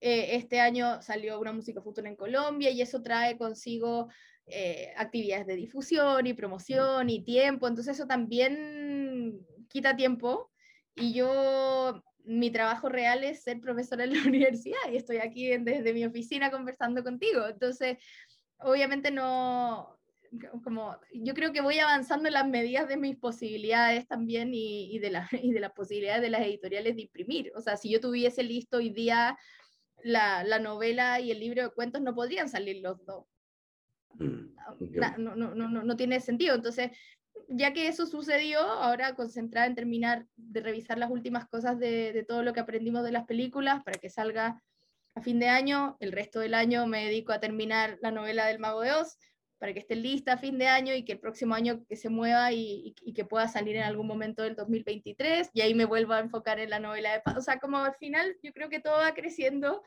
eh, 0.02 0.36
este 0.36 0.60
año 0.60 1.02
salió 1.02 1.40
una 1.40 1.54
música 1.54 1.82
futura 1.82 2.10
en 2.10 2.16
Colombia 2.16 2.70
y 2.70 2.82
eso 2.82 3.02
trae 3.02 3.38
consigo 3.38 4.10
eh, 4.46 4.94
actividades 4.98 5.48
de 5.48 5.56
difusión 5.56 6.28
y 6.28 6.34
promoción 6.34 7.10
y 7.10 7.24
tiempo, 7.24 7.68
entonces 7.68 7.96
eso 7.96 8.08
también 8.08 9.40
quita 9.70 9.96
tiempo 9.96 10.52
y 10.96 11.14
yo 11.14 12.04
mi 12.26 12.50
trabajo 12.52 12.90
real 12.90 13.24
es 13.24 13.44
ser 13.44 13.60
profesora 13.60 14.04
en 14.04 14.14
la 14.14 14.24
universidad 14.28 14.92
y 14.92 14.98
estoy 14.98 15.18
aquí 15.18 15.48
desde 15.58 15.94
mi 15.94 16.06
oficina 16.06 16.52
conversando 16.52 17.04
contigo. 17.04 17.48
Entonces, 17.48 17.98
obviamente 18.60 19.12
no, 19.12 19.96
como 20.64 20.98
yo 21.14 21.34
creo 21.34 21.52
que 21.52 21.62
voy 21.62 21.80
avanzando 21.80 22.28
en 22.28 22.34
las 22.34 22.48
medidas 22.48 22.88
de 22.88 22.98
mis 22.98 23.18
posibilidades 23.18 24.08
también 24.08 24.54
y, 24.54 24.96
y, 24.96 25.00
de, 25.00 25.12
la, 25.12 25.28
y 25.42 25.52
de 25.52 25.60
las 25.60 25.72
posibilidades 25.74 26.22
de 26.22 26.30
las 26.30 26.42
editoriales 26.42 26.96
de 26.96 27.04
imprimir. 27.04 27.52
O 27.56 27.62
sea, 27.62 27.78
si 27.78 27.90
yo 27.90 28.00
tuviese 28.00 28.44
listo 28.44 28.78
hoy 28.78 28.90
día 28.90 29.38
la, 30.04 30.44
la 30.44 30.60
novela 30.60 31.20
y 31.20 31.32
el 31.32 31.40
libro 31.40 31.64
de 31.64 31.70
cuentos, 31.70 32.02
no 32.02 32.14
podrían 32.14 32.50
salir 32.50 32.82
los 32.82 33.04
dos. 33.06 33.26
Mm, 34.14 34.56
no, 35.18 35.36
no, 35.36 35.56
no, 35.56 35.68
no, 35.68 35.96
tiene 35.98 36.20
sentido. 36.20 36.56
Entonces, 36.56 36.92
ya 37.50 37.74
que 37.74 37.88
eso 37.88 38.06
sucedió, 38.06 38.60
ahora 38.60 39.16
concentrada 39.16 39.68
en 39.68 39.76
terminar 39.76 40.26
de 40.36 40.62
revisar 40.62 40.98
las 40.98 41.12
últimas 41.12 41.48
cosas 41.48 41.78
de, 41.80 42.14
de 42.14 42.24
todo 42.24 42.44
lo 42.44 42.54
que 42.54 42.62
aprendimos 42.62 43.04
de 43.04 43.12
las 43.12 43.26
películas 43.26 43.84
para 43.84 44.00
que 44.00 44.10
salga 44.10 44.62
a 45.16 45.22
fin 45.22 45.40
de 45.40 45.48
año, 45.48 45.96
el 46.00 46.12
resto 46.12 46.42
del 46.42 46.54
año 46.54 46.86
me 46.88 47.06
dedico 47.06 47.32
a 47.32 47.40
terminar 47.40 47.98
la 48.02 48.12
novela 48.12 48.46
del 48.48 48.60
Mago 48.60 48.82
de 48.82 48.92
Oz 48.92 49.18
para 49.58 49.74
que 49.74 49.80
esté 49.80 49.96
lista 49.96 50.34
a 50.34 50.38
fin 50.38 50.58
de 50.58 50.68
año 50.68 50.94
y 50.94 51.06
que 51.06 51.14
el 51.14 51.20
próximo 51.20 51.56
año 51.56 51.86
que 51.88 51.96
se 51.96 52.10
mueva 52.10 52.52
y, 52.52 52.94
que 53.16 53.24
pueda 53.24 53.48
salir 53.48 53.78
en 53.78 53.84
algún 53.84 54.08
momento 54.08 54.44
del 54.44 54.56
2023 54.56 55.50
y 55.54 55.62
ahí 55.62 55.74
me 55.74 55.86
vuelvo 55.86 56.14
a 56.14 56.20
enfocar 56.20 56.60
en 56.60 56.70
la 56.70 56.80
novela 56.80 57.14
de 57.14 57.22
paz. 57.22 57.38
O 57.38 57.42
sea, 57.42 57.60
como 57.60 57.78
al 57.78 57.96
final 57.96 58.36
yo 58.44 58.52
creo 58.52 58.70
que 58.70 58.82
todo 58.82 58.98
va 58.98 59.14
creciendo 59.14 59.82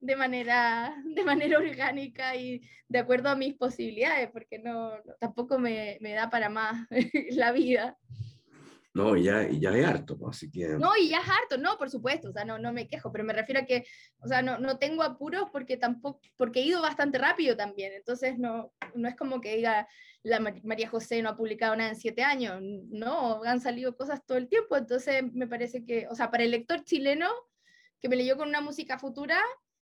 de 0.00 0.16
manera, 0.16 0.96
de 1.04 1.24
manera 1.24 1.58
orgánica 1.58 2.34
y 2.34 2.60
de 2.88 2.98
acuerdo 2.98 3.28
a 3.28 3.36
mis 3.36 3.54
posibilidades, 3.54 4.30
porque 4.32 4.58
no, 4.58 4.92
tampoco 5.20 5.60
me, 5.60 5.98
me 6.00 6.12
da 6.12 6.28
para 6.28 6.48
más 6.48 6.88
la 7.30 7.52
vida. 7.52 7.96
No, 8.94 9.16
y 9.16 9.24
ya, 9.24 9.48
y 9.48 9.58
ya 9.58 9.70
es 9.70 9.86
harto, 9.86 10.18
así 10.28 10.50
que... 10.50 10.68
No, 10.68 10.94
y 10.96 11.08
ya 11.08 11.20
es 11.20 11.28
harto, 11.28 11.56
no, 11.56 11.78
por 11.78 11.88
supuesto, 11.88 12.28
o 12.28 12.32
sea, 12.32 12.44
no, 12.44 12.58
no 12.58 12.74
me 12.74 12.88
quejo, 12.88 13.10
pero 13.10 13.24
me 13.24 13.32
refiero 13.32 13.62
a 13.62 13.64
que, 13.64 13.86
o 14.18 14.28
sea, 14.28 14.42
no, 14.42 14.58
no 14.58 14.78
tengo 14.78 15.02
apuros 15.02 15.48
porque 15.50 15.78
tampoco, 15.78 16.20
porque 16.36 16.60
he 16.60 16.64
ido 16.64 16.82
bastante 16.82 17.16
rápido 17.16 17.56
también, 17.56 17.94
entonces 17.94 18.38
no, 18.38 18.74
no 18.94 19.08
es 19.08 19.16
como 19.16 19.40
que 19.40 19.56
diga, 19.56 19.88
la 20.22 20.40
María 20.40 20.90
José 20.90 21.22
no 21.22 21.30
ha 21.30 21.36
publicado 21.36 21.74
nada 21.74 21.88
en 21.88 21.96
siete 21.96 22.22
años, 22.22 22.60
no, 22.60 23.42
han 23.44 23.60
salido 23.60 23.96
cosas 23.96 24.24
todo 24.26 24.36
el 24.36 24.48
tiempo, 24.48 24.76
entonces 24.76 25.24
me 25.32 25.46
parece 25.46 25.86
que, 25.86 26.06
o 26.08 26.14
sea, 26.14 26.30
para 26.30 26.44
el 26.44 26.50
lector 26.50 26.84
chileno 26.84 27.30
que 27.98 28.10
me 28.10 28.16
leyó 28.16 28.36
con 28.36 28.48
una 28.48 28.60
música 28.60 28.98
futura, 28.98 29.40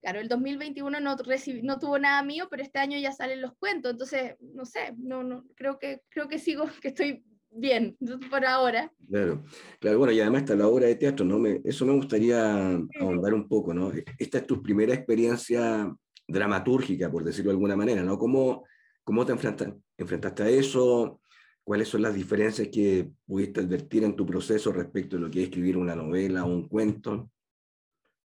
claro, 0.01 0.19
el 0.19 0.29
2021 0.29 0.99
no, 0.99 1.17
no 1.63 1.79
tuvo 1.79 1.99
nada 2.01 2.23
mío, 2.25 2.49
pero 2.51 2.63
este 2.65 2.81
año 2.81 2.99
ya 2.99 3.13
salen 3.13 3.43
los 3.43 3.55
cuentos, 3.59 3.93
entonces, 3.93 4.35
no 4.41 4.65
sé, 4.65 4.95
no, 4.99 5.23
no, 5.23 5.45
creo 5.55 5.79
que, 5.79 6.03
creo 6.09 6.29
que 6.29 6.39
sigo, 6.39 6.67
que 6.83 6.89
estoy 6.89 7.25
bien, 7.51 7.97
por 8.31 8.45
ahora. 8.45 8.93
Claro, 9.09 9.45
claro, 9.81 9.99
bueno, 9.99 10.13
y 10.13 10.21
además 10.21 10.43
está 10.43 10.55
la 10.55 10.69
obra 10.69 10.87
de 10.87 10.97
teatro, 10.97 11.25
¿no? 11.25 11.39
Me, 11.39 11.61
eso 11.65 11.85
me 11.87 11.93
gustaría 11.93 12.79
ahondar 13.01 13.35
un 13.35 13.49
poco, 13.49 13.75
¿no? 13.75 13.93
Esta 14.19 14.39
es 14.39 14.47
tu 14.47 14.63
primera 14.63 14.95
experiencia 14.95 15.95
dramatúrgica, 16.27 17.11
por 17.11 17.25
decirlo 17.25 17.51
de 17.51 17.55
alguna 17.55 17.77
manera, 17.77 18.03
¿no? 18.03 18.19
¿Cómo, 18.19 18.65
cómo 19.03 19.25
te 19.25 19.33
enfrentaste 19.33 20.43
a 20.43 20.49
eso? 20.49 21.21
¿Cuáles 21.65 21.89
son 21.89 22.03
las 22.03 22.15
diferencias 22.15 22.69
que 22.69 23.11
pudiste 23.27 23.61
advertir 23.61 24.05
en 24.05 24.17
tu 24.17 24.25
proceso 24.25 24.73
respecto 24.73 25.17
a 25.17 25.21
lo 25.21 25.31
que 25.31 25.41
es 25.41 25.45
escribir 25.49 25.77
una 25.77 25.95
novela 25.95 26.45
o 26.45 26.49
un 26.49 26.69
cuento? 26.69 27.31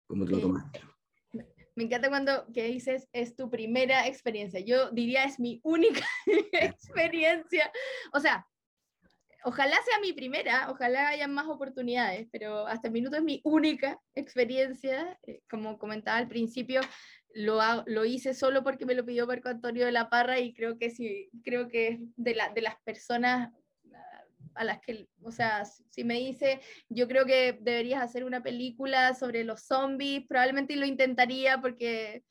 ¿Cómo 0.07 0.25
te 0.25 0.33
lo 0.33 0.41
tomaste? 0.41 0.81
Me 1.77 1.85
encanta 1.85 2.09
cuando 2.09 2.45
que 2.53 2.65
dices 2.65 3.09
es 3.13 3.37
tu 3.37 3.49
primera 3.49 4.09
experiencia. 4.09 4.59
Yo 4.59 4.91
diría 4.91 5.23
es 5.23 5.39
mi 5.39 5.61
única 5.63 6.05
experiencia. 6.53 7.71
O 8.13 8.19
sea, 8.19 8.45
ojalá 9.45 9.77
sea 9.85 10.01
mi 10.01 10.13
primera, 10.13 10.71
ojalá 10.71 11.09
haya 11.09 11.29
más 11.29 11.47
oportunidades, 11.47 12.29
pero 12.31 12.67
hasta 12.67 12.89
el 12.89 12.95
minuto 12.95 13.17
es 13.17 13.23
mi 13.23 13.41
única 13.45 13.99
experiencia. 14.15 15.19
Eh, 15.27 15.41
como 15.51 15.79
comentaba 15.79 16.19
al 16.19 16.29
principio, 16.29 16.81
lo, 17.35 17.61
lo 17.87 18.05
hice 18.05 18.35
solo 18.35 18.63
porque 18.63 18.87
me 18.87 18.95
lo 18.95 19.05
pidió 19.05 19.27
Marco 19.27 19.49
Antonio 19.49 19.87
de 19.87 19.93
la 19.93 20.09
Parra 20.09 20.39
y 20.41 20.55
creo 20.55 20.79
que 20.79 20.91
sí, 20.91 21.31
creo 21.45 21.69
que 21.69 22.01
de, 22.17 22.35
la, 22.35 22.51
de 22.51 22.63
las 22.63 22.77
personas 22.83 23.53
a 24.55 24.65
las 24.65 24.81
que, 24.81 25.09
o 25.23 25.31
sea, 25.31 25.65
si 25.65 26.03
me 26.03 26.15
dice, 26.15 26.61
yo 26.89 27.07
creo 27.07 27.25
que 27.25 27.57
deberías 27.61 28.03
hacer 28.03 28.25
una 28.25 28.43
película 28.43 29.15
sobre 29.15 29.45
los 29.45 29.63
zombies, 29.63 30.27
probablemente 30.27 30.75
lo 30.75 30.85
intentaría 30.85 31.61
porque, 31.61 32.25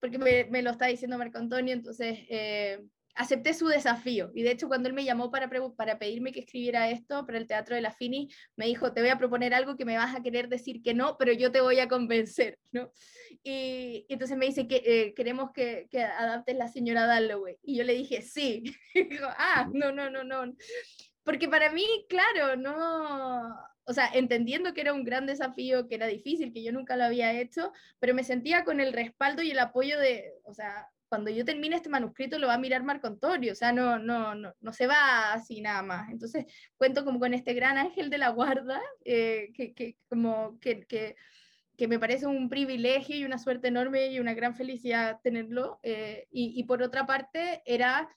porque 0.00 0.18
me, 0.18 0.44
me 0.46 0.62
lo 0.62 0.70
está 0.70 0.86
diciendo 0.86 1.18
Marco 1.18 1.38
Antonio, 1.38 1.72
entonces... 1.72 2.18
Eh, 2.28 2.84
acepté 3.18 3.52
su 3.52 3.66
desafío. 3.66 4.30
Y 4.32 4.44
de 4.44 4.52
hecho, 4.52 4.68
cuando 4.68 4.88
él 4.88 4.94
me 4.94 5.04
llamó 5.04 5.30
para, 5.30 5.50
para 5.76 5.98
pedirme 5.98 6.30
que 6.30 6.40
escribiera 6.40 6.88
esto 6.88 7.26
para 7.26 7.38
el 7.38 7.48
Teatro 7.48 7.74
de 7.74 7.82
la 7.82 7.90
Fini, 7.90 8.28
me 8.56 8.66
dijo, 8.66 8.92
te 8.92 9.00
voy 9.00 9.10
a 9.10 9.18
proponer 9.18 9.52
algo 9.54 9.76
que 9.76 9.84
me 9.84 9.98
vas 9.98 10.14
a 10.14 10.22
querer 10.22 10.48
decir 10.48 10.82
que 10.82 10.94
no, 10.94 11.16
pero 11.18 11.32
yo 11.32 11.50
te 11.50 11.60
voy 11.60 11.80
a 11.80 11.88
convencer, 11.88 12.58
¿no? 12.72 12.92
Y, 13.42 14.06
entonces 14.08 14.36
me 14.38 14.46
dice 14.46 14.68
que 14.68 14.82
eh, 14.84 15.14
queremos 15.14 15.50
que, 15.52 15.88
que, 15.90 16.00
adaptes 16.00 16.56
La 16.56 16.68
Señora 16.68 17.06
Dalloway. 17.06 17.58
Y 17.62 17.76
yo 17.76 17.84
le 17.84 17.94
dije, 17.94 18.22
sí. 18.22 18.62
y 18.94 19.08
ah, 19.36 19.68
no, 19.72 19.90
no, 19.90 20.08
no, 20.08 20.22
no. 20.22 20.54
Porque 21.24 21.48
para 21.48 21.72
mí, 21.72 21.84
claro, 22.08 22.54
no... 22.54 23.52
o 23.84 23.92
sea, 23.92 24.08
entendiendo 24.14 24.74
que 24.74 24.82
era 24.82 24.92
un 24.92 25.02
gran 25.02 25.26
desafío, 25.26 25.88
que 25.88 25.96
era 25.96 26.06
difícil, 26.06 26.52
que 26.52 26.62
yo 26.62 26.70
nunca 26.70 26.96
lo 26.96 27.02
había 27.02 27.32
hecho, 27.32 27.72
pero 27.98 28.14
me 28.14 28.22
sentía 28.22 28.64
con 28.64 28.78
el 28.78 28.92
respaldo 28.92 29.42
y 29.42 29.50
el 29.50 29.58
apoyo 29.58 29.98
de, 29.98 30.34
o 30.44 30.54
sea, 30.54 30.88
cuando 31.08 31.30
yo 31.30 31.44
termine 31.44 31.76
este 31.76 31.88
manuscrito 31.88 32.38
lo 32.38 32.48
va 32.48 32.54
a 32.54 32.58
mirar 32.58 32.82
Marco 32.82 33.06
Antonio, 33.06 33.52
o 33.52 33.56
sea, 33.56 33.72
no, 33.72 33.98
no, 33.98 34.34
no, 34.34 34.54
no 34.60 34.72
se 34.72 34.86
va 34.86 35.32
así 35.32 35.60
nada 35.60 35.82
más. 35.82 36.10
Entonces 36.10 36.44
cuento 36.76 37.04
como 37.04 37.18
con 37.18 37.34
este 37.34 37.54
gran 37.54 37.78
ángel 37.78 38.10
de 38.10 38.18
la 38.18 38.28
guarda, 38.30 38.80
eh, 39.04 39.50
que, 39.54 39.72
que, 39.74 39.96
como 40.08 40.58
que, 40.60 40.84
que, 40.86 41.16
que, 41.76 41.88
me 41.88 41.98
parece 41.98 42.26
un 42.26 42.48
privilegio 42.48 43.16
y 43.16 43.24
una 43.24 43.38
suerte 43.38 43.68
enorme 43.68 44.08
y 44.08 44.20
una 44.20 44.34
gran 44.34 44.54
felicidad 44.54 45.20
tenerlo. 45.22 45.80
Eh, 45.82 46.26
y, 46.30 46.58
y, 46.58 46.64
por 46.64 46.82
otra 46.82 47.06
parte 47.06 47.62
era 47.64 48.08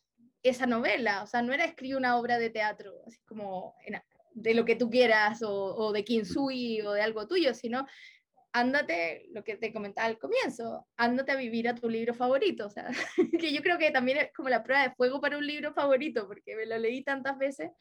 esa 0.44 0.66
novela, 0.66 1.24
o 1.24 1.28
sea, 1.28 1.42
no 1.42 1.54
era 1.54 1.66
escribir 1.66 1.98
una 1.98 2.18
obra 2.18 2.40
de 2.40 2.50
teatro, 2.50 2.94
así 3.06 3.20
como 3.26 3.76
de 4.34 4.54
lo 4.54 4.66
que 4.66 4.76
tú 4.76 4.90
quieras 4.90 5.44
o, 5.44 5.76
o 5.76 5.92
de 5.92 6.04
Kinsui 6.04 6.82
o 6.82 6.94
de 6.94 7.02
algo 7.02 7.28
tuyo, 7.28 7.54
sino 7.54 7.86
ándate, 8.54 9.28
lo 9.32 9.44
que 9.44 9.56
te 9.56 9.72
comentaba 9.72 10.08
al 10.08 10.20
comienzo, 10.20 10.88
ándate 10.98 11.32
a 11.32 11.36
vivir 11.36 11.68
a 11.68 11.76
tu 11.76 11.90
libro 11.90 12.14
favorito, 12.14 12.68
o 12.68 12.70
sea, 12.70 12.88
que 13.40 13.54
yo 13.54 13.62
creo 13.62 13.78
que 13.78 13.92
también 13.92 14.18
es 14.18 14.34
como 14.34 14.50
la 14.50 14.64
prueba 14.64 14.84
de 14.84 14.96
fuego 14.96 15.22
para 15.22 15.38
un 15.38 15.48
libro 15.48 15.74
favorito, 15.74 16.28
porque 16.28 16.56
me 16.56 16.66
lo 16.66 16.78
leí 16.78 17.04
tantas 17.04 17.38
veces. 17.38 17.72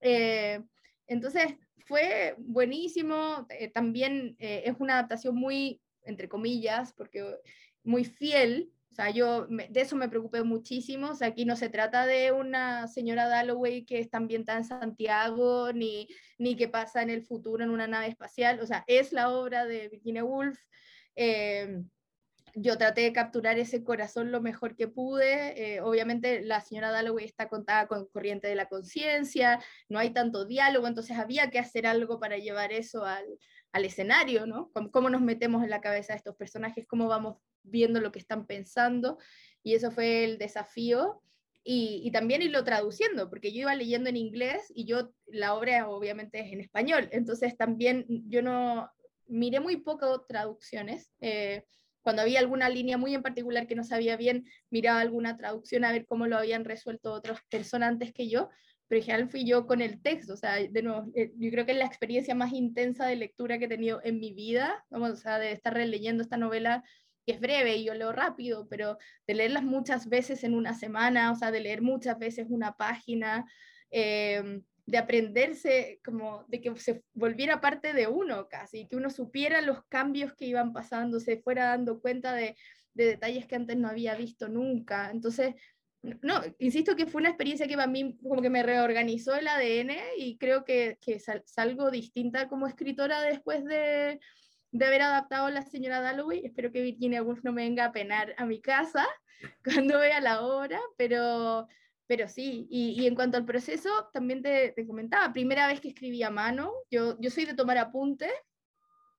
Eh, 0.00 0.60
entonces, 1.06 1.54
fue 1.86 2.34
buenísimo, 2.38 3.46
eh, 3.50 3.68
también 3.68 4.36
eh, 4.38 4.62
es 4.66 4.76
una 4.78 4.94
adaptación 4.94 5.34
muy, 5.34 5.80
entre 6.02 6.28
comillas, 6.28 6.92
porque 6.92 7.36
muy 7.82 8.04
fiel 8.04 8.70
sea, 9.00 9.10
yo 9.10 9.46
de 9.46 9.80
eso 9.80 9.96
me 9.96 10.08
preocupé 10.08 10.42
muchísimo. 10.42 11.10
O 11.10 11.14
sea, 11.14 11.28
aquí 11.28 11.44
no 11.44 11.56
se 11.56 11.68
trata 11.68 12.06
de 12.06 12.32
una 12.32 12.88
señora 12.88 13.28
Dalloway 13.28 13.84
que 13.84 14.00
está 14.00 14.18
ambientada 14.18 14.58
en 14.58 14.64
Santiago, 14.64 15.72
ni, 15.72 16.08
ni 16.38 16.56
que 16.56 16.68
pasa 16.68 17.02
en 17.02 17.10
el 17.10 17.22
futuro 17.24 17.64
en 17.64 17.70
una 17.70 17.86
nave 17.86 18.08
espacial. 18.08 18.60
O 18.60 18.66
sea, 18.66 18.84
es 18.86 19.12
la 19.12 19.30
obra 19.30 19.66
de 19.66 19.88
Virginia 19.88 20.24
Woolf. 20.24 20.58
Eh, 21.16 21.82
yo 22.54 22.76
traté 22.78 23.02
de 23.02 23.12
capturar 23.12 23.58
ese 23.58 23.84
corazón 23.84 24.32
lo 24.32 24.40
mejor 24.40 24.76
que 24.76 24.88
pude. 24.88 25.74
Eh, 25.76 25.80
obviamente 25.80 26.42
la 26.42 26.60
señora 26.60 26.90
Dalloway 26.90 27.24
está 27.24 27.48
contada 27.48 27.86
con 27.86 28.06
corriente 28.06 28.48
de 28.48 28.54
la 28.54 28.66
conciencia, 28.66 29.62
no 29.88 29.98
hay 29.98 30.10
tanto 30.10 30.44
diálogo, 30.44 30.86
entonces 30.86 31.16
había 31.18 31.50
que 31.50 31.58
hacer 31.58 31.86
algo 31.86 32.18
para 32.18 32.38
llevar 32.38 32.72
eso 32.72 33.04
al, 33.04 33.26
al 33.72 33.84
escenario, 33.84 34.46
¿no? 34.46 34.70
¿Cómo, 34.92 35.10
nos 35.10 35.20
metemos 35.20 35.62
en 35.62 35.70
la 35.70 35.80
cabeza 35.80 36.12
de 36.12 36.18
estos 36.18 36.36
personajes, 36.36 36.86
cómo 36.86 37.08
vamos 37.08 37.36
viendo 37.62 38.00
lo 38.00 38.12
que 38.12 38.18
están 38.18 38.46
pensando, 38.46 39.18
y 39.62 39.74
eso 39.74 39.90
fue 39.90 40.24
el 40.24 40.38
desafío. 40.38 41.22
Y, 41.62 42.00
y, 42.02 42.10
también 42.10 42.40
irlo 42.40 42.64
traduciendo, 42.64 43.28
porque 43.28 43.52
yo 43.52 43.60
iba 43.60 43.74
leyendo 43.74 44.08
en 44.08 44.16
inglés 44.16 44.72
y 44.74 44.86
yo, 44.86 45.12
la 45.26 45.52
obra 45.54 45.90
obviamente 45.90 46.40
es 46.40 46.54
en 46.54 46.60
español, 46.62 47.10
entonces 47.12 47.54
también 47.54 48.06
yo 48.08 48.40
no 48.40 48.90
miré 49.30 49.60
muy 49.60 49.76
poco 49.78 50.22
traducciones. 50.22 51.10
Eh, 51.20 51.64
cuando 52.02 52.22
había 52.22 52.40
alguna 52.40 52.68
línea 52.68 52.98
muy 52.98 53.14
en 53.14 53.22
particular 53.22 53.66
que 53.66 53.74
no 53.74 53.84
sabía 53.84 54.16
bien, 54.16 54.46
miraba 54.70 55.00
alguna 55.00 55.36
traducción 55.36 55.84
a 55.84 55.92
ver 55.92 56.06
cómo 56.06 56.26
lo 56.26 56.36
habían 56.36 56.64
resuelto 56.64 57.12
otras 57.12 57.40
personas 57.48 57.90
antes 57.90 58.12
que 58.12 58.28
yo, 58.28 58.48
pero 58.88 59.00
en 59.00 59.04
general 59.04 59.28
fui 59.28 59.44
yo 59.44 59.66
con 59.66 59.80
el 59.80 60.02
texto, 60.02 60.32
o 60.32 60.36
sea, 60.36 60.56
de 60.56 60.82
nuevo, 60.82 61.10
eh, 61.14 61.32
yo 61.36 61.50
creo 61.50 61.64
que 61.64 61.72
es 61.72 61.78
la 61.78 61.86
experiencia 61.86 62.34
más 62.34 62.52
intensa 62.52 63.06
de 63.06 63.16
lectura 63.16 63.58
que 63.58 63.66
he 63.66 63.68
tenido 63.68 64.00
en 64.02 64.18
mi 64.18 64.32
vida, 64.32 64.84
vamos, 64.90 65.24
o 65.24 65.38
de 65.38 65.52
estar 65.52 65.74
releyendo 65.74 66.22
esta 66.22 66.36
novela 66.36 66.82
que 67.30 67.36
es 67.36 67.40
breve 67.40 67.76
y 67.76 67.84
yo 67.84 67.94
leo 67.94 68.12
rápido, 68.12 68.66
pero 68.68 68.98
de 69.26 69.34
leerlas 69.34 69.62
muchas 69.62 70.08
veces 70.08 70.42
en 70.42 70.54
una 70.54 70.74
semana, 70.74 71.30
o 71.30 71.36
sea, 71.36 71.52
de 71.52 71.60
leer 71.60 71.80
muchas 71.80 72.18
veces 72.18 72.46
una 72.50 72.76
página, 72.76 73.46
em, 73.90 74.62
de 74.86 74.98
aprenderse, 74.98 76.00
como 76.04 76.44
de 76.48 76.60
que 76.60 76.74
se 76.76 77.04
volviera 77.14 77.60
parte 77.60 77.92
de 77.92 78.08
uno 78.08 78.48
casi, 78.48 78.88
que 78.88 78.96
uno 78.96 79.10
supiera 79.10 79.60
los 79.60 79.84
cambios 79.86 80.34
que 80.34 80.46
iban 80.46 80.72
pasando, 80.72 81.20
se 81.20 81.40
fuera 81.40 81.66
dando 81.66 82.00
cuenta 82.00 82.34
de, 82.34 82.56
de 82.94 83.04
detalles 83.04 83.46
que 83.46 83.54
antes 83.54 83.76
no 83.76 83.88
había 83.88 84.16
visto 84.16 84.48
nunca. 84.48 85.10
Entonces, 85.12 85.54
no, 86.02 86.40
insisto 86.58 86.96
que 86.96 87.06
fue 87.06 87.20
una 87.20 87.28
experiencia 87.28 87.68
que 87.68 87.76
para 87.76 87.86
mí 87.86 88.18
como 88.22 88.42
que 88.42 88.50
me 88.50 88.64
reorganizó 88.64 89.36
el 89.36 89.46
ADN 89.46 89.92
y 90.18 90.38
creo 90.38 90.64
que, 90.64 90.98
que 91.00 91.20
salgo 91.20 91.90
distinta 91.92 92.48
como 92.48 92.66
escritora 92.66 93.20
después 93.22 93.64
de, 93.64 94.18
de, 94.70 94.84
haber 94.84 95.02
adaptado 95.02 95.50
La 95.50 95.62
señora 95.62 96.00
Dalloway. 96.00 96.44
Espero 96.44 96.72
que 96.72 96.82
Virginia 96.82 97.22
Woolf 97.22 97.42
no 97.44 97.52
me 97.52 97.62
venga 97.62 97.86
a 97.86 97.92
penar 97.92 98.34
a 98.36 98.46
mi 98.46 98.60
casa 98.60 99.06
cuando 99.64 99.98
vea 99.98 100.20
la 100.20 100.42
obra, 100.42 100.80
pero, 100.96 101.68
pero 102.06 102.28
sí. 102.28 102.66
Y, 102.70 103.00
y 103.00 103.06
en 103.06 103.14
cuanto 103.14 103.36
al 103.36 103.44
proceso, 103.44 104.08
también 104.12 104.42
te, 104.42 104.72
te, 104.72 104.86
comentaba, 104.86 105.32
primera 105.32 105.66
vez 105.66 105.80
que 105.80 105.88
escribí 105.88 106.22
a 106.22 106.30
mano, 106.30 106.72
yo, 106.90 107.16
yo 107.20 107.30
soy 107.30 107.44
de 107.44 107.54
tomar 107.54 107.78
apuntes 107.78 108.32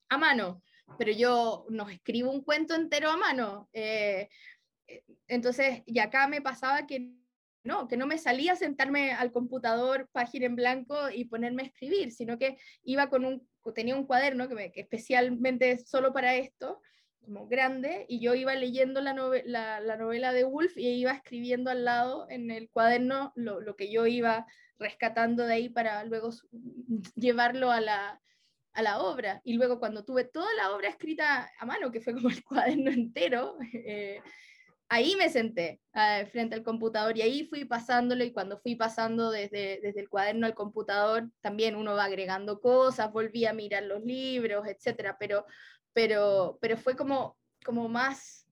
a 0.10 0.18
mano, 0.18 0.62
pero 0.97 1.12
yo 1.12 1.66
no 1.70 1.88
escribo 1.89 2.32
un 2.32 2.43
cuento 2.43 2.76
entero 2.76 3.10
a 3.10 3.18
mano. 3.18 3.70
Eh, 3.72 4.30
entonces, 5.28 5.84
y 5.86 5.99
acá 5.99 6.28
me 6.28 6.41
pasaba 6.41 6.86
que 6.86 7.14
no, 7.64 7.88
que 7.88 7.97
no 7.97 8.07
me 8.07 8.18
salía 8.18 8.53
a 8.53 8.55
sentarme 8.55 9.14
al 9.14 9.32
computador, 9.32 10.09
página 10.12 10.47
en 10.47 10.55
blanco 10.55 11.09
y 11.09 11.26
ponerme 11.26 11.64
a 11.64 11.66
escribir, 11.68 12.12
sino 12.12 12.38
que 12.38 12.57
iba 12.84 13.09
con 13.09 13.26
un, 13.26 13.47
tenía 13.76 13.95
un 13.95 14.05
cuaderno 14.05 14.47
que, 14.47 14.55
me, 14.55 14.72
que 14.72 14.82
especialmente 14.82 15.78
solo 15.78 16.12
para 16.14 16.36
esto, 16.36 16.82
como 17.22 17.47
grande, 17.47 18.05
y 18.09 18.20
yo 18.20 18.34
iba 18.34 18.55
leyendo 18.55 18.99
la, 18.99 19.14
novela, 19.14 19.80
la, 19.80 19.95
novela 19.95 20.34
de 20.34 20.43
Wolf 20.43 20.76
y 20.76 20.88
iba 20.88 21.12
escribiendo 21.12 21.70
al 21.70 21.86
lado 21.86 22.26
en 22.30 22.49
el 22.49 22.70
cuaderno 22.70 23.32
lo, 23.36 23.62
lo, 23.62 23.76
que 23.76 23.91
yo 23.91 24.07
iba 24.07 24.47
rescatando 24.80 25.45
de 25.45 25.53
ahí 25.53 25.70
para 25.70 26.03
luego 26.05 26.32
llevarlo 27.16 27.72
a 27.72 27.80
la, 27.80 28.20
a 28.74 28.82
la 28.82 28.99
obra. 28.99 29.41
Y 29.43 29.53
luego 29.53 29.80
cuando 29.80 30.03
tuve 30.03 30.24
toda 30.24 30.51
la 30.55 30.72
obra 30.72 30.89
escrita 30.89 31.51
a 31.59 31.66
mano, 31.66 31.91
que 31.91 32.01
fue 32.01 32.14
como 32.14 32.30
el 32.30 32.43
cuaderno 32.43 32.91
entero, 32.91 33.57
eh, 33.74 34.22
ahí 34.91 35.15
me 35.15 35.29
senté 35.29 35.79
uh, 35.95 36.25
frente 36.27 36.53
al 36.53 36.63
computador 36.63 37.17
y 37.17 37.21
ahí 37.21 37.45
fui 37.45 37.63
pasándolo 37.63 38.25
y 38.25 38.33
cuando 38.33 38.59
fui 38.59 38.75
pasando 38.75 39.31
desde, 39.31 39.79
desde 39.81 40.01
el 40.01 40.09
cuaderno 40.09 40.45
al 40.45 40.53
computador, 40.53 41.29
también 41.39 41.77
uno 41.77 41.95
va 41.95 42.03
agregando 42.03 42.59
cosas, 42.59 43.09
volví 43.09 43.45
a 43.45 43.53
mirar 43.53 43.83
los 43.83 44.03
libros, 44.03 44.67
etcétera, 44.67 45.15
pero, 45.17 45.45
pero, 45.93 46.57
pero 46.59 46.75
fue 46.75 46.97
como, 46.97 47.37
como 47.63 47.87
más 47.87 48.45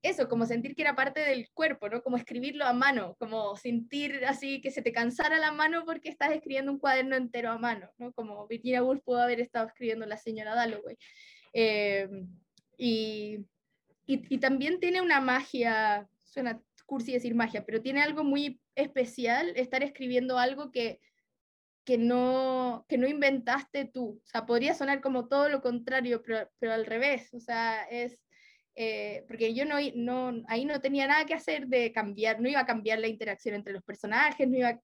eso, 0.00 0.26
como 0.26 0.46
sentir 0.46 0.74
que 0.74 0.80
era 0.80 0.96
parte 0.96 1.20
del 1.20 1.50
cuerpo, 1.52 1.90
¿no? 1.90 2.02
Como 2.02 2.16
escribirlo 2.16 2.64
a 2.64 2.72
mano, 2.72 3.14
como 3.18 3.54
sentir 3.56 4.24
así 4.24 4.62
que 4.62 4.70
se 4.70 4.80
te 4.80 4.90
cansara 4.90 5.38
la 5.38 5.52
mano 5.52 5.84
porque 5.84 6.08
estás 6.08 6.32
escribiendo 6.32 6.72
un 6.72 6.78
cuaderno 6.78 7.14
entero 7.14 7.50
a 7.50 7.58
mano, 7.58 7.90
¿no? 7.98 8.10
Como 8.14 8.46
Virginia 8.48 8.82
Woolf 8.82 9.02
pudo 9.04 9.20
haber 9.20 9.38
estado 9.40 9.66
escribiendo 9.68 10.06
la 10.06 10.16
señora 10.16 10.54
Dalloway. 10.54 10.96
Eh, 11.52 12.08
y, 12.78 13.44
y, 14.06 14.38
también 14.38 14.80
tiene 14.80 15.00
una 15.00 15.20
magia, 15.20 16.08
suena 16.24 16.60
cursi 16.86 17.12
decir 17.12 17.34
magia, 17.34 17.64
pero 17.64 17.80
tiene 17.80 18.02
algo 18.02 18.24
muy 18.24 18.60
especial 18.74 19.52
estar 19.56 19.82
escribiendo 19.82 20.38
algo 20.38 20.70
que, 20.70 21.00
que, 21.84 21.98
no, 21.98 22.84
que 22.88 22.98
no 22.98 23.06
inventaste 23.06 23.84
tú. 23.84 24.20
O 24.24 24.28
sea, 24.28 24.44
podría 24.44 24.74
sonar 24.74 25.00
como 25.00 25.28
todo 25.28 25.48
lo 25.48 25.62
contrario, 25.62 26.22
pero, 26.22 26.50
pero 26.58 26.72
al 26.72 26.86
revés. 26.86 27.32
O 27.34 27.40
sea, 27.40 27.84
es... 27.84 28.18
Eh, 28.74 29.24
porque 29.28 29.52
yo 29.52 29.66
no, 29.66 29.76
no, 29.94 30.42
ahí 30.48 30.64
no 30.64 30.80
tenía 30.80 31.06
nada 31.06 31.26
que 31.26 31.34
hacer 31.34 31.66
de 31.66 31.92
cambiar, 31.92 32.40
no 32.40 32.48
iba 32.48 32.60
a 32.60 32.66
cambiar 32.66 33.00
la 33.00 33.08
interacción 33.08 33.54
entre 33.54 33.74
los 33.74 33.82
personajes, 33.82 34.48
no 34.48 34.56
iba, 34.56 34.80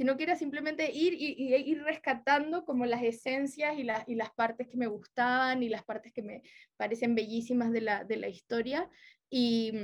sino 0.00 0.16
que 0.16 0.22
era 0.22 0.34
simplemente 0.34 0.90
ir 0.90 1.12
y, 1.12 1.54
ir 1.54 1.82
rescatando 1.82 2.64
como 2.64 2.86
las 2.86 3.02
esencias 3.02 3.78
y, 3.78 3.82
la, 3.82 4.02
y, 4.06 4.14
las 4.14 4.30
partes 4.30 4.66
que 4.66 4.78
me 4.78 4.86
gustaban 4.86 5.62
y 5.62 5.68
las 5.68 5.84
partes 5.84 6.10
que 6.10 6.22
me 6.22 6.42
parecen 6.78 7.14
bellísimas 7.14 7.70
de 7.70 7.82
la, 7.82 8.04
de 8.04 8.16
la 8.16 8.28
historia. 8.28 8.88
Y, 9.28 9.74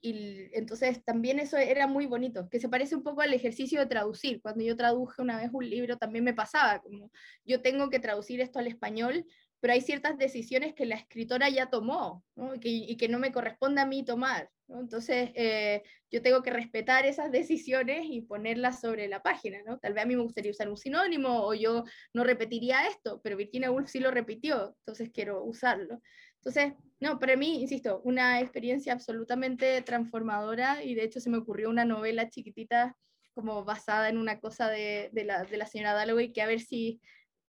y 0.00 0.48
entonces 0.54 1.04
también 1.04 1.38
eso 1.38 1.56
era 1.56 1.86
muy 1.86 2.06
bonito, 2.06 2.48
que 2.48 2.58
se 2.58 2.68
parece 2.68 2.96
un 2.96 3.04
poco 3.04 3.20
al 3.20 3.32
ejercicio 3.32 3.78
de 3.78 3.86
traducir. 3.86 4.42
Cuando 4.42 4.64
yo 4.64 4.76
traduje 4.76 5.22
una 5.22 5.36
vez 5.36 5.50
un 5.52 5.70
libro 5.70 5.98
también 5.98 6.24
me 6.24 6.34
pasaba, 6.34 6.82
como 6.82 7.12
yo 7.44 7.62
tengo 7.62 7.90
que 7.90 8.00
traducir 8.00 8.40
esto 8.40 8.58
al 8.58 8.66
español, 8.66 9.24
pero 9.60 9.74
hay 9.74 9.82
ciertas 9.82 10.18
decisiones 10.18 10.74
que 10.74 10.84
la 10.84 10.96
escritora 10.96 11.48
ya 11.48 11.70
tomó 11.70 12.24
¿no? 12.34 12.56
y, 12.56 12.58
que, 12.58 12.68
y, 12.70 12.96
que, 12.96 13.08
no 13.08 13.20
me 13.20 13.30
corresponde 13.30 13.82
a 13.82 13.86
mí 13.86 14.04
tomar. 14.04 14.50
¿No? 14.72 14.80
Entonces, 14.80 15.30
eh, 15.34 15.82
yo 16.10 16.22
tengo 16.22 16.42
que 16.42 16.50
respetar 16.50 17.06
esas 17.06 17.30
decisiones 17.30 18.06
y 18.08 18.22
ponerlas 18.22 18.80
sobre 18.80 19.06
la 19.08 19.22
página. 19.22 19.58
¿no? 19.64 19.78
Tal 19.78 19.94
vez 19.94 20.04
a 20.04 20.06
mí 20.06 20.16
me 20.16 20.22
gustaría 20.22 20.50
usar 20.50 20.68
un 20.68 20.76
sinónimo 20.76 21.46
o 21.46 21.54
yo 21.54 21.84
no 22.12 22.24
repetiría 22.24 22.88
esto, 22.88 23.20
pero 23.22 23.36
Virginia 23.36 23.70
Woolf 23.70 23.88
sí 23.88 24.00
lo 24.00 24.10
repitió, 24.10 24.74
entonces 24.80 25.10
quiero 25.12 25.44
usarlo. 25.44 26.00
Entonces, 26.36 26.72
no, 26.98 27.18
para 27.18 27.36
mí, 27.36 27.62
insisto, 27.62 28.00
una 28.04 28.40
experiencia 28.40 28.92
absolutamente 28.92 29.80
transformadora 29.82 30.82
y 30.82 30.94
de 30.94 31.04
hecho 31.04 31.20
se 31.20 31.30
me 31.30 31.38
ocurrió 31.38 31.70
una 31.70 31.84
novela 31.84 32.28
chiquitita 32.28 32.96
como 33.34 33.64
basada 33.64 34.08
en 34.08 34.18
una 34.18 34.40
cosa 34.40 34.68
de, 34.68 35.10
de, 35.12 35.24
la, 35.24 35.44
de 35.44 35.56
la 35.56 35.66
señora 35.66 35.94
Dalloway 35.94 36.32
que 36.32 36.42
a 36.42 36.46
ver 36.46 36.60
si 36.60 37.00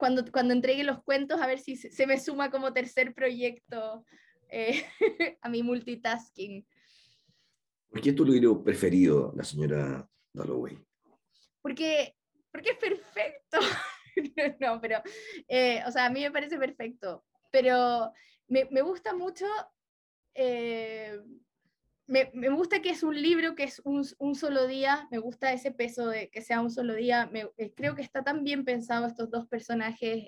cuando, 0.00 0.24
cuando 0.32 0.54
entregue 0.54 0.82
los 0.82 1.02
cuentos, 1.04 1.40
a 1.40 1.46
ver 1.46 1.58
si 1.58 1.76
se, 1.76 2.06
me 2.06 2.18
suma 2.18 2.50
como 2.50 2.72
tercer 2.72 3.14
proyecto 3.14 4.04
eh, 4.48 4.82
a 5.42 5.48
mi 5.50 5.62
multitasking. 5.62 6.66
¿Por 7.90 8.00
qué 8.00 8.10
es 8.10 8.16
tu 8.16 8.24
libro 8.24 8.62
preferido, 8.62 9.32
la 9.36 9.42
señora 9.42 10.08
Dalloway? 10.32 10.78
Porque, 11.60 12.14
porque 12.52 12.70
es 12.70 12.76
perfecto. 12.78 13.58
no, 14.60 14.80
pero, 14.80 15.02
eh, 15.48 15.82
o 15.86 15.90
sea, 15.90 16.06
a 16.06 16.10
mí 16.10 16.20
me 16.20 16.30
parece 16.30 16.56
perfecto, 16.56 17.24
pero 17.50 18.12
me, 18.46 18.66
me 18.70 18.82
gusta 18.82 19.12
mucho, 19.12 19.46
eh, 20.34 21.20
me, 22.06 22.30
me, 22.32 22.48
gusta 22.48 22.80
que 22.80 22.90
es 22.90 23.02
un 23.02 23.20
libro 23.20 23.56
que 23.56 23.64
es 23.64 23.80
un, 23.84 24.06
un, 24.18 24.34
solo 24.36 24.68
día, 24.68 25.08
me 25.10 25.18
gusta 25.18 25.52
ese 25.52 25.72
peso 25.72 26.06
de 26.06 26.30
que 26.30 26.42
sea 26.42 26.60
un 26.60 26.70
solo 26.70 26.94
día, 26.94 27.28
eh, 27.56 27.72
creo 27.74 27.96
que 27.96 28.02
está 28.02 28.22
tan 28.22 28.44
bien 28.44 28.64
pensado 28.64 29.06
estos 29.06 29.30
dos 29.30 29.46
personajes 29.48 30.26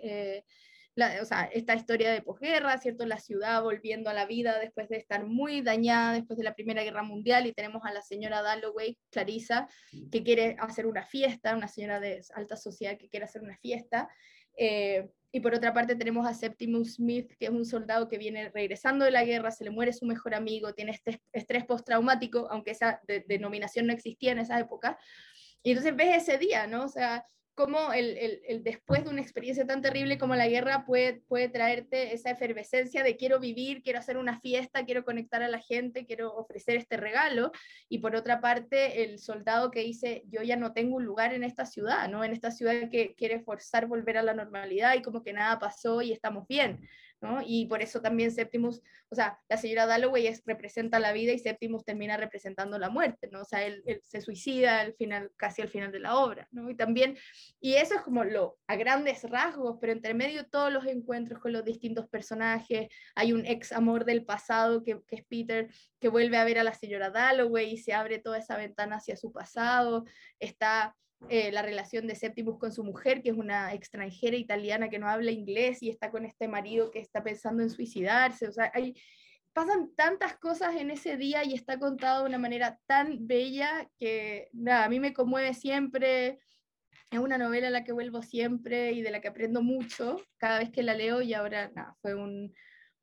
la, 0.94 1.22
o 1.22 1.24
sea, 1.24 1.44
esta 1.44 1.74
historia 1.74 2.12
de 2.12 2.22
posguerra, 2.22 2.76
¿cierto? 2.78 3.06
La 3.06 3.18
ciudad 3.18 3.62
volviendo 3.62 4.10
a 4.10 4.14
la 4.14 4.26
vida 4.26 4.58
después 4.58 4.88
de 4.88 4.98
estar 4.98 5.24
muy 5.26 5.62
dañada 5.62 6.12
después 6.12 6.36
de 6.36 6.44
la 6.44 6.54
Primera 6.54 6.82
Guerra 6.82 7.02
Mundial 7.02 7.46
y 7.46 7.52
tenemos 7.52 7.82
a 7.84 7.92
la 7.92 8.02
señora 8.02 8.42
Dalloway, 8.42 8.98
Clarissa, 9.10 9.68
que 10.10 10.22
quiere 10.22 10.56
hacer 10.58 10.86
una 10.86 11.04
fiesta, 11.04 11.56
una 11.56 11.68
señora 11.68 11.98
de 11.98 12.20
alta 12.34 12.56
sociedad 12.56 12.98
que 12.98 13.08
quiere 13.08 13.24
hacer 13.24 13.42
una 13.42 13.56
fiesta. 13.56 14.08
Eh, 14.56 15.08
y 15.34 15.40
por 15.40 15.54
otra 15.54 15.72
parte 15.72 15.96
tenemos 15.96 16.26
a 16.26 16.34
Septimus 16.34 16.96
Smith, 16.96 17.32
que 17.38 17.46
es 17.46 17.50
un 17.50 17.64
soldado 17.64 18.06
que 18.06 18.18
viene 18.18 18.50
regresando 18.50 19.06
de 19.06 19.10
la 19.10 19.24
guerra, 19.24 19.50
se 19.50 19.64
le 19.64 19.70
muere 19.70 19.94
su 19.94 20.04
mejor 20.04 20.34
amigo, 20.34 20.74
tiene 20.74 20.92
este 20.92 21.22
estrés 21.32 21.64
postraumático, 21.64 22.48
aunque 22.50 22.72
esa 22.72 23.00
denominación 23.26 23.86
no 23.86 23.94
existía 23.94 24.32
en 24.32 24.40
esa 24.40 24.60
época. 24.60 24.98
Y 25.62 25.70
entonces 25.70 25.96
ves 25.96 26.22
ese 26.22 26.36
día, 26.36 26.66
¿no? 26.66 26.84
O 26.84 26.88
sea, 26.88 27.24
cómo 27.54 27.92
el, 27.92 28.16
el, 28.46 28.62
después 28.62 29.04
de 29.04 29.10
una 29.10 29.20
experiencia 29.20 29.66
tan 29.66 29.82
terrible 29.82 30.18
como 30.18 30.34
la 30.34 30.48
guerra 30.48 30.84
puede, 30.86 31.22
puede 31.28 31.48
traerte 31.48 32.14
esa 32.14 32.30
efervescencia 32.30 33.02
de 33.02 33.16
quiero 33.16 33.40
vivir, 33.40 33.82
quiero 33.82 33.98
hacer 33.98 34.16
una 34.16 34.40
fiesta, 34.40 34.84
quiero 34.84 35.04
conectar 35.04 35.42
a 35.42 35.48
la 35.48 35.58
gente, 35.58 36.06
quiero 36.06 36.34
ofrecer 36.34 36.76
este 36.76 36.96
regalo. 36.96 37.52
Y 37.88 37.98
por 37.98 38.16
otra 38.16 38.40
parte, 38.40 39.04
el 39.04 39.18
soldado 39.18 39.70
que 39.70 39.80
dice, 39.80 40.22
yo 40.28 40.42
ya 40.42 40.56
no 40.56 40.72
tengo 40.72 40.96
un 40.96 41.04
lugar 41.04 41.34
en 41.34 41.44
esta 41.44 41.66
ciudad, 41.66 42.08
¿no? 42.08 42.24
En 42.24 42.32
esta 42.32 42.50
ciudad 42.50 42.88
que 42.90 43.14
quiere 43.14 43.40
forzar 43.40 43.86
volver 43.86 44.16
a 44.16 44.22
la 44.22 44.34
normalidad 44.34 44.94
y 44.94 45.02
como 45.02 45.22
que 45.22 45.32
nada 45.32 45.58
pasó 45.58 46.02
y 46.02 46.12
estamos 46.12 46.46
bien. 46.48 46.88
Y 47.44 47.66
por 47.66 47.82
eso 47.82 48.00
también 48.00 48.32
Septimus, 48.32 48.82
o 49.08 49.14
sea, 49.14 49.38
la 49.48 49.56
señora 49.56 49.86
Dalloway 49.86 50.26
es, 50.26 50.42
representa 50.44 50.98
la 50.98 51.12
vida 51.12 51.32
y 51.32 51.38
Septimus 51.38 51.84
termina 51.84 52.16
representando 52.16 52.78
la 52.78 52.90
muerte, 52.90 53.28
¿no? 53.30 53.42
O 53.42 53.44
sea, 53.44 53.64
él, 53.64 53.82
se 54.02 54.20
suicida 54.20 54.80
al 54.80 54.94
final, 54.94 55.30
casi 55.36 55.62
al 55.62 55.68
final 55.68 55.92
de 55.92 56.00
la 56.00 56.16
obra, 56.16 56.48
¿no? 56.50 56.68
Y 56.68 56.74
también, 56.74 57.16
y 57.60 57.74
eso 57.74 57.94
es 57.94 58.02
como 58.02 58.24
lo, 58.24 58.58
a 58.66 58.76
grandes 58.76 59.22
rasgos, 59.28 59.78
pero 59.80 59.92
entre 59.92 60.14
medio 60.14 60.46
todos 60.48 60.72
los 60.72 60.86
encuentros 60.86 61.40
con 61.40 61.52
los 61.52 61.64
distintos 61.64 62.08
personajes, 62.08 62.88
hay 63.14 63.32
un 63.32 63.46
ex 63.46 63.72
amor 63.72 64.04
del 64.04 64.24
pasado 64.24 64.82
que, 64.82 65.00
que 65.06 65.16
es 65.16 65.24
Peter, 65.24 65.68
que 66.00 66.08
vuelve 66.08 66.38
a 66.38 66.44
ver 66.44 66.58
a 66.58 66.64
la 66.64 66.74
señora 66.74 67.10
Dalloway 67.10 67.72
y 67.72 67.78
se 67.78 67.92
abre 67.92 68.18
toda 68.18 68.38
esa 68.38 68.56
ventana 68.56 68.96
hacia 68.96 69.16
su 69.16 69.32
pasado, 69.32 70.04
está 70.40 70.96
eh, 71.28 71.50
la 71.52 71.62
relación 71.62 72.06
de 72.06 72.14
Septimus 72.14 72.58
con 72.58 72.72
su 72.72 72.84
mujer, 72.84 73.22
que 73.22 73.30
es 73.30 73.36
una 73.36 73.72
extranjera 73.72 74.36
italiana 74.36 74.88
que 74.88 74.98
no 74.98 75.08
habla 75.08 75.30
inglés 75.30 75.82
y 75.82 75.90
está 75.90 76.10
con 76.10 76.24
este 76.24 76.48
marido 76.48 76.90
que 76.90 77.00
está 77.00 77.22
pensando 77.22 77.62
en 77.62 77.70
suicidarse. 77.70 78.48
O 78.48 78.52
sea, 78.52 78.70
hay, 78.74 78.94
pasan 79.52 79.94
tantas 79.94 80.36
cosas 80.38 80.76
en 80.76 80.90
ese 80.90 81.16
día 81.16 81.44
y 81.44 81.54
está 81.54 81.78
contado 81.78 82.22
de 82.22 82.28
una 82.28 82.38
manera 82.38 82.78
tan 82.86 83.26
bella 83.26 83.88
que 83.98 84.48
nada, 84.52 84.84
a 84.84 84.88
mí 84.88 85.00
me 85.00 85.12
conmueve 85.12 85.54
siempre. 85.54 86.40
Es 87.10 87.18
una 87.18 87.38
novela 87.38 87.68
a 87.68 87.70
la 87.70 87.84
que 87.84 87.92
vuelvo 87.92 88.22
siempre 88.22 88.92
y 88.92 89.02
de 89.02 89.10
la 89.10 89.20
que 89.20 89.28
aprendo 89.28 89.62
mucho 89.62 90.16
cada 90.38 90.58
vez 90.58 90.70
que 90.70 90.82
la 90.82 90.94
leo 90.94 91.20
y 91.22 91.34
ahora 91.34 91.70
nada, 91.74 91.96
fue 92.00 92.14
un 92.14 92.54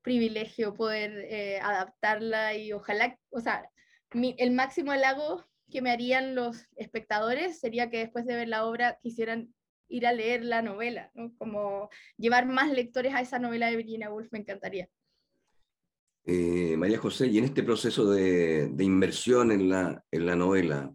privilegio 0.02 0.74
poder 0.74 1.12
eh, 1.30 1.60
adaptarla 1.62 2.56
y 2.56 2.74
ojalá, 2.74 3.18
o 3.30 3.40
sea, 3.40 3.70
el 4.12 4.52
máximo 4.52 4.92
halago 4.92 5.49
que 5.70 5.82
me 5.82 5.92
harían 5.92 6.36
los 6.36 6.68
espectadores 6.76 7.60
sería 7.60 7.90
que 7.90 8.00
después 8.00 8.26
de 8.26 8.36
ver 8.36 8.48
la 8.48 8.66
obra 8.66 8.98
quisieran 9.02 9.54
ir 9.88 10.06
a 10.06 10.14
leer 10.14 10.44
la 10.44 10.62
novela, 10.62 11.12
¿no? 11.16 11.34
como 11.38 11.90
llevar 12.18 12.46
más 12.46 12.72
lectores 12.72 13.14
a 13.14 13.22
esa 13.22 13.40
novela 13.40 13.70
de 13.70 13.78
Virginia 13.78 14.10
Woolf, 14.10 14.32
me 14.32 14.40
encantaría. 14.40 14.88
Eh, 16.26 16.76
María 16.78 17.00
José, 17.00 17.28
y 17.28 17.40
en 17.40 17.46
este 17.46 17.64
proceso 17.64 18.12
de, 18.12 18.68
de, 18.68 18.84
inversión 18.84 19.52
en 19.52 19.70
la, 19.70 20.04
en 20.12 20.26
la 20.26 20.36
novela, 20.36 20.94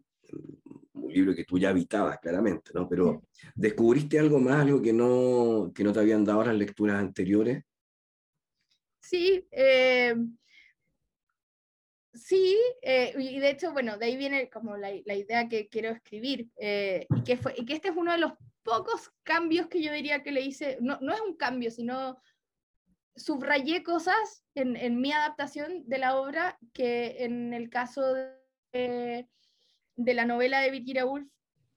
un 0.93 1.12
libro 1.12 1.35
que 1.35 1.45
tú 1.45 1.59
ya 1.59 1.70
habitabas 1.70 2.18
claramente, 2.20 2.70
¿no? 2.72 2.89
pero 2.89 3.25
¿descubriste 3.55 4.18
algo 4.18 4.39
más, 4.39 4.61
algo 4.61 4.81
que 4.81 4.93
no, 4.93 5.72
que 5.75 5.83
no 5.83 5.93
te 5.93 6.01
habían 6.01 6.25
dado 6.25 6.45
las 6.45 6.55
lecturas 6.55 7.01
anteriores? 7.01 7.64
Sí, 9.01 9.47
eh, 9.51 10.14
Sí, 12.14 12.56
eh, 12.82 13.12
y 13.18 13.40
de 13.40 13.50
hecho, 13.50 13.72
bueno, 13.72 13.98
de 13.98 14.06
ahí 14.06 14.16
viene 14.16 14.48
como 14.48 14.76
la, 14.76 14.90
la 15.04 15.14
idea 15.14 15.48
que 15.48 15.68
quiero 15.68 15.90
escribir, 15.90 16.48
eh, 16.56 17.06
y, 17.16 17.24
que 17.24 17.36
fue, 17.36 17.54
y 17.56 17.64
que 17.64 17.74
este 17.74 17.88
es 17.88 17.96
uno 17.96 18.12
de 18.12 18.18
los 18.18 18.32
pocos 18.62 19.10
cambios 19.24 19.66
que 19.66 19.82
yo 19.82 19.92
diría 19.92 20.22
que 20.22 20.30
le 20.30 20.42
hice, 20.42 20.78
no, 20.80 20.98
no 21.00 21.12
es 21.12 21.20
un 21.20 21.36
cambio, 21.36 21.72
sino 21.72 22.16
subrayé 23.16 23.82
cosas 23.82 24.44
en, 24.54 24.76
en, 24.76 25.00
mi 25.00 25.12
adaptación 25.12 25.88
de 25.88 25.98
la 25.98 26.16
obra 26.16 26.58
que 26.72 27.24
en 27.24 27.52
el 27.52 27.68
caso 27.68 28.02
de, 28.72 29.28
de 29.96 30.14
la 30.14 30.24
novela 30.24 30.60
de 30.60 30.70
Virginia 30.70 31.06
Woolf 31.06 31.28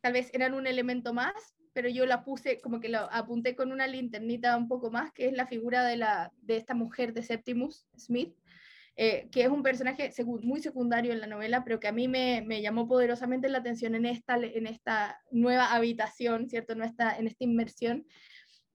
tal 0.02 0.14
vez 0.14 0.30
eran 0.34 0.54
un 0.54 0.68
elemento 0.68 1.14
más, 1.14 1.34
pero 1.74 1.90
yo 1.90 2.06
la 2.06 2.24
puse, 2.24 2.60
como 2.60 2.80
que 2.80 2.90
la 2.90 3.06
apunté 3.06 3.56
con 3.56 3.72
una 3.72 3.88
linternita 3.88 4.56
un 4.58 4.68
poco 4.68 4.90
más, 4.90 5.12
que 5.12 5.28
es 5.28 5.34
la 5.34 5.46
figura 5.46 5.84
de, 5.86 5.98
la, 5.98 6.32
de 6.42 6.58
esta 6.58 6.74
mujer 6.74 7.14
de 7.14 7.24
Septimus 7.24 7.88
Smith, 7.96 8.36
eh, 9.00 9.30
que 9.32 9.44
es 9.44 9.50
un 9.50 9.62
personaje 9.62 10.12
muy 10.26 10.60
secundario 10.60 11.14
en 11.14 11.22
la 11.22 11.28
novela, 11.28 11.64
pero 11.64 11.80
que 11.80 11.88
a 11.88 11.92
mí 11.92 12.08
me, 12.08 12.62
llamó 12.64 12.88
poderosamente 12.88 13.48
la 13.48 13.60
atención 13.60 13.94
en 13.94 14.06
esta, 14.08 15.22
nueva 15.30 15.72
habitación, 15.72 16.50
¿cierto? 16.50 16.74
En 16.74 16.82
esta, 16.82 17.16
en 17.16 17.28
esta 17.28 17.44
inmersión, 17.44 18.08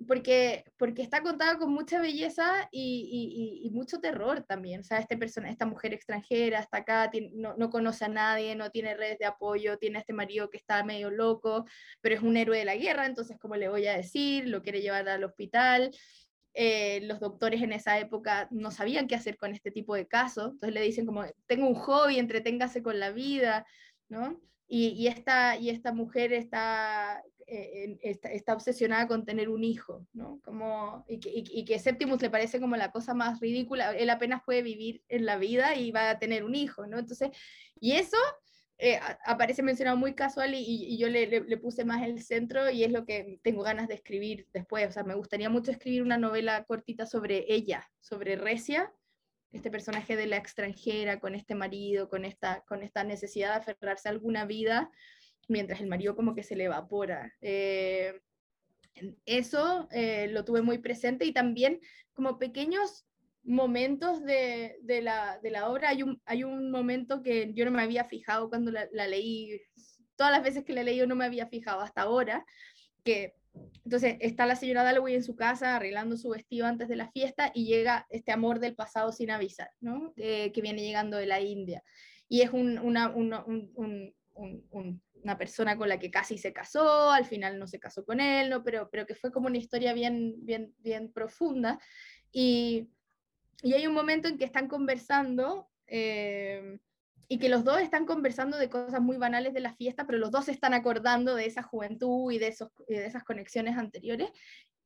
porque, 0.07 0.64
está 0.99 1.23
contada 1.23 1.59
con 1.59 1.73
mucha 1.73 2.01
belleza 2.01 2.68
y, 2.70 3.68
mucho 3.73 3.99
terror 4.01 4.45
también. 4.47 4.83
Este 4.89 5.18
esta 5.49 5.66
mujer 5.66 5.93
extranjera 5.93 6.61
está 6.61 6.79
acá, 6.79 7.11
no, 7.35 7.57
no, 7.57 7.70
conoce 7.70 8.05
a 8.05 8.09
nadie, 8.09 8.55
no 8.55 8.70
tiene 8.70 8.95
redes 8.95 9.18
de 9.18 9.27
apoyo, 9.27 9.79
tiene 9.79 9.99
a 9.99 10.01
este 10.03 10.12
marido 10.12 10.51
que 10.51 10.59
está 10.59 10.85
medio 10.85 11.11
loco, 11.11 11.64
pero 12.01 12.14
es 12.14 12.23
un 12.23 12.37
héroe 12.37 12.59
de 12.59 12.64
la 12.64 12.77
guerra, 12.77 13.07
entonces, 13.07 13.39
¿cómo 13.41 13.57
le 13.57 13.68
voy 13.68 13.89
a 13.89 13.97
decir? 13.97 14.47
Lo 14.49 14.62
quiere 14.62 14.83
llevar 14.83 15.09
al 15.09 15.25
hospital. 15.25 15.91
Eh, 16.55 17.00
los 17.05 17.18
doctores 17.18 17.62
en 17.62 17.72
esa 17.72 17.98
época 17.98 18.48
no 18.50 18.70
sabían 18.70 19.09
qué 19.09 19.14
hacer 19.14 19.38
con 19.38 19.55
este 19.55 19.70
tipo 19.70 19.94
de 19.94 20.07
casos, 20.07 20.53
entonces 20.53 20.74
le 20.74 20.82
dicen 20.82 21.07
como, 21.07 21.24
tengo 21.46 21.66
un 21.66 21.74
hobby, 21.74 22.18
entreténgase 22.18 22.82
con 22.82 23.00
la 23.00 23.11
vida, 23.11 23.66
¿no? 24.09 24.40
Y, 24.74 25.07
esta, 25.07 25.59
y 25.59 25.68
esta 25.68 25.92
mujer 25.92 26.32
está, 26.32 27.22
eh, 27.46 27.98
está, 28.00 28.32
está, 28.32 28.55
obsesionada 28.55 29.07
con 29.07 29.26
tener 29.26 29.50
un 29.50 29.64
hijo, 29.64 30.07
¿no? 30.14 30.40
Como, 30.42 31.05
y, 31.07 31.20
que, 31.20 31.28
y, 31.28 31.44
y 31.46 31.66
que 31.66 31.78
Septimus 31.78 32.22
le 32.22 32.30
parece 32.30 32.59
como 32.59 32.76
la 32.76 32.90
cosa 32.90 33.12
más 33.12 33.38
ridícula, 33.40 33.94
él 33.94 34.09
apenas 34.09 34.40
puede 34.46 34.62
vivir 34.62 35.03
en 35.09 35.26
la 35.26 35.36
vida 35.36 35.76
y 35.76 35.90
va 35.90 36.09
a 36.09 36.18
tener 36.18 36.42
un 36.42 36.55
hijo, 36.55 36.86
¿no? 36.86 36.98
Entonces, 36.98 37.28
y 37.80 37.92
eso 37.92 38.16
eh, 38.85 38.99
aparece 39.24 39.62
mencionado 39.62 39.97
muy 39.97 40.12
casual 40.12 40.55
y, 40.55 40.59
y 40.59 40.99
yo 40.99 41.09
le, 41.09 41.28
le, 41.28 41.43
le, 41.43 41.57
puse 41.57 41.85
más 41.85 42.03
el 42.03 42.20
centro 42.20 42.68
y 42.68 42.83
es 42.83 42.91
lo 42.91 43.05
que 43.05 43.39
tengo 43.45 43.62
ganas 43.62 43.87
de 43.87 43.95
escribir 43.95 44.49
después. 44.53 44.89
O 44.89 44.91
sea, 44.91 45.05
me 45.05 45.14
gustaría 45.14 45.49
mucho 45.49 45.70
escribir 45.70 46.03
una 46.03 46.18
novela 46.18 46.64
cortita 46.64 47.07
sobre 47.07 47.45
ella, 47.47 47.89
sobre 48.01 48.35
Recia, 48.35 48.93
este 49.53 49.70
personaje 49.70 50.16
de 50.16 50.26
la 50.26 50.37
extranjera, 50.37 51.20
con 51.20 51.37
este 51.37 51.55
marido, 51.55 52.09
con 52.09 52.24
esta, 52.24 52.64
con 52.66 52.83
esta 52.83 53.05
necesidad 53.05 53.51
de 53.55 53.72
aferrarse 53.72 54.09
a 54.09 54.11
alguna 54.11 54.47
vida, 54.47 54.91
mientras 55.47 55.80
el 55.80 55.87
marido 55.87 56.16
como 56.16 56.35
que 56.35 56.43
se 56.43 56.57
le 56.57 56.64
evapora. 56.64 57.33
Eh, 57.41 58.20
eso 59.26 59.87
eh, 59.93 60.26
lo 60.26 60.45
tuve 60.45 60.62
muy 60.62 60.78
presente 60.78 61.24
y 61.24 61.33
también 61.33 61.80
como 62.14 62.37
pequeños 62.37 63.07
momentos 63.45 64.24
de, 64.24 64.76
de, 64.82 65.03
la, 65.03 65.38
de, 65.43 65.51
la, 65.51 65.68
obra. 65.68 65.90
Hay 65.90 66.03
un, 66.03 66.20
hay 66.24 66.45
un 66.45 66.70
momento 66.70 67.22
que 67.22 67.53
yo 67.55 67.64
no 67.64 67.70
me 67.70 67.82
había 67.82 68.05
fijado 68.05 68.49
cuando 68.49 68.70
la, 68.70 68.88
la, 68.93 69.07
leí, 69.07 69.61
todas 70.16 70.32
las 70.32 70.43
veces 70.43 70.64
que 70.64 70.72
la 70.72 70.82
leí 70.82 70.97
yo 70.97 71.07
no 71.07 71.16
me 71.16 71.24
había 71.24 71.47
fijado 71.47 71.80
hasta 71.80 72.03
ahora, 72.03 72.45
que 73.05 73.34
entonces 73.84 74.16
está 74.20 74.47
la 74.47 74.57
señora 74.57 74.84
Dalloway 74.84 75.14
en 75.14 75.24
su 75.24 75.36
casa 75.36 75.76
arreglando 75.76 76.16
su 76.16 76.30
vestido 76.30 76.66
antes 76.66 76.88
de 76.88 76.97
la 76.97 77.11
fiesta 77.11 77.51
y 77.55 77.66
llega 77.66 78.07
este 78.09 78.32
amor 78.32 78.61
del 78.61 78.74
pasado 78.74 79.12
sin 79.12 79.30
avisar, 79.30 79.70
¿no? 79.80 80.14
Eh, 80.16 80.53
que 80.53 80.62
viene 80.62 80.82
llegando 80.82 81.16
de 81.16 81.26
la 81.26 81.40
India. 81.40 81.82
Y 82.28 82.40
es 82.40 82.51
un, 82.51 82.78
una, 82.78 83.11
una, 83.11 83.45
un, 83.45 84.14
una 85.22 85.38
persona 85.38 85.76
con 85.76 85.88
la 85.88 85.99
que 85.99 86.11
casi 86.11 86.38
se 86.38 86.53
casó, 86.53 87.11
al 87.11 87.26
final 87.26 87.59
no 87.59 87.66
se 87.66 87.78
casó 87.78 88.05
con 88.05 88.20
él, 88.20 88.51
¿no? 88.51 88.62
pero, 88.64 88.88
pero 88.90 89.07
que 89.07 89.14
fue 89.14 89.30
como 89.30 89.47
una 89.49 89.59
historia 89.59 89.93
bien, 89.93 90.34
bien, 90.38 90.74
bien 90.78 91.12
profunda. 91.12 91.78
Y, 92.32 92.88
y 93.62 93.74
hay 93.74 93.86
un 93.86 93.94
momento 93.94 94.28
en 94.28 94.38
que 94.38 94.44
están 94.44 94.68
conversando 94.68 95.70
eh, 95.86 96.78
y 97.28 97.38
que 97.38 97.48
los 97.48 97.64
dos 97.64 97.80
están 97.80 98.04
conversando 98.04 98.58
de 98.58 98.68
cosas 98.68 99.00
muy 99.00 99.16
banales 99.16 99.54
de 99.54 99.60
la 99.60 99.74
fiesta, 99.74 100.04
pero 100.04 100.18
los 100.18 100.30
dos 100.30 100.46
se 100.46 100.52
están 100.52 100.74
acordando 100.74 101.34
de 101.34 101.46
esa 101.46 101.62
juventud 101.62 102.30
y 102.32 102.38
de, 102.38 102.48
esos, 102.48 102.70
de 102.88 103.06
esas 103.06 103.24
conexiones 103.24 103.78
anteriores. 103.78 104.30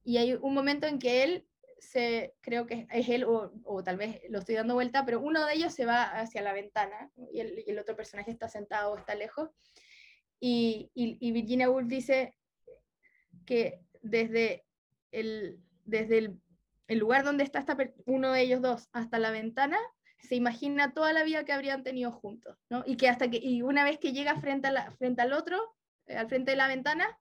Y 0.04 0.18
hay 0.18 0.34
un 0.34 0.54
momento 0.54 0.86
en 0.86 0.98
que 0.98 1.24
él 1.24 1.48
se, 1.78 2.34
creo 2.42 2.66
que 2.66 2.86
es 2.90 3.08
él, 3.08 3.24
o, 3.24 3.52
o, 3.64 3.82
tal 3.82 3.96
vez 3.96 4.20
lo 4.28 4.38
estoy 4.38 4.54
dando 4.54 4.74
vuelta, 4.74 5.04
pero 5.04 5.20
uno 5.20 5.44
de 5.44 5.54
ellos 5.54 5.74
se 5.74 5.86
va 5.86 6.04
hacia 6.04 6.42
la 6.42 6.52
ventana 6.52 7.10
y 7.32 7.40
el, 7.40 7.78
otro 7.78 7.96
personaje 7.96 8.30
está 8.30 8.48
sentado, 8.48 8.96
está 8.96 9.14
lejos. 9.14 9.50
Y, 10.38 10.90
y, 10.94 11.16
y 11.20 11.32
Virginia 11.32 11.70
Woolf 11.70 11.88
dice 11.88 12.36
que 13.46 13.80
desde 14.02 14.64
el, 15.10 15.60
desde 15.84 16.18
el, 16.18 16.40
el 16.89 16.99
lugar 16.99 17.24
donde 17.24 17.45
está 17.45 17.59
esta 17.59 17.76
uno 18.07 18.32
de 18.32 18.43
ellos 18.43 18.62
dos 18.62 18.89
hasta 18.93 19.18
la 19.18 19.30
ventana, 19.30 19.78
se 20.20 20.34
imagina 20.34 20.93
toda 20.93 21.12
la 21.12 21.24
vida 21.24 21.45
que 21.45 21.53
habrían 21.53 21.82
tenido 21.82 22.11
juntos, 22.12 22.57
¿no? 22.68 22.82
Y 22.87 22.97
que 22.97 23.09
hasta 23.09 23.30
que, 23.30 23.39
y 23.39 23.62
una 23.62 23.84
vez 23.84 23.99
que 23.99 24.12
llega 24.12 24.41
frente, 24.41 24.68
a 24.68 24.72
la, 24.72 24.91
frente 24.93 25.22
al 25.22 25.32
otro, 25.32 25.74
eh, 26.07 26.16
al 26.16 26.28
frente 26.28 26.53
de 26.53 26.57
la 26.57 26.68
ventana, 26.68 27.18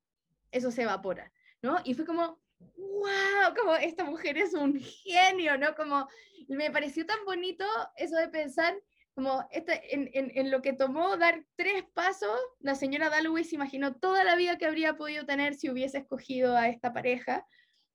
eso 0.51 0.71
se 0.71 0.83
evapora, 0.83 1.31
¿no? 1.61 1.77
Y 1.83 1.93
fue 1.93 2.05
como, 2.05 2.39
wow, 2.59 3.53
como 3.55 3.75
esta 3.75 4.03
mujer 4.05 4.37
es 4.37 4.53
un 4.53 4.79
genio, 4.79 5.57
¿no? 5.57 5.75
Como 5.75 6.07
me 6.47 6.71
pareció 6.71 7.05
tan 7.05 7.23
bonito 7.25 7.65
eso 7.97 8.15
de 8.15 8.29
pensar 8.29 8.75
como 9.13 9.47
este, 9.49 9.95
en, 9.95 10.09
en, 10.13 10.31
en, 10.35 10.51
lo 10.51 10.61
que 10.61 10.73
tomó 10.73 11.15
dar 11.15 11.45
tres 11.55 11.85
pasos, 11.93 12.37
la 12.59 12.75
señora 12.75 13.09
Dalloway 13.09 13.47
imaginó 13.51 13.95
toda 13.95 14.25
la 14.25 14.35
vida 14.35 14.57
que 14.57 14.65
habría 14.65 14.97
podido 14.97 15.25
tener 15.25 15.55
si 15.55 15.69
hubiese 15.69 15.99
escogido 15.99 16.57
a 16.57 16.67
esta 16.67 16.91
pareja. 16.91 17.45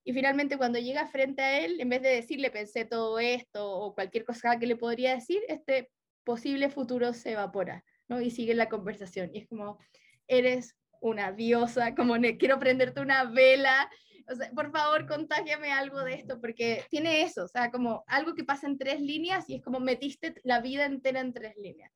Y 0.05 0.13
finalmente 0.13 0.57
cuando 0.57 0.79
llega 0.79 1.07
frente 1.07 1.43
a 1.43 1.61
él, 1.61 1.81
en 1.81 1.89
vez 1.89 2.03
de 2.03 2.09
decirle 2.09 2.51
pensé 2.51 2.85
todo 2.85 3.19
esto 3.19 3.71
o 3.71 3.95
cualquier 3.95 4.25
cosa 4.25 4.59
que 4.59 4.67
le 4.67 4.77
podría 4.77 5.15
decir, 5.15 5.41
este 5.49 5.91
posible 6.25 6.71
futuro 6.71 7.13
se 7.13 7.33
evapora, 7.33 7.85
¿no? 8.09 8.21
Y 8.21 8.31
sigue 8.31 8.55
la 8.55 8.69
conversación. 8.69 9.31
Y 9.33 9.39
es 9.41 9.49
como, 9.49 9.79
eres 10.27 10.77
una 11.01 11.33
diosa, 11.33 11.95
como 11.95 12.15
quiero 12.39 12.59
prenderte 12.59 13.01
una 13.01 13.25
vela 13.25 13.91
o 14.31 14.35
sea, 14.35 14.51
por 14.53 14.71
favor, 14.71 15.07
contágiame 15.07 15.73
algo 15.73 16.03
de 16.05 16.15
esto, 16.15 16.41
porque 16.41 16.85
tiene 16.89 17.23
eso, 17.23 17.45
o 17.45 17.49
sea, 17.49 17.71
como 17.71 18.05
algo 18.07 18.35
que 18.35 18.45
pasa 18.45 18.67
en 18.67 18.79
tres 18.79 19.01
líneas 19.01 19.49
y 19.49 19.57
es 19.57 19.63
como 19.63 19.81
metiste 19.81 20.35
la 20.45 20.61
vida 20.61 20.85
entera 20.87 21.21
en 21.21 21.33
tres 21.33 21.57
líneas. 21.57 21.93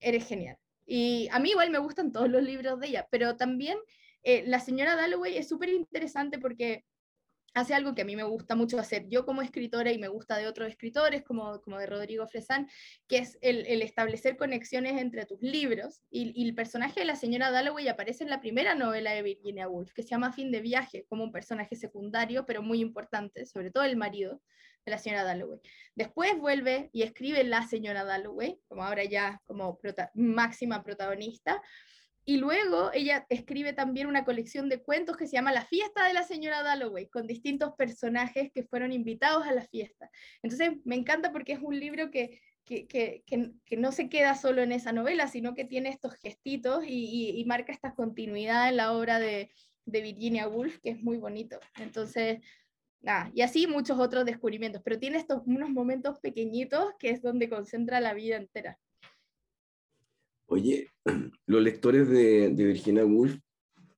Eres 0.00 0.26
genial. 0.26 0.56
Y 0.86 1.28
a 1.30 1.38
mí 1.38 1.50
igual 1.50 1.70
me 1.70 1.78
gustan 1.78 2.10
todos 2.10 2.28
los 2.28 2.42
libros 2.42 2.80
de 2.80 2.88
ella, 2.88 3.06
pero 3.10 3.36
también 3.36 3.78
eh, 4.22 4.44
la 4.46 4.60
señora 4.60 4.96
Dalloway 4.96 5.36
es 5.36 5.48
súper 5.48 5.68
interesante 5.68 6.38
porque 6.38 6.84
hace 7.54 7.74
algo 7.74 7.94
que 7.94 8.02
a 8.02 8.04
mí 8.04 8.16
me 8.16 8.22
gusta 8.22 8.54
mucho 8.54 8.78
hacer 8.78 9.08
yo 9.08 9.24
como 9.26 9.42
escritora 9.42 9.92
y 9.92 9.98
me 9.98 10.08
gusta 10.08 10.36
de 10.36 10.46
otros 10.46 10.68
escritores 10.68 11.22
como, 11.22 11.60
como 11.60 11.78
de 11.78 11.86
Rodrigo 11.86 12.26
Fresán, 12.26 12.68
que 13.08 13.18
es 13.18 13.38
el, 13.42 13.82
establecer 13.82 14.36
conexiones 14.36 15.00
entre 15.00 15.26
tus 15.26 15.40
libros. 15.42 16.02
Y, 16.10 16.46
el 16.46 16.54
personaje 16.54 17.00
de 17.00 17.06
la 17.06 17.16
señora 17.16 17.50
Dalloway 17.50 17.88
aparece 17.88 18.24
en 18.24 18.30
la 18.30 18.40
primera 18.40 18.74
novela 18.74 19.12
de 19.12 19.22
Virginia 19.22 19.68
Woolf, 19.68 19.92
que 19.92 20.02
se 20.02 20.10
llama 20.10 20.32
Fin 20.32 20.50
de 20.50 20.60
viaje, 20.60 21.04
como 21.08 21.24
un 21.24 21.32
personaje 21.32 21.76
secundario, 21.76 22.46
pero 22.46 22.62
muy 22.62 22.80
importante, 22.80 23.46
sobre 23.46 23.70
todo 23.70 23.84
el 23.84 23.96
marido 23.96 24.40
de 24.84 24.90
la 24.90 24.98
señora 24.98 25.24
Dalloway. 25.24 25.60
Después 25.94 26.36
vuelve 26.38 26.90
y 26.92 27.02
escribe 27.02 27.44
la 27.44 27.66
señora 27.66 28.04
Dalloway, 28.04 28.58
como 28.68 28.84
ahora 28.84 29.04
ya 29.04 29.40
como 29.44 29.78
máxima 30.14 30.82
protagonista, 30.82 31.62
y 32.24 32.36
luego 32.36 32.90
ella 32.92 33.26
escribe 33.28 33.72
también 33.72 34.06
una 34.06 34.24
colección 34.24 34.68
de 34.68 34.80
cuentos 34.80 35.16
que 35.16 35.26
se 35.26 35.32
llama 35.32 35.52
La 35.52 35.64
fiesta 35.64 36.06
de 36.06 36.14
la 36.14 36.22
señora 36.22 36.62
Dalloway, 36.62 37.08
con 37.08 37.26
distintos 37.26 37.74
personajes 37.74 38.50
que 38.52 38.64
fueron 38.64 38.92
invitados 38.92 39.44
a 39.44 39.52
la 39.52 39.62
fiesta. 39.62 40.08
Entonces 40.42 40.72
me 40.84 40.94
encanta 40.94 41.32
porque 41.32 41.52
es 41.52 41.60
un 41.60 41.78
libro 41.78 42.10
que, 42.10 42.40
que, 42.64 42.86
que, 42.86 43.24
que 43.64 43.76
no 43.76 43.90
se 43.90 44.08
queda 44.08 44.36
solo 44.36 44.62
en 44.62 44.70
esa 44.70 44.92
novela, 44.92 45.26
sino 45.26 45.54
que 45.54 45.64
tiene 45.64 45.88
estos 45.88 46.14
gestitos 46.14 46.84
y, 46.86 47.42
marca 47.46 47.72
esta 47.72 47.94
continuidad 47.94 48.68
en 48.68 48.76
la 48.76 48.92
obra 48.92 49.18
de, 49.18 49.50
de, 49.84 50.00
Virginia 50.00 50.46
Woolf, 50.48 50.78
que 50.78 50.90
es 50.90 51.02
muy 51.02 51.16
bonito. 51.16 51.58
Entonces, 51.76 52.38
nada, 53.00 53.32
y 53.34 53.42
así 53.42 53.66
muchos 53.66 53.98
otros 53.98 54.24
descubrimientos, 54.24 54.80
pero 54.84 54.98
tiene 54.98 55.18
estos 55.18 55.42
unos 55.44 55.70
momentos 55.70 56.20
pequeñitos 56.20 56.94
que 57.00 57.10
es 57.10 57.20
donde 57.20 57.48
concentra 57.48 58.00
la 58.00 58.14
vida 58.14 58.36
entera. 58.36 58.78
Oye, 60.52 60.88
los 61.46 61.62
lectores 61.62 62.08
de, 62.08 62.50
de 62.50 62.64
Virginia 62.64 63.04
Woolf 63.04 63.38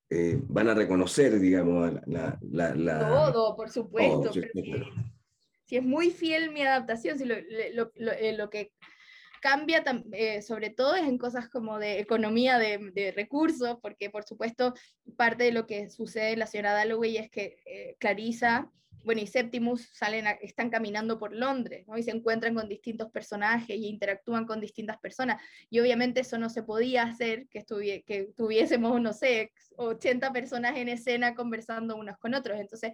eh, 0.09 0.39
van 0.47 0.69
a 0.69 0.73
reconocer, 0.73 1.37
digamos, 1.39 1.93
la... 2.05 2.39
la, 2.49 2.75
la 2.75 2.99
todo, 3.09 3.55
por 3.55 3.69
supuesto. 3.69 4.31
Todo, 4.31 4.33
si, 5.65 5.75
es 5.75 5.83
muy 5.83 6.11
fiel 6.11 6.51
mi 6.51 6.61
adaptación, 6.61 7.17
si 7.17 7.25
lo, 7.25 7.35
lo, 7.73 7.91
lo, 7.95 8.11
eh, 8.13 8.37
lo 8.37 8.49
que 8.49 8.71
cambia 9.41 9.83
eh, 10.13 10.41
sobre 10.41 10.69
todo 10.71 10.95
es 10.95 11.03
en 11.03 11.17
cosas 11.17 11.49
como 11.49 11.77
de 11.77 11.99
economía 11.99 12.57
de, 12.57 12.91
de, 12.93 13.11
recursos, 13.11 13.77
porque 13.81 14.09
por 14.09 14.23
supuesto 14.23 14.73
parte 15.17 15.43
de 15.43 15.51
lo 15.51 15.67
que 15.67 15.89
sucede 15.89 16.31
en 16.31 16.39
la 16.39 16.47
señora 16.47 16.73
Dalloway 16.73 17.17
es 17.17 17.29
que 17.29 17.57
eh, 17.65 17.95
Clarisa 17.99 18.71
bueno, 19.03 19.21
y 19.21 19.27
Septimus 19.27 19.89
salen 19.93 20.25
están 20.41 20.69
caminando 20.69 21.19
por 21.19 21.33
Londres, 21.33 21.87
¿no? 21.87 21.97
Y 21.97 22.03
se 22.03 22.11
encuentran 22.11 22.55
con 22.55 22.67
distintos 22.67 23.11
personajes 23.11 23.75
y 23.75 23.87
interactúan 23.87 24.45
con 24.45 24.59
distintas 24.59 24.97
personas. 24.97 25.41
Y 25.69 25.79
obviamente 25.79 26.21
eso 26.21 26.37
no 26.37 26.49
se 26.49 26.63
podía 26.63 27.03
hacer, 27.03 27.47
que, 27.49 27.63
que 28.05 28.29
tuviésemos, 28.35 28.99
no 29.01 29.13
sé, 29.13 29.51
80 29.77 30.31
personas 30.33 30.77
en 30.77 30.89
escena 30.89 31.35
conversando 31.35 31.95
unos 31.95 32.17
con 32.17 32.33
otros. 32.33 32.59
Entonces 32.59 32.93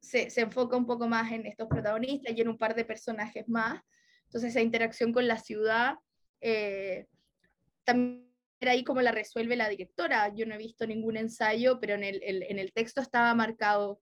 se, 0.00 0.30
se 0.30 0.40
enfoca 0.40 0.76
un 0.76 0.86
poco 0.86 1.06
más 1.08 1.30
en 1.32 1.46
estos 1.46 1.68
protagonistas 1.68 2.34
y 2.34 2.40
en 2.40 2.48
un 2.48 2.58
par 2.58 2.74
de 2.74 2.84
personajes 2.84 3.48
más. 3.48 3.82
Entonces 4.24 4.50
esa 4.50 4.62
interacción 4.62 5.12
con 5.12 5.28
la 5.28 5.38
ciudad 5.38 5.96
eh, 6.40 7.06
también 7.84 8.30
era 8.60 8.72
ahí 8.72 8.84
como 8.84 9.00
la 9.02 9.12
resuelve 9.12 9.56
la 9.56 9.68
directora. 9.68 10.32
Yo 10.34 10.46
no 10.46 10.54
he 10.54 10.58
visto 10.58 10.86
ningún 10.86 11.16
ensayo, 11.16 11.80
pero 11.80 11.94
en 11.94 12.04
el 12.58 12.72
texto 12.72 13.00
estaba 13.00 13.34
marcado 13.34 14.00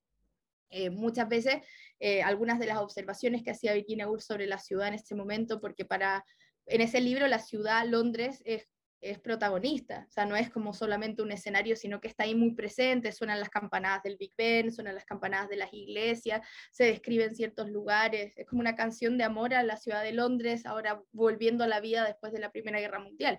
eh, 0.70 0.90
muchas 0.90 1.28
veces 1.28 1.56
eh, 2.00 2.22
algunas 2.22 2.58
de 2.58 2.66
las 2.66 2.78
observaciones 2.78 3.42
que 3.42 3.50
hacía 3.50 3.74
Virginia 3.74 4.08
Woolf 4.08 4.22
sobre 4.22 4.46
la 4.46 4.58
ciudad 4.58 4.88
en 4.88 4.94
este 4.94 5.14
momento, 5.14 5.60
porque 5.60 5.84
para, 5.84 6.24
en 6.66 6.80
ese 6.80 7.00
libro 7.00 7.26
la 7.26 7.38
ciudad, 7.38 7.86
Londres, 7.86 8.42
es, 8.44 8.68
es 9.00 9.18
protagonista, 9.18 10.06
o 10.08 10.10
sea, 10.10 10.26
no 10.26 10.34
es 10.34 10.50
como 10.50 10.72
solamente 10.72 11.22
un 11.22 11.30
escenario, 11.30 11.76
sino 11.76 12.00
que 12.00 12.08
está 12.08 12.24
ahí 12.24 12.34
muy 12.34 12.54
presente, 12.54 13.12
suenan 13.12 13.38
las 13.38 13.48
campanadas 13.48 14.02
del 14.02 14.16
Big 14.18 14.32
Ben, 14.36 14.72
suenan 14.72 14.94
las 14.94 15.04
campanadas 15.04 15.48
de 15.48 15.56
las 15.56 15.72
iglesias, 15.72 16.46
se 16.72 16.84
describen 16.84 17.34
ciertos 17.34 17.70
lugares, 17.70 18.32
es 18.36 18.46
como 18.46 18.60
una 18.60 18.74
canción 18.74 19.16
de 19.16 19.24
amor 19.24 19.54
a 19.54 19.62
la 19.62 19.76
ciudad 19.76 20.02
de 20.02 20.12
Londres, 20.12 20.66
ahora 20.66 21.00
volviendo 21.12 21.64
a 21.64 21.68
la 21.68 21.80
vida 21.80 22.04
después 22.04 22.32
de 22.32 22.40
la 22.40 22.50
Primera 22.50 22.80
Guerra 22.80 22.98
Mundial. 22.98 23.38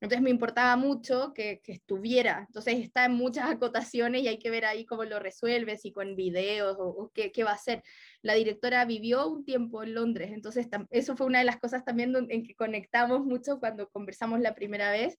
Entonces 0.00 0.22
me 0.22 0.30
importaba 0.30 0.76
mucho 0.76 1.32
que, 1.34 1.60
que, 1.62 1.72
estuviera. 1.72 2.44
Entonces 2.46 2.78
está 2.78 3.04
en 3.04 3.12
muchas 3.12 3.50
acotaciones 3.50 4.22
y 4.22 4.28
hay 4.28 4.38
que 4.38 4.50
ver 4.50 4.64
ahí 4.64 4.86
cómo 4.86 5.04
lo 5.04 5.18
resuelves 5.18 5.84
y 5.84 5.92
con 5.92 6.16
videos 6.16 6.76
o, 6.78 6.86
o 6.88 7.10
qué, 7.14 7.32
qué, 7.32 7.44
va 7.44 7.50
a 7.50 7.54
hacer. 7.54 7.82
La 8.22 8.34
directora 8.34 8.84
vivió 8.86 9.28
un 9.28 9.44
tiempo 9.44 9.82
en 9.82 9.94
Londres, 9.94 10.30
entonces 10.32 10.68
eso 10.90 11.16
fue 11.16 11.26
una 11.26 11.40
de 11.40 11.44
las 11.44 11.58
cosas 11.58 11.84
también 11.84 12.14
en 12.28 12.44
que 12.44 12.54
conectamos 12.54 13.24
mucho 13.24 13.60
cuando 13.60 13.88
conversamos 13.90 14.40
la 14.40 14.54
primera 14.54 14.90
vez, 14.90 15.18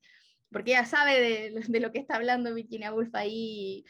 porque 0.51 0.71
ella 0.71 0.85
sabe 0.85 1.19
de, 1.19 1.63
de 1.67 1.79
lo 1.79 1.91
que 1.91 1.99
está 1.99 2.15
hablando 2.15 2.53
Virginia 2.53 2.93
Woolf 2.93 3.13
ahí. 3.13 3.85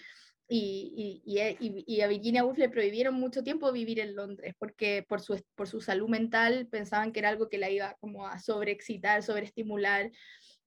Y, 0.53 1.21
y, 1.25 1.57
y, 1.61 1.83
y, 1.87 2.01
a 2.01 2.07
Virginia 2.07 2.43
Woolf 2.43 2.57
le 2.57 2.67
prohibieron 2.67 3.15
mucho 3.15 3.41
tiempo 3.41 3.71
vivir 3.71 4.01
en 4.01 4.17
Londres 4.17 4.53
porque 4.59 5.05
por 5.07 5.21
su, 5.21 5.41
por 5.55 5.69
su 5.69 5.79
salud 5.79 6.09
mental 6.09 6.67
pensaban 6.69 7.13
que 7.13 7.19
era 7.19 7.29
algo 7.29 7.47
que 7.47 7.57
la 7.57 7.69
iba 7.69 7.95
como 8.01 8.27
a 8.27 8.37
sobreexcitar, 8.37 9.23
sobreestimular 9.23 10.11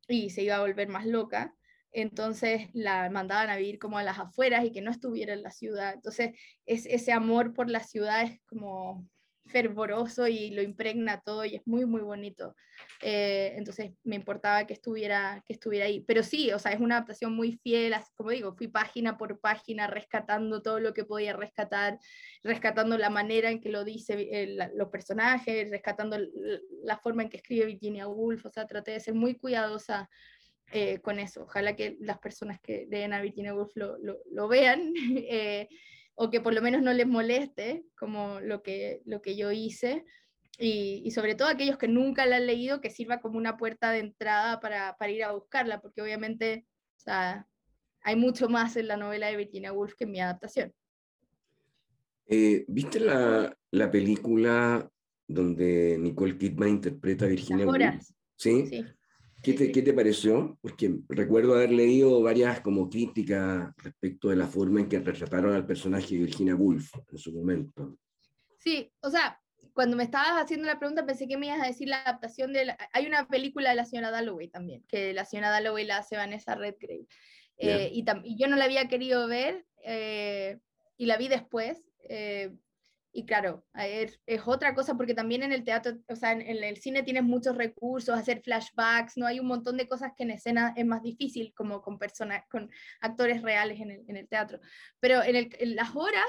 y 0.08 0.30
se 0.30 0.42
iba 0.42 0.56
a 0.56 0.60
volver 0.60 0.88
más 0.88 1.06
loca. 1.06 1.54
Entonces 1.92 2.68
la 2.72 3.08
mandaban 3.10 3.50
a 3.50 3.56
vivir 3.56 3.78
como 3.78 3.98
a 3.98 4.02
las 4.02 4.18
afueras 4.18 4.64
y 4.64 4.72
que 4.72 4.80
no 4.80 4.90
estuviera 4.90 5.32
en 5.32 5.42
la 5.42 5.50
ciudad. 5.50 5.94
Entonces 5.94 6.32
es, 6.66 6.86
ese 6.86 7.12
amor 7.12 7.54
por 7.54 7.70
la 7.70 7.80
ciudad 7.80 8.22
es 8.22 8.40
como 8.46 9.08
fervoroso 9.46 10.26
y 10.26 10.50
lo 10.50 10.62
impregna 10.62 11.20
todo 11.20 11.44
y 11.44 11.56
es 11.56 11.66
muy, 11.66 11.84
muy 11.84 12.00
bonito. 12.00 12.54
Eh, 13.00 13.52
entonces 13.56 13.92
me 14.02 14.16
importaba 14.16 14.66
que 14.66 14.72
estuviera, 14.72 15.42
que 15.46 15.52
estuviera 15.52 15.86
ahí. 15.86 16.00
Pero 16.06 16.22
sí, 16.22 16.50
o 16.52 16.58
sea, 16.58 16.72
es 16.72 16.80
una 16.80 16.96
adaptación 16.96 17.34
muy 17.34 17.52
fiel, 17.62 17.94
como 18.14 18.30
digo, 18.30 18.54
fui 18.54 18.68
página 18.68 19.16
por 19.18 19.40
página 19.40 19.86
rescatando 19.86 20.62
todo 20.62 20.80
lo 20.80 20.94
que 20.94 21.04
podía 21.04 21.34
rescatar, 21.34 21.98
rescatando 22.42 22.96
la 22.98 23.10
manera 23.10 23.50
en 23.50 23.60
que 23.60 23.68
lo 23.68 23.84
dice 23.84 24.28
eh, 24.32 24.46
la, 24.46 24.70
los 24.74 24.88
personajes, 24.88 25.70
rescatando 25.70 26.18
la 26.82 26.98
forma 26.98 27.22
en 27.22 27.28
que 27.28 27.36
escribe 27.36 27.66
Virginia 27.66 28.08
Woolf, 28.08 28.46
o 28.46 28.50
sea, 28.50 28.66
traté 28.66 28.92
de 28.92 29.00
ser 29.00 29.14
muy 29.14 29.34
cuidadosa 29.34 30.08
eh, 30.72 30.98
con 31.00 31.18
eso. 31.18 31.42
Ojalá 31.42 31.76
que 31.76 31.96
las 32.00 32.18
personas 32.18 32.58
que 32.60 32.86
leen 32.90 33.12
a 33.12 33.20
Virginia 33.20 33.54
Woolf 33.54 33.72
lo, 33.76 33.98
lo, 33.98 34.18
lo 34.30 34.48
vean. 34.48 34.92
Eh, 35.26 35.68
o 36.14 36.30
que 36.30 36.40
por 36.40 36.54
lo 36.54 36.62
menos 36.62 36.82
no 36.82 36.92
les 36.92 37.06
moleste 37.06 37.84
como 37.96 38.40
lo 38.40 38.62
que, 38.62 39.02
lo 39.04 39.22
que 39.22 39.36
yo 39.36 39.50
hice. 39.52 40.04
Y, 40.58 41.02
y, 41.04 41.10
sobre 41.10 41.34
todo 41.34 41.48
aquellos 41.48 41.78
que 41.78 41.88
nunca 41.88 42.26
la 42.26 42.36
han 42.36 42.46
leído, 42.46 42.80
que 42.80 42.88
sirva 42.88 43.20
como 43.20 43.38
una 43.38 43.56
puerta 43.56 43.90
de 43.90 43.98
entrada 43.98 44.60
para, 44.60 44.96
para 44.96 45.10
ir 45.10 45.24
a 45.24 45.32
buscarla, 45.32 45.80
porque 45.80 46.00
obviamente 46.00 46.64
o 46.96 47.00
sea, 47.04 47.46
hay 48.02 48.16
mucho 48.16 48.48
más 48.48 48.76
en 48.76 48.88
la 48.88 48.96
novela 48.96 49.26
de 49.26 49.36
Virginia 49.36 49.72
Woolf 49.72 49.94
que 49.94 50.04
en 50.04 50.10
mi 50.10 50.20
adaptación. 50.20 50.72
Eh, 52.26 52.64
¿Viste 52.68 52.98
la, 53.00 53.54
la, 53.70 53.90
película 53.90 54.90
donde 55.26 55.98
Nicole 56.00 56.38
Kidman 56.38 56.70
interpreta 56.70 57.26
a 57.26 57.28
Virginia 57.28 57.66
Woolf? 57.66 58.02
¿Sí? 58.36 58.66
sí. 58.66 58.84
¿Qué 59.44 59.52
te, 59.52 59.70
¿Qué 59.70 59.82
te, 59.82 59.92
pareció? 59.92 60.58
Porque 60.62 60.94
recuerdo 61.08 61.54
haber 61.54 61.70
leído 61.70 62.22
varias 62.22 62.60
como 62.60 62.88
críticas 62.88 63.74
respecto 63.76 64.30
de 64.30 64.36
la 64.36 64.46
forma 64.46 64.80
en 64.80 64.88
que 64.88 64.98
retrataron 64.98 65.54
al 65.54 65.66
personaje 65.66 66.14
de 66.14 66.24
Virginia 66.24 66.54
Woolf 66.54 66.90
en 67.12 67.18
su 67.18 67.30
momento. 67.30 67.98
Sí, 68.58 68.90
o 69.02 69.10
sea, 69.10 69.38
cuando 69.74 69.98
me 69.98 70.04
estabas 70.04 70.42
haciendo 70.42 70.66
la 70.66 70.78
pregunta 70.78 71.04
pensé 71.04 71.28
que 71.28 71.36
me 71.36 71.46
ibas 71.46 71.60
a 71.60 71.66
decir 71.66 71.88
la 71.88 72.00
adaptación 72.00 72.54
de... 72.54 72.64
La... 72.64 72.78
Hay 72.94 73.06
una 73.06 73.28
película 73.28 73.68
de 73.68 73.76
la 73.76 73.84
señora 73.84 74.10
Dalloway 74.10 74.48
también, 74.48 74.82
que 74.88 75.12
la 75.12 75.26
señora 75.26 75.50
Dalloway 75.50 75.84
la 75.84 75.98
hace 75.98 76.16
Vanessa 76.16 76.54
Redgrave. 76.54 77.06
Eh, 77.58 77.90
y, 77.92 78.04
y, 78.24 78.36
yo 78.38 78.48
no 78.48 78.56
la 78.56 78.64
había 78.64 78.88
querido 78.88 79.28
ver, 79.28 79.66
eh, 79.84 80.58
y 80.96 81.04
la 81.04 81.18
vi 81.18 81.28
después. 81.28 81.84
Eh, 82.08 82.50
y 83.14 83.24
claro, 83.26 83.64
es, 83.74 84.20
es, 84.26 84.42
otra 84.44 84.74
cosa 84.74 84.96
porque 84.96 85.14
también 85.14 85.44
en 85.44 85.52
el 85.52 85.62
teatro, 85.62 85.92
o 86.08 86.16
sea, 86.16 86.32
en, 86.32 86.42
el 86.42 86.76
cine 86.78 87.04
tienes 87.04 87.22
muchos 87.22 87.56
recursos, 87.56 88.18
hacer 88.18 88.42
flashbacks, 88.42 89.16
¿no? 89.16 89.26
Hay 89.26 89.38
un 89.38 89.46
montón 89.46 89.76
de 89.76 89.86
cosas 89.86 90.12
que 90.16 90.24
en 90.24 90.32
escena 90.32 90.74
es 90.76 90.84
más 90.84 91.00
difícil, 91.00 91.54
como 91.54 91.80
con 91.80 91.96
personas, 91.96 92.42
con 92.50 92.68
actores 93.00 93.40
reales 93.42 93.80
en 93.80 93.92
el, 93.92 94.04
en 94.08 94.16
el 94.16 94.28
teatro. 94.28 94.58
Pero 94.98 95.22
en, 95.22 95.36
el, 95.36 95.56
en, 95.60 95.76
las 95.76 95.94
horas 95.94 96.26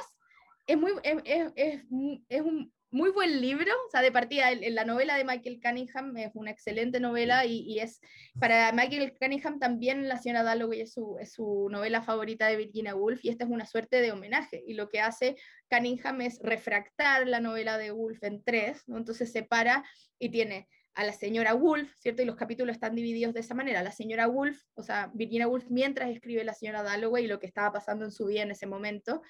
es, 0.67 0.77
muy, 0.77 0.91
es, 1.01 1.51
es, 1.55 1.83
es 2.29 2.41
un 2.41 2.71
muy 2.91 3.11
buen 3.11 3.41
libro, 3.41 3.71
o 3.87 3.89
sea, 3.89 4.01
de 4.01 4.11
partida, 4.11 4.47
la 4.55 4.85
novela 4.85 5.17
de 5.17 5.25
Michael 5.25 5.59
Cunningham 5.61 6.15
es 6.17 6.31
una 6.33 6.51
excelente 6.51 6.99
novela 6.99 7.45
y, 7.45 7.61
y 7.61 7.79
es, 7.79 7.99
para 8.39 8.71
Michael 8.71 9.13
Cunningham 9.19 9.59
también 9.59 10.07
La 10.07 10.17
señora 10.17 10.43
Dalloway 10.43 10.81
es 10.81 10.93
su, 10.93 11.17
es 11.19 11.33
su, 11.33 11.67
novela 11.69 12.01
favorita 12.01 12.47
de 12.47 12.55
Virginia 12.55 12.95
Woolf 12.95 13.23
y 13.25 13.29
esta 13.29 13.43
es 13.43 13.49
una 13.49 13.65
suerte 13.65 14.01
de 14.01 14.11
homenaje 14.11 14.63
y 14.65 14.75
lo 14.75 14.87
que 14.89 15.01
hace 15.01 15.35
Cunningham 15.69 16.21
es 16.21 16.39
refractar 16.41 17.27
la 17.27 17.39
novela 17.39 17.77
de 17.77 17.91
Woolf 17.91 18.23
en 18.23 18.43
tres, 18.43 18.83
¿no? 18.87 18.97
entonces 18.97 19.31
separa 19.31 19.83
y 20.19 20.29
tiene 20.29 20.69
a 20.95 21.03
la 21.03 21.11
señora 21.11 21.53
Woolf, 21.53 21.93
¿cierto? 21.97 22.21
Y 22.21 22.25
los 22.25 22.37
capítulos 22.37 22.73
están 22.73 22.95
divididos 22.95 23.33
de 23.33 23.41
esa 23.41 23.53
manera. 23.53 23.83
La 23.83 23.91
señora 23.91 24.29
Woolf, 24.29 24.63
o 24.75 24.81
sea, 24.81 25.11
Virginia 25.13 25.47
Woolf 25.47 25.65
mientras 25.69 26.09
escribe 26.09 26.43
la 26.45 26.53
señora 26.53 26.83
Dalloway 26.83 27.25
y 27.25 27.27
lo 27.27 27.39
que 27.39 27.47
estaba 27.47 27.73
pasando 27.73 28.05
en 28.05 28.11
su 28.11 28.27
vida 28.27 28.43
en 28.43 28.51
ese 28.51 28.65
momento. 28.65 29.21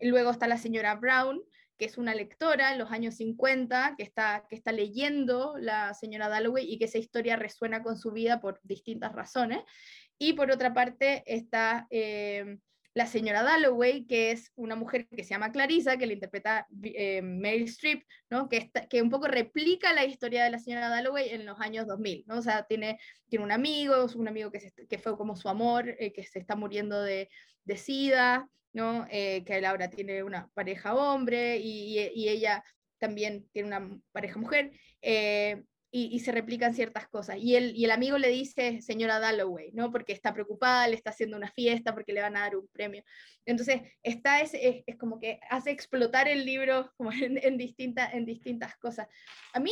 Y 0.00 0.08
luego 0.08 0.32
está 0.32 0.48
la 0.48 0.58
señora 0.58 0.96
Brown, 0.96 1.40
que 1.78 1.84
es 1.86 1.98
una 1.98 2.14
lectora 2.14 2.72
en 2.72 2.78
los 2.78 2.90
años 2.90 3.16
50, 3.16 3.94
que 3.96 4.02
está, 4.02 4.46
que 4.48 4.56
está 4.56 4.72
leyendo 4.72 5.56
la 5.58 5.94
señora 5.94 6.28
Dalloway 6.28 6.70
y 6.70 6.78
que 6.78 6.84
esa 6.84 6.98
historia 6.98 7.36
resuena 7.36 7.82
con 7.82 7.98
su 7.98 8.12
vida 8.12 8.40
por 8.40 8.60
distintas 8.62 9.12
razones. 9.12 9.60
Y 10.18 10.34
por 10.34 10.50
otra 10.50 10.72
parte 10.72 11.24
está 11.26 11.86
eh, 11.90 12.58
la 12.94 13.06
señora 13.06 13.42
Dalloway, 13.42 14.06
que 14.06 14.30
es 14.30 14.52
una 14.54 14.76
mujer 14.76 15.08
que 15.08 15.24
se 15.24 15.30
llama 15.30 15.50
Clarissa, 15.50 15.96
que 15.96 16.06
le 16.06 16.14
interpreta 16.14 16.66
eh, 16.84 17.20
Meryl 17.22 17.64
Streep, 17.64 18.04
¿no? 18.30 18.48
que, 18.48 18.70
que 18.88 19.02
un 19.02 19.10
poco 19.10 19.26
replica 19.26 19.92
la 19.92 20.04
historia 20.04 20.44
de 20.44 20.50
la 20.50 20.60
señora 20.60 20.88
Dalloway 20.88 21.30
en 21.30 21.44
los 21.44 21.60
años 21.60 21.88
2000. 21.88 22.24
¿no? 22.28 22.38
O 22.38 22.42
sea, 22.42 22.62
tiene, 22.62 23.00
tiene 23.28 23.44
un 23.44 23.50
amigo, 23.50 24.06
un 24.14 24.28
amigo 24.28 24.52
que, 24.52 24.72
que 24.88 24.98
fue 24.98 25.16
como 25.16 25.34
su 25.34 25.48
amor, 25.48 25.88
eh, 25.98 26.12
que 26.12 26.22
se 26.22 26.38
está 26.38 26.54
muriendo 26.54 27.02
de, 27.02 27.28
de 27.64 27.76
SIDA, 27.76 28.48
Eh, 29.10 29.44
que 29.44 29.58
él 29.58 29.64
ahora 29.64 29.88
tiene 29.88 30.24
una 30.24 30.48
pareja 30.52 30.94
hombre 30.94 31.58
y, 31.58 31.98
ella 32.28 32.64
también 32.98 33.48
tiene 33.52 33.68
una 33.68 34.00
pareja 34.12 34.38
mujer, 34.38 34.72
eh, 35.02 35.62
y, 35.96 36.18
se 36.18 36.32
replican 36.32 36.74
ciertas 36.74 37.06
cosas. 37.06 37.36
Y 37.38 37.54
el, 37.54 37.90
amigo 37.92 38.18
le 38.18 38.28
dice, 38.28 38.82
señora 38.82 39.20
Dalloway, 39.20 39.70
¿no? 39.74 39.92
Porque 39.92 40.12
está 40.12 40.34
preocupada, 40.34 40.88
le 40.88 40.96
está 40.96 41.10
haciendo 41.10 41.36
una 41.36 41.52
fiesta, 41.52 41.94
porque 41.94 42.12
le 42.12 42.20
van 42.20 42.36
a 42.36 42.40
dar 42.40 42.56
un 42.56 42.66
premio. 42.66 43.04
Entonces, 43.46 43.82
está 44.02 44.40
es, 44.40 44.52
como 44.98 45.20
que 45.20 45.38
hace 45.50 45.70
explotar 45.70 46.26
el 46.26 46.44
libro 46.44 46.92
en 46.98 47.56
distintas 47.56 48.76
cosas. 48.78 49.06
A 49.52 49.60
mí, 49.60 49.70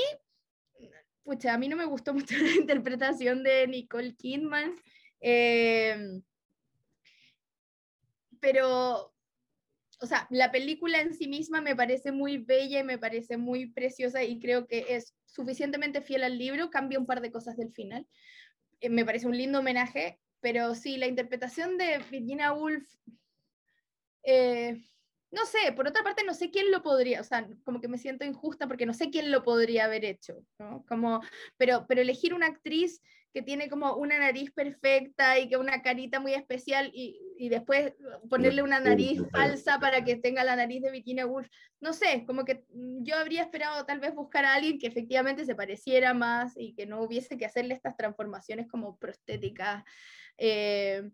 pucha, 1.25 1.55
a 1.55 1.59
mí 1.59 1.67
no 1.67 1.75
me 1.75 1.87
gustó 1.87 2.15
mucho 2.15 2.37
la 2.39 2.53
interpretación 2.53 3.43
de 3.43 3.67
Nicole 3.67 4.15
Kidman. 4.15 4.77
Eh, 5.21 6.23
pero, 8.43 9.15
o 10.01 10.07
sea, 10.07 10.27
la 10.31 10.51
película 10.51 11.01
en 11.01 11.15
sí 11.15 11.29
misma 11.29 11.61
me 11.61 11.77
parece 11.77 12.11
muy 12.11 12.39
bella 12.39 12.81
y 12.81 12.85
me 12.85 12.99
parece 12.99 13.37
muy 13.37 13.67
preciosa 13.67 14.25
y 14.25 14.41
creo 14.41 14.67
que 14.67 14.85
es 14.89 15.15
suficientemente 15.25 16.03
fiel 16.03 16.25
al 16.25 16.37
libro, 16.37 16.69
cambia 16.69 16.99
un 16.99 17.07
par 17.07 17.21
de 17.21 17.31
cosas 17.31 17.57
del 17.57 17.73
final. 17.73 18.07
Eh, 18.81 18.91
me 18.91 19.05
parece 19.05 19.29
un 19.29 19.37
lindo 19.37 19.61
homenaje, 19.61 20.19
pero 20.41 20.75
sí, 20.75 20.97
la 20.97 21.07
interpretación 21.07 21.79
de 21.79 21.99
Virginia 22.11 22.53
Woolf, 22.53 22.85
eh, 24.25 24.83
no 25.31 25.47
sé, 25.47 25.73
por 25.77 25.87
otra 25.87 26.03
parte 26.03 26.25
no 26.25 26.35
sé 26.35 26.51
quién 26.51 26.73
lo 26.73 26.83
podría, 26.83 27.21
o 27.21 27.25
sea, 27.25 27.49
como 27.65 27.81
que 27.81 27.89
me 27.89 27.97
siento 27.97 28.25
injusta 28.25 28.67
porque 28.67 28.87
no 28.87 28.93
sé 28.93 29.11
quién 29.11 29.31
lo 29.31 29.45
podría 29.45 29.85
haber 29.85 30.05
hecho, 30.05 30.45
¿no? 30.59 30.85
Como, 30.89 31.23
pero, 31.57 31.87
pero 31.89 32.03
elegir 32.03 32.35
una 32.35 32.47
actriz 32.47 33.01
que 33.33 33.43
tiene 33.43 33.71
como 33.71 33.95
una 33.95 34.19
nariz 34.19 34.51
perfecta 34.53 35.39
y 35.39 35.49
que 35.49 35.57
una 35.57 35.83
carita 35.83 36.21
muy 36.21 36.35
especial 36.35 36.91
y, 36.95 37.19
y 37.43 37.49
después 37.49 37.93
ponerle 38.31 38.63
una 38.63 38.79
nariz 38.79 39.21
falsa 39.33 39.81
para 39.81 40.05
que 40.05 40.15
tenga 40.15 40.45
la 40.45 40.55
nariz 40.55 40.81
de 40.81 40.93
Virginia 40.93 41.27
Woolf. 41.27 41.49
No 41.81 41.93
sé, 41.93 42.23
como 42.25 42.45
que 42.45 42.65
yo 42.71 43.17
habría 43.17 43.43
esperado 43.43 43.85
tal 43.85 43.99
vez 43.99 44.15
buscar 44.15 44.45
a 44.45 44.55
alguien 44.55 44.79
que 44.79 44.87
efectivamente 44.87 45.45
se 45.45 45.57
pareciera 45.57 46.15
más 46.15 46.53
y 46.57 46.73
que 46.73 46.87
no 46.87 47.03
hubiese 47.03 47.37
que 47.37 47.45
hacerle 47.45 47.75
estas 47.75 47.97
transformaciones 47.97 48.69
como 48.69 48.97
prostéticas. 48.97 49.83
Eh, 50.39 51.11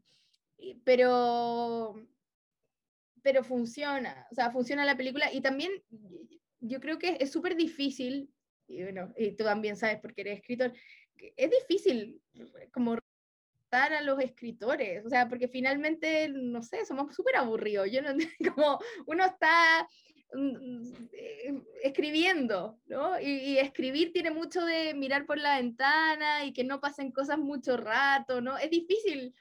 pero, 0.85 1.95
pero 3.23 3.43
funciona, 3.43 4.27
o 4.31 4.35
sea, 4.35 4.51
funciona 4.51 4.85
la 4.85 4.99
película 4.99 5.33
y 5.33 5.41
también 5.41 5.73
yo 6.61 6.79
creo 6.79 6.99
que 6.99 7.17
es 7.21 7.33
súper 7.33 7.57
difícil, 7.57 8.31
y 8.67 8.83
bueno, 8.83 9.15
y 9.17 9.33
tú 9.33 9.45
también 9.45 9.77
sabes 9.77 9.99
porque 10.03 10.21
eres 10.21 10.41
escritor, 10.41 10.75
es 11.17 11.51
difícil 11.51 12.21
como 12.71 12.99
a 13.71 14.03
los 14.03 14.21
escritores, 14.21 15.05
o 15.05 15.09
sea, 15.09 15.29
porque 15.29 15.49
finalmente, 15.49 16.29
no 16.29 16.63
sé, 16.63 16.85
somos 16.87 17.15
súper 17.15 17.37
aburridos, 17.37 17.91
yo 17.91 18.03
no, 18.03 18.09
como 18.55 18.79
uno 19.07 19.25
está 19.25 19.87
mm, 20.33 20.93
eh, 21.13 21.63
escribiendo, 21.83 22.79
¿no? 22.87 23.21
Y, 23.21 23.27
y, 23.27 23.59
escribir 23.59 24.13
tiene 24.13 24.31
mucho 24.31 24.65
de 24.65 24.95
mirar 24.95 25.27
por 25.27 25.39
la 25.39 25.59
ventana 25.59 26.45
y 26.45 26.53
que 26.53 26.65
no 26.65 26.81
pasen 26.81 27.13
cosas 27.13 27.39
mucho 27.39 27.77
rato, 27.77 28.41
¿no? 28.41 28.57
Es 28.57 28.71
difícil 28.71 29.35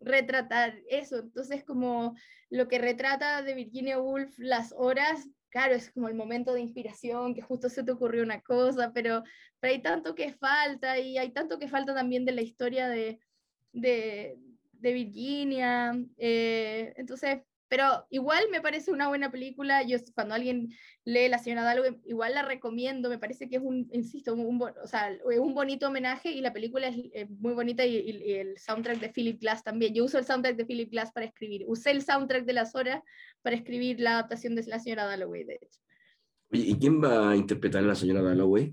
retratar 0.00 0.78
eso, 0.88 1.18
entonces 1.18 1.64
como 1.64 2.14
lo 2.50 2.68
que 2.68 2.78
retrata 2.78 3.42
de 3.42 3.54
Virginia 3.54 3.98
Woolf 3.98 4.38
las 4.38 4.72
horas 4.76 5.26
claro, 5.48 5.74
es 5.74 5.90
como 5.90 6.08
el 6.08 6.14
momento 6.14 6.52
de 6.52 6.60
inspiración, 6.60 7.34
que 7.34 7.40
justo 7.40 7.70
se 7.70 7.82
te 7.82 7.90
ocurrió 7.90 8.22
una 8.22 8.42
cosa, 8.42 8.92
pero, 8.92 9.22
pero 9.58 9.72
hay 9.72 9.80
tanto 9.80 10.14
que 10.14 10.34
falta 10.34 10.98
y 10.98 11.16
hay 11.16 11.32
tanto 11.32 11.58
que 11.58 11.66
falta 11.66 11.94
también 11.94 12.26
de 12.26 12.32
la 12.32 12.42
historia 12.42 12.88
de, 12.88 13.18
de, 13.76 14.38
de 14.72 14.92
Virginia. 14.92 15.98
Eh, 16.16 16.92
entonces, 16.96 17.40
pero 17.68 18.06
igual 18.10 18.44
me 18.50 18.60
parece 18.60 18.90
una 18.90 19.08
buena 19.08 19.30
película. 19.30 19.82
Yo 19.82 19.98
cuando 20.14 20.34
alguien 20.34 20.68
lee 21.04 21.28
La 21.28 21.38
señora 21.38 21.62
Dalloway, 21.62 22.00
igual 22.04 22.34
la 22.34 22.42
recomiendo. 22.42 23.08
Me 23.08 23.18
parece 23.18 23.48
que 23.48 23.56
es 23.56 23.62
un, 23.62 23.88
insisto, 23.92 24.34
un, 24.34 24.62
o 24.62 24.86
sea, 24.86 25.10
un 25.24 25.54
bonito 25.54 25.88
homenaje 25.88 26.30
y 26.30 26.40
la 26.40 26.52
película 26.52 26.88
es, 26.88 27.30
muy 27.30 27.54
bonita 27.54 27.84
y, 27.84 27.96
y, 27.96 28.22
y, 28.24 28.32
el 28.34 28.58
soundtrack 28.58 29.00
de 29.00 29.08
Philip 29.08 29.40
Glass 29.40 29.64
también. 29.64 29.94
Yo 29.94 30.04
uso 30.04 30.18
el 30.18 30.24
soundtrack 30.24 30.56
de 30.56 30.66
Philip 30.66 30.90
Glass 30.90 31.12
para 31.12 31.26
escribir. 31.26 31.64
Usé 31.66 31.90
el 31.90 32.02
soundtrack 32.02 32.44
de 32.44 32.52
las 32.52 32.74
horas 32.74 33.02
para 33.42 33.56
escribir 33.56 34.00
la 34.00 34.12
adaptación 34.12 34.54
de 34.54 34.64
La 34.64 34.78
señora 34.78 35.06
Dalloway, 35.06 35.44
de 35.44 35.54
hecho. 35.54 35.80
¿y 36.52 36.78
quién 36.78 37.02
va 37.02 37.30
a 37.30 37.36
interpretar 37.36 37.82
a 37.82 37.88
la 37.88 37.94
señora 37.96 38.22
Dalloway? 38.22 38.72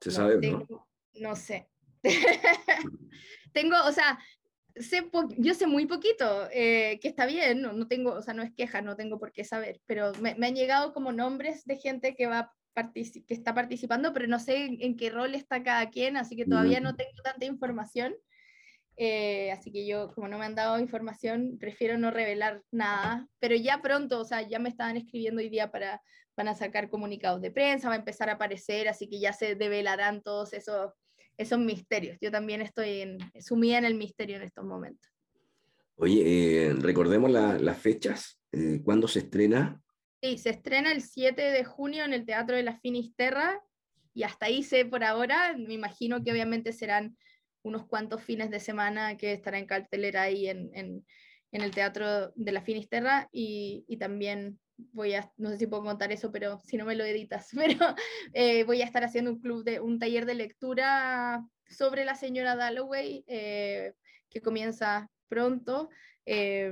¿Se 0.00 0.10
no, 0.10 0.16
sabe? 0.16 0.38
Tengo, 0.38 0.66
¿no? 0.68 0.88
no 1.20 1.36
sé. 1.36 1.68
tengo, 3.52 3.76
o 3.86 3.92
sea, 3.92 4.18
sé 4.76 5.10
yo 5.38 5.54
sé 5.54 5.66
muy 5.66 5.86
poquito, 5.86 6.48
eh, 6.52 6.98
que 7.00 7.08
está 7.08 7.26
bien, 7.26 7.62
no, 7.62 7.72
no, 7.72 7.88
tengo, 7.88 8.12
o 8.12 8.22
sea, 8.22 8.34
no 8.34 8.42
es 8.42 8.52
queja, 8.54 8.82
no 8.82 8.96
tengo 8.96 9.18
por 9.18 9.32
qué 9.32 9.44
saber, 9.44 9.80
pero 9.86 10.12
me, 10.20 10.34
me 10.34 10.48
han 10.48 10.54
llegado 10.54 10.92
como 10.92 11.12
nombres 11.12 11.64
de 11.64 11.76
gente 11.76 12.14
que 12.14 12.26
va 12.26 12.52
que 12.94 13.22
está 13.28 13.54
participando, 13.54 14.12
pero 14.12 14.26
no 14.26 14.38
sé 14.38 14.64
en, 14.64 14.78
en, 14.80 14.96
qué 14.96 15.10
rol 15.10 15.34
está 15.34 15.62
cada 15.62 15.90
quien, 15.90 16.16
así 16.16 16.36
que 16.36 16.46
todavía 16.46 16.80
no 16.80 16.96
tengo 16.96 17.20
tanta 17.22 17.44
información. 17.44 18.14
Eh, 18.96 19.50
así 19.52 19.72
que 19.72 19.86
yo, 19.86 20.12
como 20.14 20.28
no 20.28 20.38
me 20.38 20.44
han 20.44 20.54
dado 20.54 20.78
información, 20.78 21.56
prefiero 21.58 21.98
no 21.98 22.10
revelar 22.10 22.62
nada, 22.70 23.26
pero 23.38 23.56
ya 23.56 23.80
pronto, 23.80 24.20
o 24.20 24.24
sea, 24.24 24.42
ya 24.42 24.58
me 24.58 24.68
estaban 24.68 24.96
escribiendo 24.96 25.40
hoy 25.40 25.48
día 25.48 25.70
para, 25.70 26.02
van 26.36 26.48
a 26.48 26.54
sacar 26.54 26.90
comunicados 26.90 27.40
de 27.40 27.50
prensa, 27.50 27.88
va 27.88 27.94
a 27.94 27.98
empezar 27.98 28.28
a 28.28 28.34
aparecer, 28.34 28.88
así 28.88 29.08
que 29.08 29.18
ya 29.18 29.32
se 29.32 29.54
develarán 29.54 30.22
todos 30.22 30.52
esos 30.52 30.92
esos 31.36 31.58
misterios. 31.58 32.18
Yo 32.20 32.30
también 32.30 32.62
estoy 32.62 33.00
en, 33.00 33.18
sumida 33.40 33.78
en 33.78 33.84
el 33.84 33.94
misterio 33.94 34.36
en 34.36 34.42
estos 34.42 34.64
momentos. 34.64 35.10
Oye, 35.96 36.22
eh, 36.66 36.74
recordemos 36.74 37.30
la, 37.30 37.58
las 37.58 37.78
fechas. 37.78 38.40
Eh, 38.52 38.80
¿Cuándo 38.82 39.08
se 39.08 39.20
estrena? 39.20 39.80
Sí, 40.22 40.38
se 40.38 40.50
estrena 40.50 40.92
el 40.92 41.02
7 41.02 41.42
de 41.42 41.64
junio 41.64 42.04
en 42.04 42.12
el 42.12 42.24
Teatro 42.24 42.56
de 42.56 42.62
la 42.62 42.78
Finisterra 42.78 43.60
y 44.14 44.22
hasta 44.22 44.46
ahí 44.46 44.62
sé 44.62 44.84
por 44.84 45.04
ahora. 45.04 45.56
Me 45.56 45.74
imagino 45.74 46.22
que 46.22 46.32
obviamente 46.32 46.72
serán 46.72 47.16
unos 47.62 47.86
cuantos 47.86 48.22
fines 48.22 48.50
de 48.50 48.60
semana 48.60 49.16
que 49.16 49.32
estará 49.32 49.58
en 49.58 49.66
cartelera 49.66 50.22
ahí 50.22 50.48
en, 50.48 50.70
en, 50.74 51.06
en 51.52 51.62
el 51.62 51.70
Teatro 51.70 52.32
de 52.34 52.52
la 52.52 52.62
Finisterra 52.62 53.28
y, 53.32 53.84
y 53.88 53.96
también 53.96 54.58
voy 54.92 55.14
a, 55.14 55.30
no 55.36 55.50
sé 55.50 55.58
si 55.58 55.66
puedo 55.66 55.82
contar 55.82 56.12
eso, 56.12 56.30
pero 56.32 56.58
si 56.60 56.76
no 56.76 56.84
me 56.84 56.96
lo 56.96 57.04
editas, 57.04 57.48
pero 57.56 57.94
eh, 58.32 58.64
voy 58.64 58.82
a 58.82 58.84
estar 58.84 59.04
haciendo 59.04 59.32
un 59.32 59.40
club 59.40 59.64
de, 59.64 59.80
un 59.80 59.98
taller 59.98 60.26
de 60.26 60.34
lectura 60.34 61.44
sobre 61.68 62.04
la 62.04 62.14
señora 62.14 62.56
Dalloway, 62.56 63.24
eh, 63.26 63.94
que 64.28 64.40
comienza 64.40 65.10
pronto. 65.28 65.88
Eh, 66.26 66.70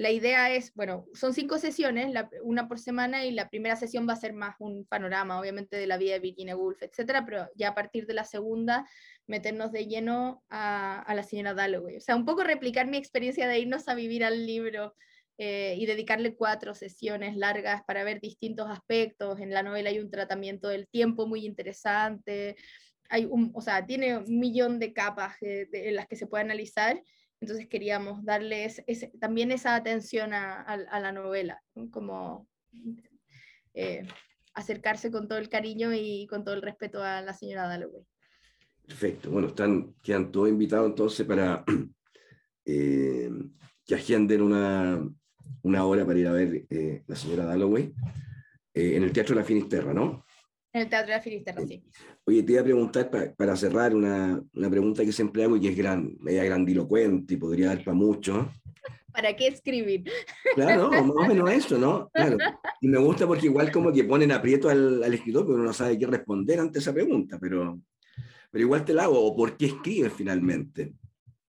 la 0.00 0.10
idea 0.10 0.50
es, 0.50 0.72
bueno, 0.72 1.04
son 1.12 1.34
cinco 1.34 1.58
sesiones, 1.58 2.10
la, 2.10 2.30
una 2.42 2.68
por 2.68 2.78
semana, 2.78 3.26
y 3.26 3.32
la 3.32 3.50
primera 3.50 3.76
sesión 3.76 4.08
va 4.08 4.14
a 4.14 4.16
ser 4.16 4.32
más 4.32 4.56
un 4.58 4.86
panorama, 4.86 5.38
obviamente, 5.38 5.76
de 5.76 5.86
la 5.86 5.98
vida 5.98 6.14
de 6.14 6.20
Virginia 6.20 6.56
Woolf, 6.56 6.82
etcétera, 6.82 7.26
pero 7.26 7.50
ya 7.54 7.68
a 7.68 7.74
partir 7.74 8.06
de 8.06 8.14
la 8.14 8.24
segunda, 8.24 8.88
meternos 9.26 9.72
de 9.72 9.86
lleno 9.86 10.42
a, 10.48 11.02
a 11.02 11.14
la 11.14 11.22
señora 11.22 11.52
Dalloway. 11.52 11.98
O 11.98 12.00
sea, 12.00 12.16
un 12.16 12.24
poco 12.24 12.44
replicar 12.44 12.86
mi 12.86 12.96
experiencia 12.96 13.46
de 13.46 13.58
irnos 13.58 13.88
a 13.88 13.94
vivir 13.94 14.24
al 14.24 14.46
libro 14.46 14.94
eh, 15.42 15.74
y 15.78 15.86
dedicarle 15.86 16.34
cuatro 16.34 16.74
sesiones 16.74 17.34
largas 17.34 17.82
para 17.84 18.04
ver 18.04 18.20
distintos 18.20 18.68
aspectos. 18.68 19.40
En 19.40 19.48
la 19.48 19.62
novela 19.62 19.88
hay 19.88 19.98
un 19.98 20.10
tratamiento 20.10 20.68
del 20.68 20.86
tiempo 20.86 21.26
muy 21.26 21.46
interesante, 21.46 22.56
hay 23.08 23.24
un, 23.24 23.50
o 23.54 23.62
sea, 23.62 23.86
tiene 23.86 24.18
un 24.18 24.38
millón 24.38 24.78
de 24.78 24.92
capas 24.92 25.36
en 25.40 25.96
las 25.96 26.06
que 26.08 26.16
se 26.16 26.26
puede 26.26 26.44
analizar. 26.44 27.02
Entonces 27.40 27.68
queríamos 27.68 28.22
darles 28.22 28.84
también 29.18 29.50
esa 29.50 29.76
atención 29.76 30.34
a, 30.34 30.76
la 30.76 31.10
novela, 31.10 31.62
como 31.90 32.46
eh, 33.72 34.06
acercarse 34.52 35.10
con 35.10 35.26
todo 35.26 35.38
el 35.38 35.48
cariño 35.48 35.94
y 35.94 36.26
con 36.26 36.44
todo 36.44 36.54
el 36.54 36.60
respeto 36.60 37.02
a 37.02 37.22
la 37.22 37.32
señora 37.32 37.66
Dalloway. 37.66 38.04
Perfecto. 38.86 39.30
Bueno, 39.30 39.48
están, 39.48 39.94
quedan 40.02 40.30
todos 40.30 40.50
invitados 40.50 40.90
entonces 40.90 41.26
para 41.26 41.64
eh, 42.66 43.30
que 43.86 43.94
agenden 43.94 44.42
una, 44.42 45.02
una, 45.62 45.84
hora 45.84 46.04
para 46.04 46.18
ir 46.18 46.26
a 46.26 46.32
ver 46.32 46.66
eh, 46.70 47.02
la 47.06 47.16
señora 47.16 47.44
Dalloway 47.44 47.92
eh, 48.74 48.96
en 48.96 49.02
el 49.02 49.12
Teatro 49.12 49.34
de 49.34 49.40
la 49.40 49.46
Finisterra, 49.46 49.92
¿no? 49.92 50.24
En 50.72 50.82
el 50.82 50.88
Teatro 50.88 51.08
de 51.08 51.16
la 51.16 51.22
Finisterra, 51.22 51.66
sí. 51.66 51.82
Oye, 52.24 52.42
te 52.42 52.52
iba 52.52 52.60
a 52.60 52.64
preguntar 52.64 53.10
para 53.36 53.56
cerrar 53.56 53.94
una, 53.94 54.40
una, 54.54 54.70
pregunta 54.70 55.04
que 55.04 55.12
siempre 55.12 55.42
hago 55.42 55.56
y 55.56 55.60
que 55.60 55.68
es 55.70 55.76
gran, 55.76 56.16
media 56.20 56.44
grandilocuente 56.44 57.34
y 57.34 57.36
podría 57.36 57.68
dar 57.68 57.82
para 57.82 57.96
mucho. 57.96 58.50
¿Para 59.12 59.34
qué 59.34 59.48
escribir? 59.48 60.04
Claro, 60.54 60.90
más 60.90 61.02
o 61.02 61.26
menos 61.26 61.50
eso, 61.50 61.78
¿no? 61.78 62.08
Claro. 62.12 62.36
Y 62.80 62.88
me 62.88 62.98
gusta 62.98 63.26
porque 63.26 63.46
igual 63.46 63.72
como 63.72 63.92
que 63.92 64.04
ponen 64.04 64.32
aprieto 64.32 64.68
al, 64.68 65.02
al 65.02 65.14
escritor, 65.14 65.44
pero 65.44 65.56
uno 65.56 65.64
no 65.64 65.72
sabe 65.72 65.98
qué 65.98 66.06
responder 66.06 66.60
ante 66.60 66.78
esa 66.78 66.92
pregunta, 66.92 67.38
pero, 67.40 67.80
pero 68.50 68.64
igual 68.64 68.84
te 68.84 68.94
la 68.94 69.04
hago, 69.04 69.20
o 69.20 69.36
por 69.36 69.56
qué 69.56 69.66
escribes 69.66 70.12
finalmente. 70.12 70.92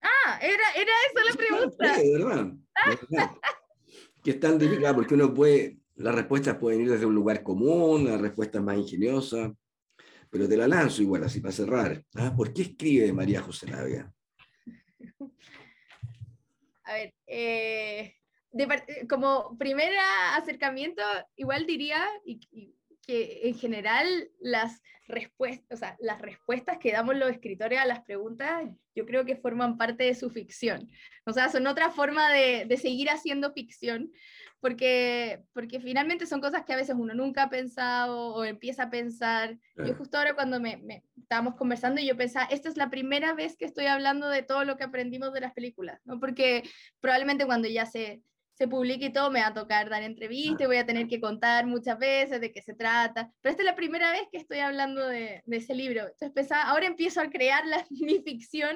Ah, 0.02 0.40
era, 0.42 0.72
era 0.76 0.92
esa 1.12 1.26
la 1.26 1.36
pregunta. 1.36 1.96
Sí, 1.96 2.08
de 2.08 2.18
verdad. 2.18 2.54
Que 4.28 4.32
es 4.32 4.40
tan 4.42 4.60
difícil, 4.60 4.84
porque 4.94 5.14
uno 5.14 5.34
puede, 5.34 5.78
las 5.96 6.14
respuestas 6.14 6.58
pueden 6.58 6.82
ir 6.82 6.90
desde 6.90 7.06
un 7.06 7.16
lugar 7.16 7.42
común, 7.44 8.04
las 8.04 8.20
respuestas 8.20 8.62
más 8.62 8.76
ingeniosas, 8.76 9.54
pero 10.30 10.50
te 10.50 10.58
la 10.58 10.68
lanzo 10.68 11.02
igual, 11.02 11.24
así 11.24 11.40
para 11.40 11.54
cerrar. 11.54 12.04
¿Ah? 12.14 12.34
¿Por 12.36 12.52
qué 12.52 12.64
escribe 12.64 13.14
María 13.14 13.42
José 13.42 13.68
Navia? 13.68 14.14
A 16.84 16.94
ver, 16.94 17.14
eh, 17.26 18.16
como 19.08 19.58
primer 19.58 19.94
acercamiento, 20.36 21.02
igual 21.38 21.66
diría, 21.66 22.06
que 23.08 23.48
en 23.48 23.56
general 23.56 24.08
las 24.40 24.82
respuestas, 25.08 25.66
o 25.72 25.80
sea, 25.80 25.98
las 26.00 26.22
respuestas 26.22 26.78
que 26.78 26.92
damos 26.92 27.16
los 27.16 27.32
escritores 27.32 27.80
a 27.80 27.86
las 27.86 28.04
preguntas, 28.04 28.66
yo 28.94 29.06
creo 29.06 29.26
que 29.26 29.38
forman 29.38 29.78
parte 29.78 30.04
de 30.04 30.14
su 30.14 30.30
ficción. 30.30 30.90
O 31.26 31.32
sea, 31.32 31.50
son 31.50 31.66
otra 31.68 31.90
forma 31.90 32.30
de, 32.32 32.66
de 32.66 32.78
seguir 32.78 33.10
haciendo 33.10 33.54
ficción, 33.54 34.12
porque, 34.60 35.44
porque 35.54 35.80
finalmente 35.80 36.26
son 36.26 36.42
cosas 36.42 36.66
que 36.66 36.74
a 36.74 36.78
veces 36.78 36.96
uno 36.98 37.14
nunca 37.14 37.44
ha 37.44 37.50
pensado 37.50 38.34
o 38.34 38.44
empieza 38.44 38.84
a 38.84 38.90
pensar. 38.90 39.58
Yo 39.78 39.96
justo 39.96 40.18
ahora 40.18 40.34
cuando 40.34 40.60
me, 40.60 40.78
me, 40.78 41.04
estábamos 41.16 41.56
conversando, 41.56 42.02
yo 42.02 42.18
pensaba, 42.18 42.48
esta 42.48 42.68
es 42.68 42.76
la 42.76 42.90
primera 42.90 43.34
vez 43.34 43.56
que 43.56 43.66
estoy 43.66 43.86
hablando 43.86 44.28
de 44.28 44.44
todo 44.44 44.66
lo 44.66 44.76
que 44.76 44.84
aprendimos 44.84 45.32
de 45.32 45.42
las 45.42 45.54
películas, 45.54 46.02
¿no? 46.06 46.20
Porque 46.20 46.64
probablemente 47.00 47.46
cuando 47.46 47.68
ya 47.68 47.86
se 47.86 48.22
se 48.58 48.68
publique 48.68 49.06
y 49.06 49.14
todo, 49.14 49.30
me 49.30 49.42
va 49.42 49.48
a 49.48 49.54
tocar 49.54 49.88
dar 49.88 50.02
entrevistas, 50.02 50.66
voy 50.66 50.78
a 50.78 50.86
tener 50.86 51.08
que 51.08 51.22
contar 51.22 51.68
muchas 51.68 52.00
veces 52.00 52.42
de 52.42 52.52
qué 52.52 52.64
se 52.64 52.74
trata, 52.74 53.32
pero 53.40 53.52
esta 53.52 53.62
es 53.62 53.68
la 53.68 53.76
primera 53.76 54.12
vez 54.12 54.24
que 54.32 54.40
estoy 54.40 54.60
hablando 54.60 55.08
de, 55.08 55.44
ese 55.46 55.76
libro. 55.76 56.08
Entonces 56.20 56.52
ahora 56.52 56.88
empiezo 56.88 57.22
a 57.22 57.30
crear 57.30 57.68
la, 57.68 57.86
mi 57.92 58.20
ficción 58.24 58.76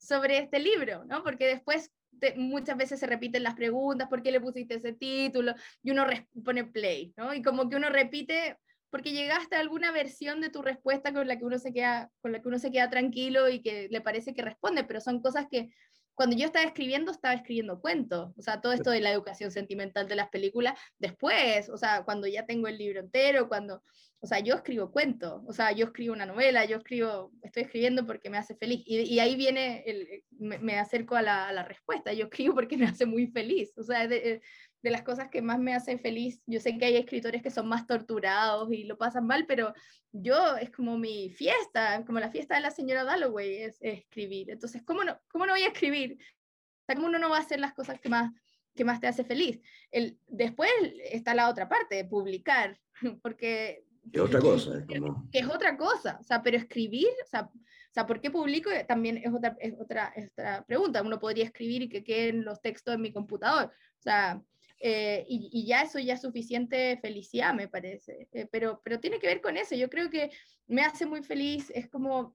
sobre 0.00 0.38
este 0.38 0.58
libro, 0.58 1.04
¿no? 1.04 1.22
Porque 1.22 1.46
después 1.46 1.92
muchas 2.36 2.76
veces 2.76 2.98
se 2.98 3.06
repiten 3.06 3.44
las 3.44 3.54
preguntas, 3.54 4.08
¿por 4.08 4.20
qué 4.22 4.32
le 4.32 4.40
pusiste 4.40 4.74
ese 4.74 4.92
título? 4.92 5.54
Y 5.82 5.92
uno 5.92 6.06
pone 6.44 6.64
play, 6.64 7.14
¿no? 7.16 7.32
Y 7.32 7.40
como 7.40 7.68
que 7.68 7.76
uno 7.76 7.88
repite 7.88 8.58
porque 8.90 9.12
llegaste 9.12 9.54
a 9.54 9.60
alguna 9.60 9.92
versión 9.92 10.40
de 10.40 10.50
tu 10.50 10.62
respuesta 10.62 11.12
con 11.12 11.28
la 11.28 11.38
que 11.38 11.44
uno 11.44 11.58
se 11.60 11.72
queda 11.72 12.10
con 12.20 12.32
la 12.32 12.42
que 12.42 12.48
uno 12.48 12.58
se 12.58 12.72
queda 12.72 12.90
tranquilo 12.90 13.48
y 13.48 13.62
que 13.62 13.86
le 13.88 14.00
parece 14.00 14.34
que 14.34 14.42
responde, 14.42 14.82
pero 14.82 15.00
son 15.00 15.22
cosas 15.22 15.46
que 15.48 15.70
cuando 16.14 16.36
yo 16.36 16.46
estaba 16.46 16.66
escribiendo, 16.66 17.10
estaba 17.12 17.34
escribiendo 17.34 17.80
cuentos, 17.80 18.32
o 18.36 18.42
sea, 18.42 18.60
todo 18.60 18.72
esto 18.72 18.90
de 18.90 19.00
la 19.00 19.10
educación 19.10 19.50
sentimental 19.50 20.06
de 20.08 20.16
las 20.16 20.28
películas, 20.28 20.78
después, 20.98 21.68
o 21.70 21.76
sea, 21.76 22.04
cuando 22.04 22.26
ya 22.26 22.46
tengo 22.46 22.68
el 22.68 22.78
libro 22.78 23.00
entero, 23.00 23.48
cuando, 23.48 23.82
o 24.20 24.26
sea, 24.26 24.40
yo 24.40 24.54
escribo 24.54 24.92
cuentos, 24.92 25.42
o 25.46 25.52
sea, 25.52 25.72
yo 25.72 25.86
escribo 25.86 26.12
una 26.12 26.26
novela, 26.26 26.64
yo 26.66 26.76
escribo, 26.76 27.32
estoy 27.42 27.62
escribiendo 27.62 28.06
porque 28.06 28.28
me 28.28 28.38
hace 28.38 28.54
feliz, 28.54 28.82
y, 28.86 29.18
ahí 29.18 29.34
viene, 29.34 29.82
el, 29.86 30.24
me, 30.38 30.78
acerco 30.78 31.16
a 31.16 31.22
la, 31.22 31.48
a 31.48 31.52
la, 31.52 31.62
respuesta, 31.62 32.12
yo 32.12 32.24
escribo 32.24 32.54
porque 32.54 32.76
me 32.76 32.86
hace 32.86 33.06
muy 33.06 33.28
feliz, 33.28 33.72
o 33.78 33.82
sea, 33.82 34.06
de, 34.06 34.42
de 34.82 34.90
las 34.90 35.02
cosas 35.02 35.28
que 35.28 35.42
más 35.42 35.58
me 35.58 35.74
hacen 35.74 36.00
feliz. 36.00 36.40
Yo 36.46 36.60
sé 36.60 36.78
que 36.78 36.86
hay 36.86 36.96
escritores 36.96 37.42
que 37.42 37.50
son 37.50 37.68
más 37.68 37.86
torturados 37.86 38.72
y 38.72 38.84
lo 38.84 38.96
pasan 38.96 39.26
mal, 39.26 39.44
pero 39.46 39.74
yo 40.12 40.56
es 40.56 40.70
como 40.70 40.98
mi 40.98 41.30
fiesta, 41.30 42.04
como 42.04 42.20
la 42.20 42.30
fiesta 42.30 42.54
de 42.54 42.62
la 42.62 42.70
señora 42.70 43.04
Dalloway, 43.04 43.62
es, 43.62 43.76
escribir. 43.80 44.50
Entonces, 44.50 44.82
¿cómo 44.84 45.04
no, 45.04 45.18
¿cómo 45.28 45.46
no 45.46 45.52
voy 45.52 45.62
a 45.62 45.68
escribir? 45.68 46.18
O 46.20 46.84
sea, 46.86 46.96
¿cómo 46.96 47.08
uno 47.08 47.18
no 47.18 47.30
va 47.30 47.38
a 47.38 47.40
hacer 47.40 47.60
las 47.60 47.74
cosas 47.74 48.00
que 48.00 48.08
más, 48.08 48.32
que 48.74 48.84
más 48.84 49.00
te 49.00 49.06
hace 49.06 49.24
feliz? 49.24 49.60
El, 49.90 50.18
después 50.26 50.70
está 51.04 51.34
la 51.34 51.48
otra 51.48 51.68
parte, 51.68 52.04
publicar, 52.04 52.78
porque... 53.22 53.84
Es 54.12 54.20
otra 54.20 54.40
cosa. 54.40 54.84
Que 54.86 55.38
es 55.38 55.46
otra 55.46 55.76
cosa, 55.76 56.18
o 56.20 56.24
sea, 56.24 56.42
pero 56.42 56.56
escribir, 56.56 57.08
o 57.22 57.28
sea, 57.28 57.50
o 57.90 57.92
sea, 57.92 58.06
¿por 58.06 58.20
qué 58.20 58.30
publico? 58.30 58.70
También 58.86 59.16
es 59.16 59.32
otra, 59.34 59.56
es 59.58 59.74
otra, 59.78 60.12
es 60.14 60.30
otra 60.30 60.64
pregunta. 60.64 61.02
Uno 61.02 61.18
podría 61.18 61.44
escribir 61.44 61.82
y 61.82 61.88
que 61.88 62.04
queden 62.04 62.44
los 62.44 62.62
textos 62.62 62.94
en 62.94 63.00
mi 63.00 63.12
computador. 63.12 63.64
O 63.64 64.02
sea, 64.02 64.40
eh, 64.82 65.26
y, 65.28 65.66
ya 65.66 65.82
eso 65.82 65.98
ya 65.98 66.16
suficiente 66.16 66.98
felicidad, 67.02 67.52
me 67.54 67.68
parece. 67.68 68.28
Eh, 68.32 68.48
pero, 68.50 68.80
pero 68.82 68.98
tiene 68.98 69.18
que 69.18 69.26
ver 69.26 69.42
con 69.42 69.58
eso. 69.58 69.74
Yo 69.74 69.90
creo 69.90 70.10
que 70.10 70.30
me 70.66 70.82
hace 70.82 71.04
muy 71.04 71.22
feliz. 71.22 71.70
Es 71.74 71.88
como, 71.88 72.34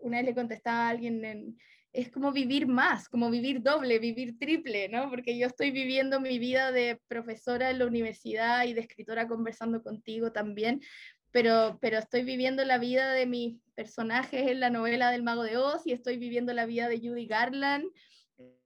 una 0.00 0.18
vez 0.18 0.26
le 0.26 0.34
contestaba 0.34 0.86
a 0.86 0.88
alguien, 0.88 1.58
es 1.92 2.10
como 2.10 2.32
vivir 2.32 2.66
más, 2.66 3.08
como 3.08 3.30
vivir 3.30 3.62
doble, 3.62 3.98
vivir 3.98 4.38
triple, 4.38 4.88
¿no? 4.88 5.10
Porque 5.10 5.36
yo 5.36 5.46
estoy 5.46 5.70
viviendo 5.70 6.18
mi 6.18 6.38
vida 6.38 6.72
de 6.72 6.98
profesora 7.08 7.70
en 7.70 7.78
la 7.78 7.86
universidad 7.86 8.64
y 8.64 8.72
de 8.72 8.80
escritora 8.80 9.28
conversando 9.28 9.82
contigo 9.82 10.32
también. 10.32 10.80
Pero, 11.30 11.78
pero 11.82 11.98
estoy 11.98 12.22
viviendo 12.22 12.64
la 12.64 12.78
vida 12.78 13.12
de 13.12 13.26
mis 13.26 13.60
personajes 13.74 14.48
en 14.48 14.60
la 14.60 14.70
novela 14.70 15.10
del 15.10 15.22
Mago 15.22 15.42
de 15.42 15.58
Oz 15.58 15.86
y 15.86 15.92
estoy 15.92 16.16
viviendo 16.16 16.54
la 16.54 16.64
vida 16.64 16.88
de 16.88 16.98
Judy 16.98 17.26
Garland 17.26 17.84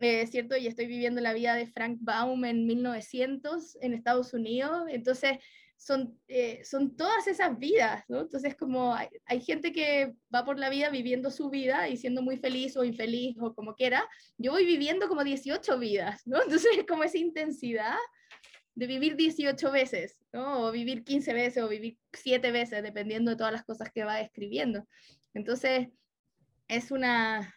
eh, 0.01 0.27
¿cierto? 0.27 0.57
Y 0.57 0.67
estoy 0.67 0.87
viviendo 0.87 1.21
la 1.21 1.33
vida 1.33 1.55
de 1.55 1.67
Frank 1.67 1.99
Baum 2.01 2.45
en 2.45 2.67
1900 2.67 3.79
en 3.81 3.95
Estados 3.95 4.33
Unidos, 4.35 4.85
entonces 4.89 5.39
son, 5.77 6.19
eh, 6.29 6.63
son 6.65 6.95
todas 6.95 7.27
esas 7.27 7.59
vidas, 7.59 8.05
¿no? 8.09 8.21
Entonces 8.21 8.55
como 8.55 8.95
hay, 8.95 9.41
gente 9.41 9.73
que 9.73 10.15
va 10.35 10.45
por 10.45 10.59
la 10.59 10.69
vida 10.69 10.91
viviendo 10.91 11.31
su 11.31 11.49
vida 11.49 11.89
y 11.89 11.97
siendo 11.97 12.21
muy 12.21 12.37
feliz 12.37 12.77
o 12.77 12.85
infeliz 12.85 13.37
o 13.41 13.55
como 13.55 13.75
quiera, 13.75 14.07
yo 14.37 14.53
voy 14.53 14.67
viviendo 14.67 15.09
como 15.09 15.25
18 15.25 15.79
vidas, 15.79 16.23
¿no? 16.27 16.39
Entonces 16.43 16.71
es 16.77 16.87
como 16.87 17.05
esa 17.05 17.19
intensidad 17.19 17.97
de 18.75 18.87
vivir 18.87 19.17
18 19.17 19.71
veces, 19.71 20.19
¿no? 20.33 20.67
O 20.67 20.73
vivir 20.73 21.03
15 21.05 21.33
veces 21.33 21.63
o 21.63 21.69
vivir 21.69 21.99
7 22.13 22.51
veces, 22.53 22.83
dependiendo 22.83 23.31
de 23.31 23.37
todas 23.37 23.53
las 23.53 23.65
cosas 23.65 23.91
que 23.91 24.05
va 24.05 24.21
escribiendo. 24.21 24.87
Entonces, 25.35 25.89
es 26.69 26.91
una, 26.91 27.55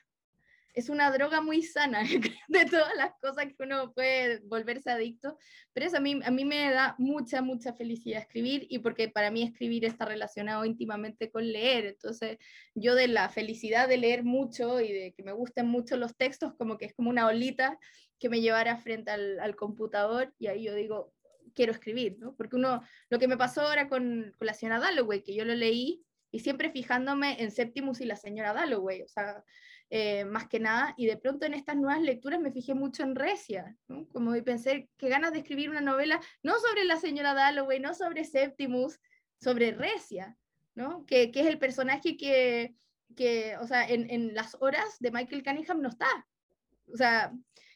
es 0.73 0.89
una 0.89 1.11
droga 1.11 1.41
muy 1.41 1.61
sana 1.61 2.03
de 2.47 2.65
todas 2.65 2.95
las 2.97 3.13
cosas 3.21 3.45
que 3.45 3.63
uno 3.63 3.93
puede 3.93 4.39
volverse 4.45 4.89
adicto, 4.91 5.37
pero 5.71 5.85
eso 5.85 5.97
a 5.97 5.99
mí, 5.99 6.19
a 6.23 6.31
mí 6.31 6.45
me 6.45 6.71
da 6.71 6.95
mucha, 6.97 7.41
mucha 7.41 7.73
felicidad 7.73 8.21
escribir 8.21 8.65
y 8.69 8.79
porque 8.79 9.09
para 9.09 9.31
mí 9.31 9.43
escribir 9.43 9.85
está 9.85 10.05
relacionado 10.05 10.65
íntimamente 10.65 11.29
con 11.29 11.51
leer, 11.51 11.85
entonces 11.85 12.37
yo 12.75 12.95
de 12.95 13.07
la 13.07 13.29
felicidad 13.29 13.87
de 13.87 13.97
leer 13.97 14.23
mucho 14.23 14.79
y 14.81 14.91
de 14.91 15.13
que 15.13 15.23
me 15.23 15.31
gusten 15.31 15.67
mucho 15.67 15.97
los 15.97 16.15
textos, 16.15 16.53
como 16.55 16.77
que 16.77 16.85
es 16.85 16.93
como 16.93 17.09
una 17.09 17.27
olita 17.27 17.77
que 18.19 18.29
me 18.29 18.41
llevara 18.41 18.77
frente 18.77 19.11
al, 19.11 19.39
al 19.39 19.55
computador 19.55 20.33
y 20.39 20.47
ahí 20.47 20.63
yo 20.63 20.73
digo, 20.73 21.13
quiero 21.53 21.71
escribir, 21.71 22.17
¿no? 22.19 22.35
Porque 22.35 22.55
uno, 22.55 22.81
lo 23.09 23.19
que 23.19 23.27
me 23.27 23.37
pasó 23.37 23.61
ahora 23.61 23.87
con, 23.87 24.33
con 24.37 24.47
la 24.47 24.53
señora 24.53 24.79
Dalloway, 24.79 25.23
que 25.23 25.35
yo 25.35 25.45
lo 25.45 25.55
leí 25.55 26.03
y 26.31 26.39
siempre 26.39 26.71
fijándome 26.71 27.41
en 27.41 27.51
Septimus 27.51 28.01
y 28.01 28.05
la 28.05 28.15
señora 28.15 28.53
Dalloway, 28.53 29.03
o 29.03 29.07
sea, 29.07 29.43
eh, 29.95 30.25
más 30.25 30.47
que 30.47 30.59
nada, 30.59 30.95
y 30.97 31.05
de 31.05 31.17
pronto 31.17 31.45
en 31.45 31.53
estas 31.53 31.75
nuevas 31.75 32.01
lecturas 32.01 32.39
me 32.39 32.51
fijé 32.51 32.73
mucho 32.73 33.03
en 33.03 33.13
Recia, 33.13 33.77
como 34.11 34.33
pensé 34.43 34.89
que 34.97 35.07
ganas 35.07 35.33
de 35.33 35.37
escribir 35.37 35.69
una 35.69 35.81
novela 35.81 36.19
no 36.41 36.55
sobre 36.57 36.83
la 36.85 36.97
señora 36.97 37.35
Dalloway, 37.35 37.79
no 37.79 37.93
sobre 37.93 38.23
Septimus, 38.23 38.99
sobre 39.39 39.71
Recia, 39.71 40.35
¿no? 40.73 41.05
que, 41.05 41.29
que 41.29 41.41
es 41.41 41.45
el 41.45 41.59
personaje 41.59 42.17
que, 42.17 42.73
que 43.15 43.55
o 43.57 43.67
sea, 43.67 43.87
en, 43.87 44.09
en, 44.09 44.33
las 44.33 44.57
horas 44.61 44.97
de 44.99 45.11
Michael 45.11 45.43
Cunningham 45.43 45.79
no 45.79 45.89
está. 45.89 46.09
O 46.91 46.97
sea, 46.97 47.31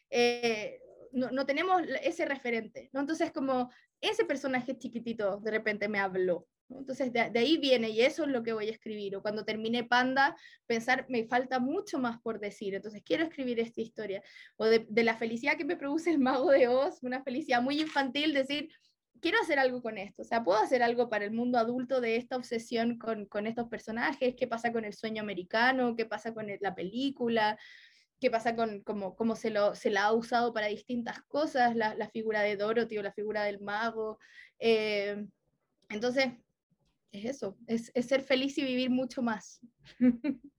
eh, 0.09 0.82
no, 1.11 1.30
no, 1.30 1.45
tenemos 1.45 1.84
ese 2.01 2.26
referente, 2.26 2.89
¿no? 2.93 3.01
Entonces 3.01 3.32
como 3.32 3.70
ese 4.01 4.26
personaje 4.26 4.76
chiquitito 4.76 5.38
de 5.38 5.51
repente 5.51 5.88
me 5.88 5.99
habló, 5.99 6.47
Entonces, 6.70 7.13
de, 7.13 7.22
ahí 7.22 7.57
viene, 7.57 7.89
y 7.89 8.01
eso 8.01 8.24
es 8.24 8.30
lo 8.30 8.43
que 8.43 8.53
voy 8.53 8.68
a 8.68 8.72
escribir. 8.72 9.15
O 9.15 9.22
cuando 9.22 9.45
termine 9.45 9.84
Panda, 9.84 10.36
pensar, 10.65 11.05
me 11.09 11.26
falta 11.26 11.59
mucho 11.59 11.99
más 11.99 12.20
por 12.22 12.39
decir, 12.39 12.76
entonces 12.76 13.01
quiero 13.03 13.24
escribir 13.24 13.59
esta 13.59 13.82
historia. 13.82 14.22
O 14.57 14.65
de, 14.65 14.86
de 14.89 15.03
la 15.03 15.18
felicidad 15.18 15.57
que 15.57 15.65
me 15.65 15.78
produce 15.78 16.09
el 16.09 16.20
mago 16.20 16.51
de 16.51 16.68
Oz, 16.68 17.01
una 17.03 17.24
felicidad 17.24 17.61
muy 17.61 17.80
infantil, 17.80 18.34
decir, 18.34 18.70
quiero 19.22 19.39
hacer 19.41 19.59
algo 19.59 19.82
con 19.82 19.97
esto, 19.97 20.22
o 20.22 20.26
sea, 20.26 20.43
puedo 20.43 20.59
hacer 20.59 20.84
algo 20.84 21.09
para 21.09 21.26
el 21.26 21.32
mundo 21.32 21.57
adulto 21.57 22.01
de 22.01 22.18
esta 22.18 22.38
obsesión 22.38 22.97
con, 22.97 23.26
con 23.26 23.47
estos 23.47 23.68
personajes, 23.68 24.36
qué 24.36 24.47
pasa 24.47 24.72
con 24.72 24.86
el 24.86 24.93
sueño 24.93 25.22
americano, 25.22 25.95
qué 25.95 26.05
pasa 26.05 26.34
con 26.34 26.47
la 26.59 26.76
película, 26.76 27.57
qué 28.20 28.32
pasa 28.32 28.55
con 28.55 28.82
cómo, 28.82 29.15
cómo 29.15 29.36
se, 29.36 29.49
lo, 29.49 29.76
se 29.76 29.89
la 29.89 30.05
ha 30.05 30.13
usado 30.13 30.53
para 30.53 30.68
distintas 30.68 31.22
cosas, 31.24 31.76
la, 31.76 31.95
la 31.95 32.09
figura 32.09 32.41
de 32.41 32.57
Dorothy 32.57 32.97
o 32.97 33.03
la 33.03 33.13
figura 33.13 33.43
del 33.43 33.59
mago. 33.59 34.20
Eh, 34.59 35.26
entonces, 35.89 36.34
es 37.12 37.26
eso, 37.26 37.58
es, 37.68 37.91
es, 37.93 38.05
ser 38.05 38.22
feliz 38.22 38.58
y 38.58 38.64
vivir 38.64 38.89
mucho 38.89 39.22
más. 39.22 39.60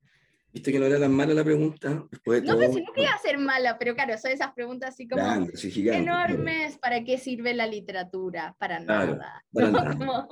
Viste 0.52 0.72
que 0.72 0.78
no 0.78 0.86
era 0.86 0.98
tan 0.98 1.12
mala 1.12 1.34
la 1.34 1.44
pregunta. 1.44 1.90
no, 1.90 2.08
pero 2.22 2.72
si 2.72 2.80
no 2.80 2.92
quería 2.94 3.16
ser 3.22 3.38
mala, 3.38 3.78
pero 3.78 3.94
claro, 3.94 4.16
son 4.16 4.30
esas 4.30 4.52
preguntas 4.54 4.94
así 4.94 5.06
como 5.06 5.22
enormes. 5.22 6.78
¿Para 6.78 7.04
qué 7.04 7.18
sirve 7.18 7.52
la 7.52 7.66
literatura? 7.66 8.56
Para 8.58 8.80
nada. 8.80 9.44
Para 9.52 9.70
nada. 9.70 10.28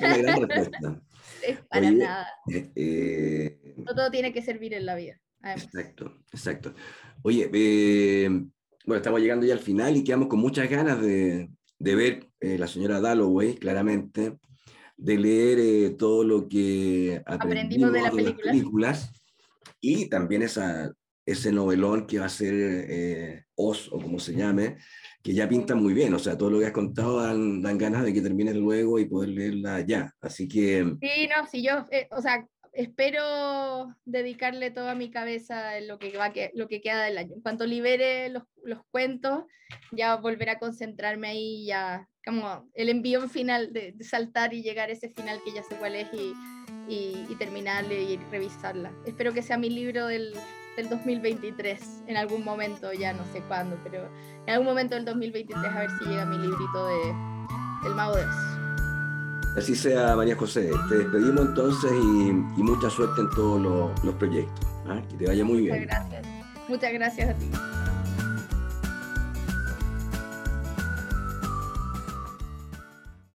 Una 0.00 0.16
gran 0.18 0.48
respuesta. 0.48 1.02
para 1.70 1.90
nada. 1.92 2.28
Eh, 2.48 3.74
no 3.76 3.94
todo 3.94 4.10
tiene 4.10 4.32
que 4.32 4.42
servir 4.42 4.74
en 4.74 4.86
la 4.86 4.96
vida. 4.96 5.20
Exacto, 5.44 6.18
exacto. 6.32 6.74
Oye, 7.22 7.48
eh, 7.52 8.28
bueno, 8.84 8.96
estamos 8.96 9.20
llegando 9.20 9.46
ya 9.46 9.54
al 9.54 9.60
final 9.60 9.96
y 9.96 10.04
quedamos 10.04 10.28
con 10.28 10.40
muchas 10.40 10.68
ganas 10.68 11.00
de, 11.00 11.48
de 11.78 11.94
ver 11.94 12.28
eh, 12.40 12.58
la 12.58 12.66
señora 12.66 13.00
Dalloway, 13.00 13.54
claramente, 13.54 14.38
de 15.00 15.18
leer 15.18 15.96
todo 15.96 16.24
lo 16.24 16.48
que 16.48 17.22
aprendimos, 17.24 17.92
de, 17.92 18.02
las 18.02 18.12
películas 18.12 19.12
y 19.80 20.08
también 20.10 20.42
esa, 20.42 20.92
ese 21.24 21.52
novelón 21.52 22.06
que 22.06 22.18
va 22.18 22.26
a 22.26 22.30
ser 22.30 22.54
eh, 22.54 23.44
Oz, 23.54 23.88
o 23.92 23.98
como 23.98 24.18
se 24.18 24.34
llame, 24.34 24.76
que 25.22 25.32
ya 25.32 25.48
pinta 25.48 25.74
muy 25.74 25.94
bien, 25.94 26.12
o 26.12 26.18
sea, 26.18 26.36
todo 26.36 26.50
lo 26.50 26.58
que 26.58 26.66
has 26.66 26.72
contado 26.72 27.22
dan, 27.22 27.62
dan 27.62 27.78
ganas 27.78 28.04
de 28.04 28.12
que 28.12 28.20
termine 28.20 28.52
luego 28.52 28.98
y 28.98 29.06
poder 29.06 29.30
leerla 29.30 29.80
ya, 29.80 30.14
así 30.20 30.48
que... 30.48 30.84
Sí, 31.00 31.28
no, 31.28 31.46
si 31.46 31.62
yo, 31.62 31.86
eh, 31.90 32.08
o 32.10 32.20
sea, 32.20 32.46
espero 32.72 33.94
dedicarle 34.04 34.70
toda 34.70 34.94
mi 34.94 35.10
cabeza 35.10 35.78
en 35.78 35.88
lo 35.88 35.98
que, 35.98 36.16
va, 36.16 36.32
lo 36.54 36.68
que 36.68 36.80
queda 36.80 37.04
del 37.04 37.18
año. 37.18 37.34
En 37.34 37.42
cuanto 37.42 37.66
libere 37.66 38.28
los, 38.30 38.44
los 38.64 38.80
cuentos, 38.90 39.44
ya 39.92 40.16
volveré 40.16 40.52
a 40.52 40.58
concentrarme 40.58 41.28
ahí, 41.28 41.66
ya 41.66 42.08
como 42.24 42.68
el 42.74 42.88
envío 42.88 43.28
final 43.28 43.72
de, 43.72 43.94
saltar 44.02 44.54
y 44.54 44.62
llegar 44.62 44.90
a 44.90 44.92
ese 44.92 45.08
final 45.10 45.40
que 45.44 45.52
ya 45.52 45.62
sé 45.62 45.74
cuál 45.76 45.94
es 45.94 46.12
y 46.12 46.32
y, 46.90 47.34
terminarle 47.36 48.02
y 48.02 48.16
revisarla. 48.30 48.92
Espero 49.06 49.32
que 49.32 49.42
sea 49.42 49.56
mi 49.56 49.70
libro 49.70 50.06
del, 50.06 50.34
del 50.76 50.88
2023, 50.88 52.04
en 52.06 52.16
algún 52.16 52.44
momento, 52.44 52.92
ya 52.92 53.12
no 53.12 53.24
sé 53.32 53.40
cuándo, 53.42 53.78
pero 53.84 54.08
en 54.46 54.50
algún 54.50 54.66
momento 54.66 54.94
del 54.96 55.04
2023 55.04 55.64
a 55.64 55.80
ver 55.80 55.90
si 55.98 56.04
llega 56.06 56.24
mi 56.26 56.38
librito 56.38 56.86
de 56.86 57.10
El 57.86 57.94
Mago 57.94 58.16
de 58.16 58.24
Oz. 58.24 58.49
Así 59.56 59.74
sea, 59.74 60.14
María 60.16 60.36
José. 60.36 60.70
Te 60.88 60.98
despedimos 60.98 61.46
entonces 61.46 61.90
y, 61.92 62.28
y 62.28 62.62
mucha 62.62 62.88
suerte 62.88 63.20
en 63.20 63.30
todos 63.30 63.60
los, 63.60 64.04
los 64.04 64.14
proyectos. 64.14 64.66
¿ah? 64.86 65.00
Que 65.10 65.16
te 65.16 65.26
vaya 65.26 65.44
muy 65.44 65.62
bien. 65.62 65.80
Muchas 65.80 66.10
gracias. 66.10 66.26
Muchas 66.68 66.92
gracias 66.92 67.30
a 67.30 67.34
ti. 67.34 67.50